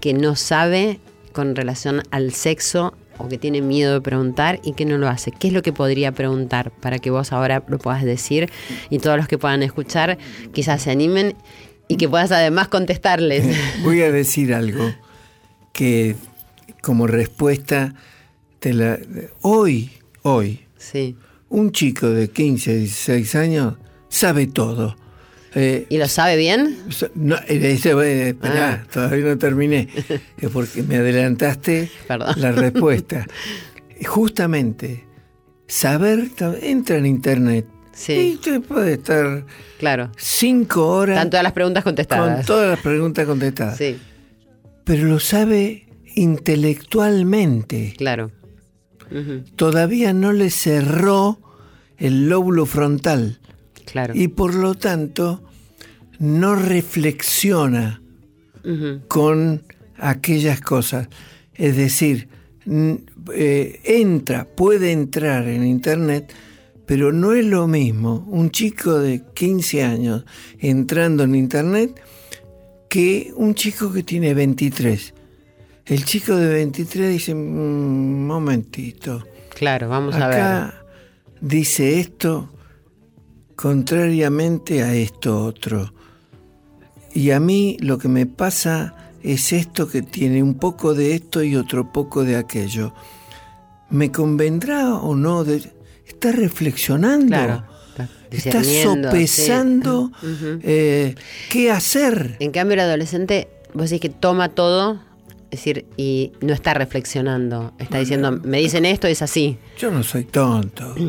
que 0.00 0.14
no 0.14 0.34
sabe 0.36 0.98
con 1.32 1.54
relación 1.54 2.02
al 2.10 2.32
sexo 2.32 2.94
o 3.18 3.28
que 3.28 3.38
tiene 3.38 3.60
miedo 3.60 3.94
de 3.94 4.00
preguntar 4.00 4.60
y 4.62 4.72
que 4.72 4.84
no 4.84 4.98
lo 4.98 5.08
hace? 5.08 5.30
¿Qué 5.30 5.48
es 5.48 5.52
lo 5.52 5.62
que 5.62 5.72
podría 5.72 6.12
preguntar 6.12 6.70
para 6.70 6.98
que 6.98 7.10
vos 7.10 7.32
ahora 7.32 7.62
lo 7.68 7.78
puedas 7.78 8.04
decir 8.04 8.50
y 8.90 8.98
todos 8.98 9.16
los 9.16 9.28
que 9.28 9.38
puedan 9.38 9.62
escuchar 9.62 10.18
quizás 10.52 10.82
se 10.82 10.90
animen 10.90 11.34
y 11.88 11.96
que 11.96 12.08
puedas 12.08 12.32
además 12.32 12.68
contestarles? 12.68 13.44
Voy 13.82 14.02
a 14.02 14.10
decir 14.12 14.54
algo 14.54 14.92
que 15.72 16.16
como 16.80 17.06
respuesta 17.06 17.94
te 18.60 18.72
la 18.72 18.98
hoy, 19.42 19.90
hoy, 20.22 20.60
sí. 20.76 21.16
un 21.48 21.72
chico 21.72 22.08
de 22.08 22.30
15, 22.30 22.76
16 22.76 23.34
años 23.34 23.74
sabe 24.08 24.46
todo. 24.46 24.96
Eh, 25.54 25.86
¿Y 25.88 25.98
lo 25.98 26.08
sabe 26.08 26.36
bien? 26.36 26.76
no, 27.14 27.36
eh, 27.46 27.72
eso, 27.72 28.02
eh, 28.02 28.34
Ah. 28.42 28.82
todavía 28.92 29.24
no 29.26 29.38
terminé, 29.38 29.88
es 30.38 30.50
porque 30.50 30.82
me 30.82 30.96
adelantaste 30.96 31.90
la 32.36 32.50
respuesta. 32.52 33.26
Justamente, 34.06 35.04
saber, 35.68 36.28
entra 36.60 36.96
en 36.96 37.06
internet 37.06 37.66
y 38.08 38.36
te 38.36 38.58
puede 38.60 38.94
estar 38.94 39.46
Claro. 39.78 40.10
cinco 40.16 40.88
horas 40.88 41.16
Están 41.18 41.30
todas 41.30 41.44
las 41.44 41.52
preguntas 41.52 41.84
contestadas. 41.84 42.36
con 42.38 42.46
todas 42.46 42.70
las 42.70 42.80
preguntas 42.80 43.24
contestadas. 43.26 43.76
Sí, 43.78 43.96
Pero 44.84 45.04
lo 45.06 45.20
sabe 45.20 45.86
intelectualmente. 46.16 47.94
claro. 47.96 48.30
Todavía 49.54 50.12
no 50.12 50.32
le 50.32 50.50
cerró 50.50 51.38
el 51.98 52.28
lóbulo 52.28 52.66
frontal. 52.66 53.38
Claro. 53.84 54.14
Y 54.14 54.28
por 54.28 54.54
lo 54.54 54.74
tanto, 54.74 55.42
no 56.18 56.54
reflexiona 56.54 58.00
con 59.08 59.62
aquellas 59.98 60.60
cosas. 60.60 61.08
Es 61.54 61.76
decir, 61.76 62.28
eh, 63.34 63.80
entra, 63.84 64.46
puede 64.46 64.92
entrar 64.92 65.46
en 65.48 65.66
Internet, 65.66 66.32
pero 66.86 67.12
no 67.12 67.32
es 67.34 67.44
lo 67.44 67.66
mismo 67.66 68.26
un 68.28 68.50
chico 68.50 68.98
de 68.98 69.22
15 69.34 69.82
años 69.82 70.24
entrando 70.58 71.24
en 71.24 71.34
Internet 71.34 72.00
que 72.88 73.32
un 73.36 73.54
chico 73.54 73.92
que 73.92 74.02
tiene 74.02 74.32
23. 74.34 75.12
El 75.86 76.04
chico 76.04 76.34
de 76.36 76.48
23 76.48 77.10
dice, 77.10 77.34
"Mm, 77.34 78.26
momentito, 78.26 79.26
Claro, 79.54 79.88
vamos 79.88 80.14
a 80.14 80.28
ver. 80.28 80.40
acá 80.40 80.84
dice 81.40 82.00
esto 82.00 82.48
contrariamente 83.54 84.82
a 84.82 84.94
esto 84.94 85.44
otro. 85.44 85.92
Y 87.12 87.30
a 87.30 87.40
mí 87.40 87.76
lo 87.80 87.98
que 87.98 88.08
me 88.08 88.26
pasa 88.26 88.94
es 89.22 89.52
esto 89.52 89.88
que 89.88 90.02
tiene 90.02 90.42
un 90.42 90.54
poco 90.54 90.94
de 90.94 91.14
esto 91.14 91.42
y 91.42 91.56
otro 91.56 91.92
poco 91.92 92.24
de 92.24 92.36
aquello. 92.36 92.92
¿Me 93.90 94.10
convendrá 94.10 94.94
o 94.94 95.14
no? 95.14 95.44
De, 95.44 95.62
está 96.06 96.32
reflexionando. 96.32 97.26
Claro. 97.28 97.64
Está 98.30 98.64
sopesando 98.64 100.10
sí. 100.20 100.26
Eh, 100.62 101.14
qué 101.50 101.70
hacer. 101.70 102.36
En 102.40 102.50
cambio, 102.50 102.74
el 102.74 102.80
adolescente, 102.80 103.48
vos 103.72 103.90
decís 103.90 104.00
que 104.00 104.08
toma 104.08 104.48
todo, 104.48 105.00
es 105.52 105.60
decir, 105.60 105.86
y 105.96 106.32
no 106.40 106.52
está 106.52 106.74
reflexionando. 106.74 107.72
Está 107.78 107.98
diciendo, 107.98 108.32
me 108.32 108.58
dicen 108.58 108.84
esto, 108.86 109.06
es 109.06 109.22
así. 109.22 109.56
Yo 109.78 109.90
no 109.90 110.02
soy 110.02 110.24
tonto. 110.24 110.94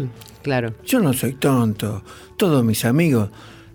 Claro. 0.46 0.76
Yo 0.86 1.00
no 1.00 1.12
soy 1.12 1.34
tonto. 1.34 2.04
Todos 2.38 2.64
mis 2.64 2.86
amigos 2.86 3.30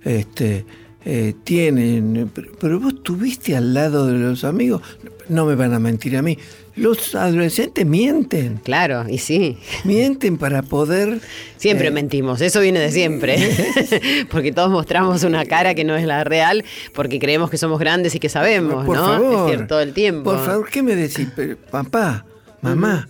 este, 0.04 0.64
eh, 1.04 1.34
tienen. 1.44 2.30
Pero, 2.34 2.52
pero 2.61 2.80
vos 2.80 2.94
estuviste 2.94 3.56
al 3.56 3.74
lado 3.74 4.06
de 4.06 4.18
los 4.18 4.44
amigos. 4.44 4.82
No 5.28 5.46
me 5.46 5.54
van 5.54 5.72
a 5.72 5.78
mentir 5.78 6.16
a 6.16 6.22
mí. 6.22 6.36
Los 6.76 7.14
adolescentes 7.14 7.84
mienten. 7.84 8.58
Claro, 8.64 9.04
y 9.08 9.18
sí. 9.18 9.58
Mienten 9.84 10.38
para 10.38 10.62
poder. 10.62 11.20
Siempre 11.56 11.88
eh, 11.88 11.90
mentimos, 11.90 12.40
eso 12.40 12.61
viene 12.61 12.78
de 12.80 12.90
siempre. 12.90 13.36
porque 14.30 14.52
todos 14.52 14.70
mostramos 14.70 15.22
una 15.24 15.44
cara 15.44 15.74
que 15.74 15.84
no 15.84 15.96
es 15.96 16.06
la 16.06 16.24
real, 16.24 16.64
porque 16.94 17.18
creemos 17.18 17.50
que 17.50 17.58
somos 17.58 17.78
grandes 17.78 18.14
y 18.14 18.18
que 18.18 18.28
sabemos, 18.28 18.86
Por 18.86 18.96
¿no? 18.96 19.06
favor. 19.06 19.50
Es 19.50 19.50
decir, 19.50 19.66
todo 19.66 19.80
el 19.80 19.92
tiempo. 19.92 20.30
Por 20.30 20.44
favor, 20.44 20.68
¿qué 20.70 20.82
me 20.82 20.96
decís? 20.96 21.28
Papá, 21.70 22.24
mamá, 22.62 23.08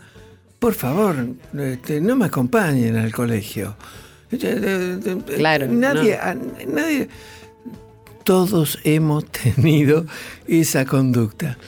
por 0.59 0.75
favor, 0.75 1.17
este, 1.59 2.01
no 2.01 2.17
me 2.17 2.27
acompañen 2.27 2.97
al 2.97 3.13
colegio. 3.13 3.77
Claro, 5.37 5.67
Nadie, 5.69 6.17
no. 6.17 6.23
a- 6.23 6.35
nadie. 6.67 7.09
Todos 8.25 8.79
hemos 8.85 9.25
tenido 9.31 10.07
esa 10.47 10.85
conducta. 10.85 11.59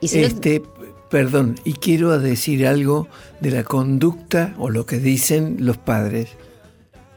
Y 0.00 0.08
si 0.08 0.20
no- 0.20 0.26
este, 0.26 0.62
perdón, 1.10 1.56
y 1.64 1.74
quiero 1.74 2.18
decir 2.18 2.66
algo 2.66 3.08
de 3.40 3.50
la 3.50 3.64
conducta 3.64 4.54
o 4.58 4.70
lo 4.70 4.86
que 4.86 4.98
dicen 4.98 5.56
los 5.60 5.76
padres. 5.78 6.28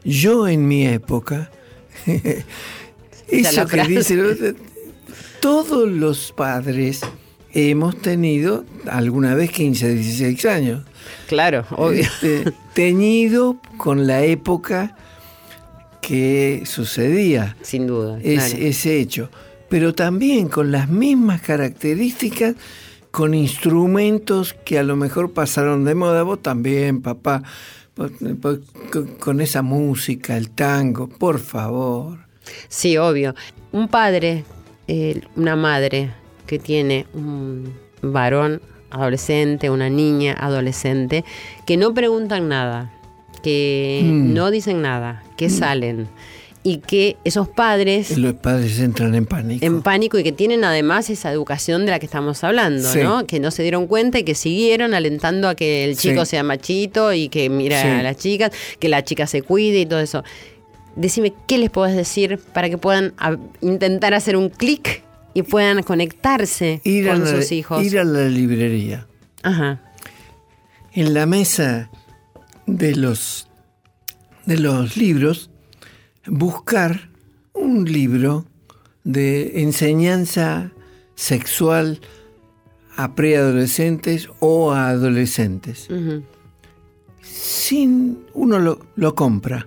Yo 0.04 0.48
en 0.48 0.66
mi 0.68 0.86
época, 0.86 1.50
eso 3.28 3.66
que 3.66 3.84
dicen 3.84 4.56
todos 5.40 5.88
los 5.88 6.32
padres 6.32 7.00
hemos 7.52 7.96
tenido 8.00 8.64
alguna 8.86 9.34
vez 9.34 9.50
15, 9.50 9.94
16 9.94 10.44
años. 10.46 10.84
Claro, 11.28 11.64
obvio. 11.70 12.00
Este, 12.02 12.52
teñido 12.74 13.58
con 13.76 14.06
la 14.06 14.22
época 14.24 14.96
que 16.00 16.62
sucedía 16.66 17.56
Sin 17.62 17.86
duda. 17.86 18.18
es- 18.22 18.50
claro. 18.52 18.64
ese 18.66 18.98
hecho. 19.00 19.30
Pero 19.68 19.94
también 19.94 20.48
con 20.48 20.72
las 20.72 20.88
mismas 20.88 21.40
características, 21.42 22.56
con 23.12 23.34
instrumentos 23.34 24.54
que 24.64 24.78
a 24.78 24.82
lo 24.82 24.96
mejor 24.96 25.32
pasaron 25.32 25.84
de 25.84 25.94
moda. 25.94 26.22
Vos 26.24 26.42
también, 26.42 27.02
papá, 27.02 27.42
con- 28.00 29.06
con 29.18 29.40
esa 29.40 29.62
música, 29.62 30.36
el 30.36 30.50
tango, 30.50 31.08
por 31.08 31.38
favor. 31.38 32.18
Sí, 32.68 32.96
obvio. 32.96 33.34
Un 33.72 33.88
padre, 33.88 34.44
eh, 34.88 35.20
una 35.36 35.54
madre 35.54 36.10
que 36.46 36.58
tiene 36.58 37.06
un 37.14 37.72
varón 38.02 38.60
adolescente, 38.90 39.70
una 39.70 39.88
niña 39.90 40.34
adolescente, 40.38 41.24
que 41.66 41.76
no 41.76 41.94
preguntan 41.94 42.48
nada, 42.48 42.90
que 43.42 44.02
Mm. 44.04 44.34
no 44.34 44.50
dicen 44.50 44.82
nada, 44.82 45.22
que 45.36 45.48
salen 45.50 46.08
y 46.62 46.76
que 46.78 47.16
esos 47.24 47.48
padres 47.48 48.18
Los 48.18 48.34
padres 48.34 48.78
entran 48.80 49.14
en 49.14 49.24
pánico. 49.24 49.64
en 49.64 49.80
pánico 49.80 50.18
y 50.18 50.22
que 50.22 50.32
tienen 50.32 50.62
además 50.62 51.08
esa 51.08 51.32
educación 51.32 51.86
de 51.86 51.92
la 51.92 51.98
que 51.98 52.04
estamos 52.04 52.44
hablando, 52.44 52.92
Sí. 52.92 52.98
¿no? 53.02 53.26
Que 53.26 53.40
no 53.40 53.50
se 53.50 53.62
dieron 53.62 53.86
cuenta 53.86 54.18
y 54.18 54.24
que 54.24 54.34
siguieron 54.34 54.92
alentando 54.92 55.48
a 55.48 55.54
que 55.54 55.84
el 55.84 55.96
chico 55.96 56.26
Sí. 56.26 56.32
sea 56.32 56.42
machito 56.42 57.14
y 57.14 57.30
que 57.30 57.48
mira 57.48 57.80
Sí. 57.80 57.88
a 57.88 58.02
las 58.02 58.18
chicas, 58.18 58.50
que 58.78 58.90
la 58.90 59.02
chica 59.02 59.26
se 59.26 59.40
cuide 59.40 59.80
y 59.80 59.86
todo 59.86 60.00
eso. 60.00 60.22
Decime, 60.96 61.32
¿qué 61.46 61.56
les 61.56 61.70
podés 61.70 61.96
decir 61.96 62.38
para 62.52 62.68
que 62.68 62.76
puedan 62.76 63.14
intentar 63.62 64.12
hacer 64.12 64.36
un 64.36 64.50
clic 64.50 65.02
y 65.34 65.42
puedan 65.42 65.82
conectarse 65.82 66.80
ir, 66.84 67.08
con 67.08 67.20
la, 67.20 67.26
sus 67.26 67.52
hijos? 67.52 67.84
ir 67.84 67.98
a 67.98 68.04
la 68.04 68.28
librería. 68.28 69.06
Ajá. 69.42 69.80
En 70.92 71.14
la 71.14 71.26
mesa 71.26 71.90
de 72.66 72.96
los, 72.96 73.48
de 74.46 74.58
los 74.58 74.96
libros, 74.96 75.50
buscar 76.26 77.10
un 77.52 77.84
libro 77.84 78.46
de 79.04 79.62
enseñanza 79.62 80.72
sexual 81.14 82.00
a 82.96 83.14
preadolescentes 83.14 84.28
o 84.40 84.72
a 84.72 84.88
adolescentes. 84.88 85.88
Sin 87.22 88.18
uno 88.34 88.58
lo, 88.58 88.86
lo 88.96 89.14
compra. 89.14 89.66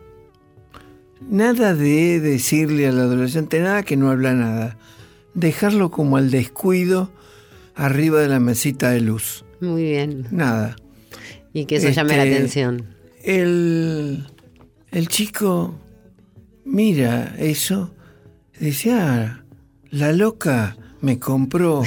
Nada 1.30 1.74
de 1.74 2.20
decirle 2.20 2.88
al 2.88 3.00
adolescente 3.00 3.60
nada 3.60 3.84
que 3.84 3.96
no 3.96 4.12
habla 4.12 4.34
nada. 4.34 4.78
Dejarlo 5.34 5.90
como 5.92 6.18
al 6.18 6.30
descuido 6.32 7.12
arriba 7.76 8.22
de 8.22 8.28
la 8.28 8.40
mesita 8.40 8.92
de 8.92 9.02
luz. 9.02 9.46
Muy 9.60 9.84
bien. 9.84 10.28
Nada. 10.32 10.76
Y 11.54 11.66
que 11.66 11.78
eso 11.78 11.90
llame 11.90 12.18
la 12.18 12.24
Este, 12.26 12.36
atención. 12.36 12.86
El, 13.24 14.26
el 14.92 15.08
chico 15.08 15.80
mira 16.66 17.36
eso 17.38 17.94
dice, 18.60 18.94
ah, 18.94 19.44
la 19.90 20.12
loca 20.14 20.78
me 21.02 21.20
compró 21.20 21.84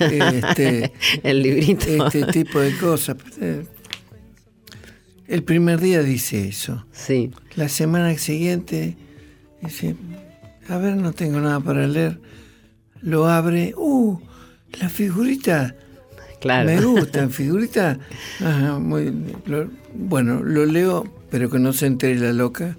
este, 0.00 0.92
El 1.22 1.42
librito. 1.42 2.06
este 2.06 2.24
tipo 2.32 2.60
de 2.60 2.76
cosas. 2.76 3.16
El 5.26 5.42
primer 5.42 5.80
día 5.80 6.02
dice 6.02 6.48
eso. 6.48 6.86
Sí. 6.92 7.30
La 7.56 7.68
semana 7.68 8.16
siguiente 8.16 8.96
dice, 9.62 9.94
a 10.68 10.78
ver, 10.78 10.96
no 10.96 11.12
tengo 11.12 11.40
nada 11.40 11.60
para 11.60 11.86
leer. 11.86 12.20
Lo 13.02 13.26
abre, 13.28 13.74
uh, 13.76 14.18
la 14.80 14.88
figurita. 14.88 15.74
Claro. 16.40 16.66
Me 16.68 16.80
gusta, 16.80 17.28
figurita. 17.28 17.98
Ajá, 18.40 18.78
muy, 18.78 19.12
lo- 19.46 19.68
bueno, 19.94 20.40
lo 20.42 20.66
leo, 20.66 21.04
pero 21.30 21.50
que 21.50 21.58
no 21.58 21.72
se 21.72 21.86
entere 21.86 22.16
la 22.16 22.32
loca. 22.32 22.76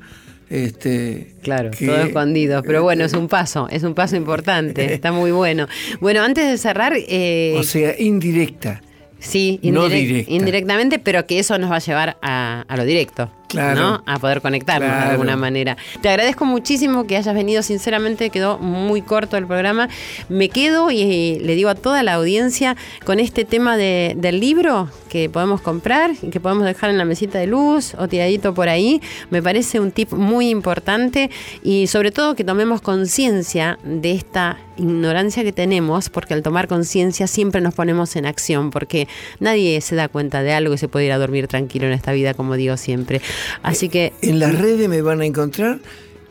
Este, 0.49 1.35
Claro, 1.43 1.69
que- 1.71 1.85
todo 1.85 1.97
escondido. 2.01 2.63
Pero 2.63 2.81
bueno, 2.83 3.03
es 3.05 3.13
un 3.13 3.27
paso, 3.27 3.67
es 3.69 3.83
un 3.83 3.93
paso 3.93 4.15
importante. 4.15 4.93
Está 4.93 5.11
muy 5.11 5.31
bueno. 5.31 5.67
Bueno, 5.99 6.21
antes 6.23 6.47
de 6.49 6.57
cerrar. 6.57 6.93
eh, 6.95 7.55
O 7.57 7.63
sea, 7.63 7.99
indirecta. 7.99 8.81
Sí, 9.19 9.59
No 9.63 9.87
indirec- 9.87 10.07
directa. 10.07 10.31
indirectamente, 10.31 10.99
pero 10.99 11.27
que 11.27 11.39
eso 11.39 11.57
nos 11.59 11.69
va 11.69 11.75
a 11.75 11.79
llevar 11.79 12.17
a, 12.21 12.63
a 12.67 12.77
lo 12.77 12.85
directo. 12.85 13.29
Claro. 13.49 13.79
¿no? 13.81 14.03
A 14.05 14.19
poder 14.19 14.41
conectarnos 14.41 14.89
de 14.89 15.11
alguna 15.11 15.35
manera. 15.35 15.75
Te 16.01 16.09
agradezco 16.09 16.45
muchísimo 16.45 17.05
que 17.07 17.17
hayas 17.17 17.33
venido, 17.33 17.63
sinceramente 17.63 18.29
quedó 18.29 18.59
muy 18.59 19.01
corto 19.01 19.37
el 19.37 19.47
programa. 19.47 19.89
Me 20.29 20.49
quedo 20.49 20.91
y, 20.91 21.01
eh, 21.01 21.41
le 21.41 21.55
digo 21.55 21.69
a 21.69 21.75
toda 21.75 22.03
la 22.03 22.13
audiencia 22.13 22.75
con 23.05 23.19
este 23.19 23.45
tema 23.45 23.75
de- 23.75 24.13
del 24.17 24.39
libro 24.39 24.89
que 25.09 25.29
podemos 25.29 25.61
comprar 25.61 26.11
y 26.21 26.29
que 26.29 26.39
podemos 26.39 26.65
dejar 26.65 26.91
en 26.91 26.99
la 26.99 27.05
mesita 27.05 27.39
de 27.39 27.47
luz 27.47 27.95
o 27.97 28.07
tiradito 28.07 28.53
por 28.53 28.69
ahí. 28.69 29.01
Me 29.31 29.41
parece 29.41 29.79
un 29.79 29.91
tip 29.91 30.13
muy 30.13 30.49
importante 30.49 31.31
y 31.63 31.87
sobre 31.87 32.11
todo 32.11 32.35
que 32.35 32.43
tomemos 32.43 32.81
conciencia 32.81 33.79
de 33.83 34.11
esta 34.11 34.57
ignorancia 34.77 35.43
que 35.43 35.51
tenemos, 35.51 36.09
porque 36.09 36.33
al 36.35 36.41
tomar 36.43 36.67
conciencia 36.67 37.27
siempre 37.27 37.59
nos 37.59 37.73
ponemos 37.73 38.15
en 38.15 38.25
acción, 38.25 38.69
porque 38.71 39.07
nadie 39.39 39.81
se 39.81 39.95
da 39.95 40.07
cuenta 40.07 40.41
de 40.43 40.53
algo 40.53 40.73
y 40.75 40.77
se 40.77 40.87
puede 40.87 41.07
ir 41.07 41.11
a 41.11 41.17
dormir 41.17 41.47
tranquilo 41.47 41.87
en 41.87 41.93
esta 41.93 42.11
vida, 42.13 42.33
como 42.33 42.55
digo 42.55 42.77
siempre. 42.77 43.19
Así 43.61 43.89
que 43.89 44.13
En 44.21 44.39
las 44.39 44.57
redes 44.57 44.89
me 44.89 45.01
van 45.01 45.21
a 45.21 45.25
encontrar, 45.25 45.79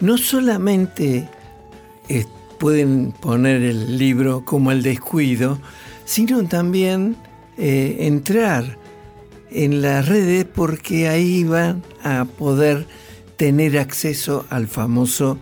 no 0.00 0.18
solamente 0.18 1.28
eh, 2.08 2.24
pueden 2.58 3.12
poner 3.12 3.62
el 3.62 3.98
libro 3.98 4.44
como 4.44 4.72
el 4.72 4.82
descuido, 4.82 5.58
sino 6.04 6.44
también 6.44 7.16
eh, 7.56 7.96
entrar 8.00 8.78
en 9.50 9.82
las 9.82 10.08
redes 10.08 10.44
porque 10.44 11.08
ahí 11.08 11.44
van 11.44 11.82
a 12.02 12.24
poder 12.24 12.86
tener 13.36 13.78
acceso 13.78 14.44
al 14.50 14.66
famoso 14.66 15.38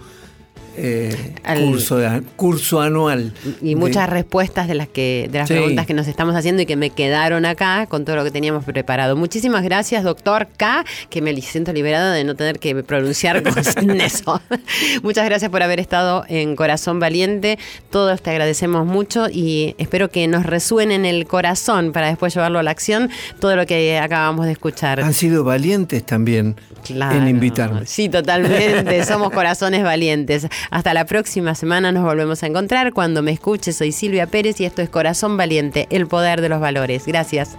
eh, 0.76 1.34
Al- 1.44 1.60
curso, 1.64 1.96
de- 1.98 2.22
curso 2.36 2.80
anual. 2.80 3.32
y 3.62 3.70
de- 3.70 3.76
muchas 3.76 4.08
respuestas 4.08 4.68
de 4.68 4.74
las 4.74 4.88
que 4.88 5.28
de 5.30 5.38
las 5.38 5.48
Sí. 5.48 5.54
preguntas 5.54 5.86
que 5.86 5.94
nos 5.94 6.06
estamos 6.08 6.34
haciendo 6.34 6.62
y 6.62 6.66
que 6.66 6.76
me 6.76 6.90
quedaron 6.90 7.44
acá 7.44 7.86
con 7.86 8.04
todo 8.04 8.16
lo 8.16 8.24
que 8.24 8.30
teníamos 8.30 8.64
preparado. 8.64 9.16
Muchísimas 9.16 9.62
gracias, 9.62 10.04
doctor 10.04 10.48
K, 10.56 10.84
que 11.10 11.22
me 11.22 11.34
siento 11.40 11.72
liberada 11.72 12.12
de 12.12 12.24
no 12.24 12.34
tener 12.34 12.58
que 12.58 12.74
pronunciar 12.82 13.42
cosas 13.42 13.76
en 13.76 14.00
eso. 14.00 14.40
Muchas 15.02 15.24
gracias 15.24 15.50
por 15.50 15.62
haber 15.62 15.80
estado 15.80 16.24
en 16.28 16.56
Corazón 16.56 17.00
Valiente. 17.00 17.58
Todos 17.90 18.20
te 18.22 18.30
agradecemos 18.30 18.86
mucho 18.86 19.26
y 19.30 19.74
espero 19.78 20.10
que 20.10 20.26
nos 20.28 20.44
resuene 20.46 20.94
en 20.94 21.04
el 21.06 21.26
corazón 21.26 21.92
para 21.92 22.08
después 22.08 22.34
llevarlo 22.34 22.58
a 22.58 22.62
la 22.62 22.70
acción 22.70 23.10
todo 23.40 23.56
lo 23.56 23.66
que 23.66 23.98
acabamos 23.98 24.46
de 24.46 24.52
escuchar. 24.52 25.00
Han 25.00 25.14
sido 25.14 25.44
valientes 25.44 26.04
también 26.04 26.56
Claro. 26.84 27.16
en 27.18 27.28
invitarme. 27.28 27.84
Sí, 27.86 28.08
totalmente. 28.08 29.04
Somos 29.06 29.30
corazones 29.32 29.82
valientes. 29.82 30.46
Hasta 30.70 30.94
la 30.94 31.04
próxima 31.04 31.54
semana 31.54 31.92
nos 31.92 32.04
volvemos 32.04 32.42
a 32.42 32.46
encontrar. 32.46 32.92
Cuando 32.92 33.22
me 33.22 33.32
escuches, 33.32 33.76
soy 33.76 33.92
Silvia 33.92 34.26
Pérez 34.26 34.60
y 34.60 34.64
esto 34.64 34.82
es 34.82 34.88
Corazón 34.88 35.36
Valiente, 35.36 35.86
el 35.90 36.06
poder 36.06 36.40
de 36.40 36.48
los 36.48 36.60
valores. 36.60 37.06
Gracias. 37.06 37.56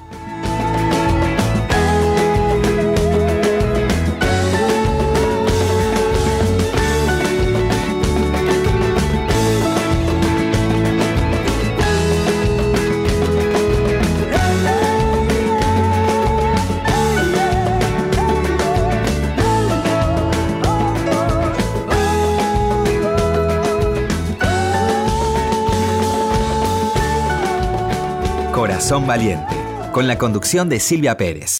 Corazón 28.87 29.05
Valiente, 29.05 29.53
con 29.91 30.07
la 30.07 30.17
conducción 30.17 30.69
de 30.69 30.79
Silvia 30.79 31.17
Pérez. 31.17 31.51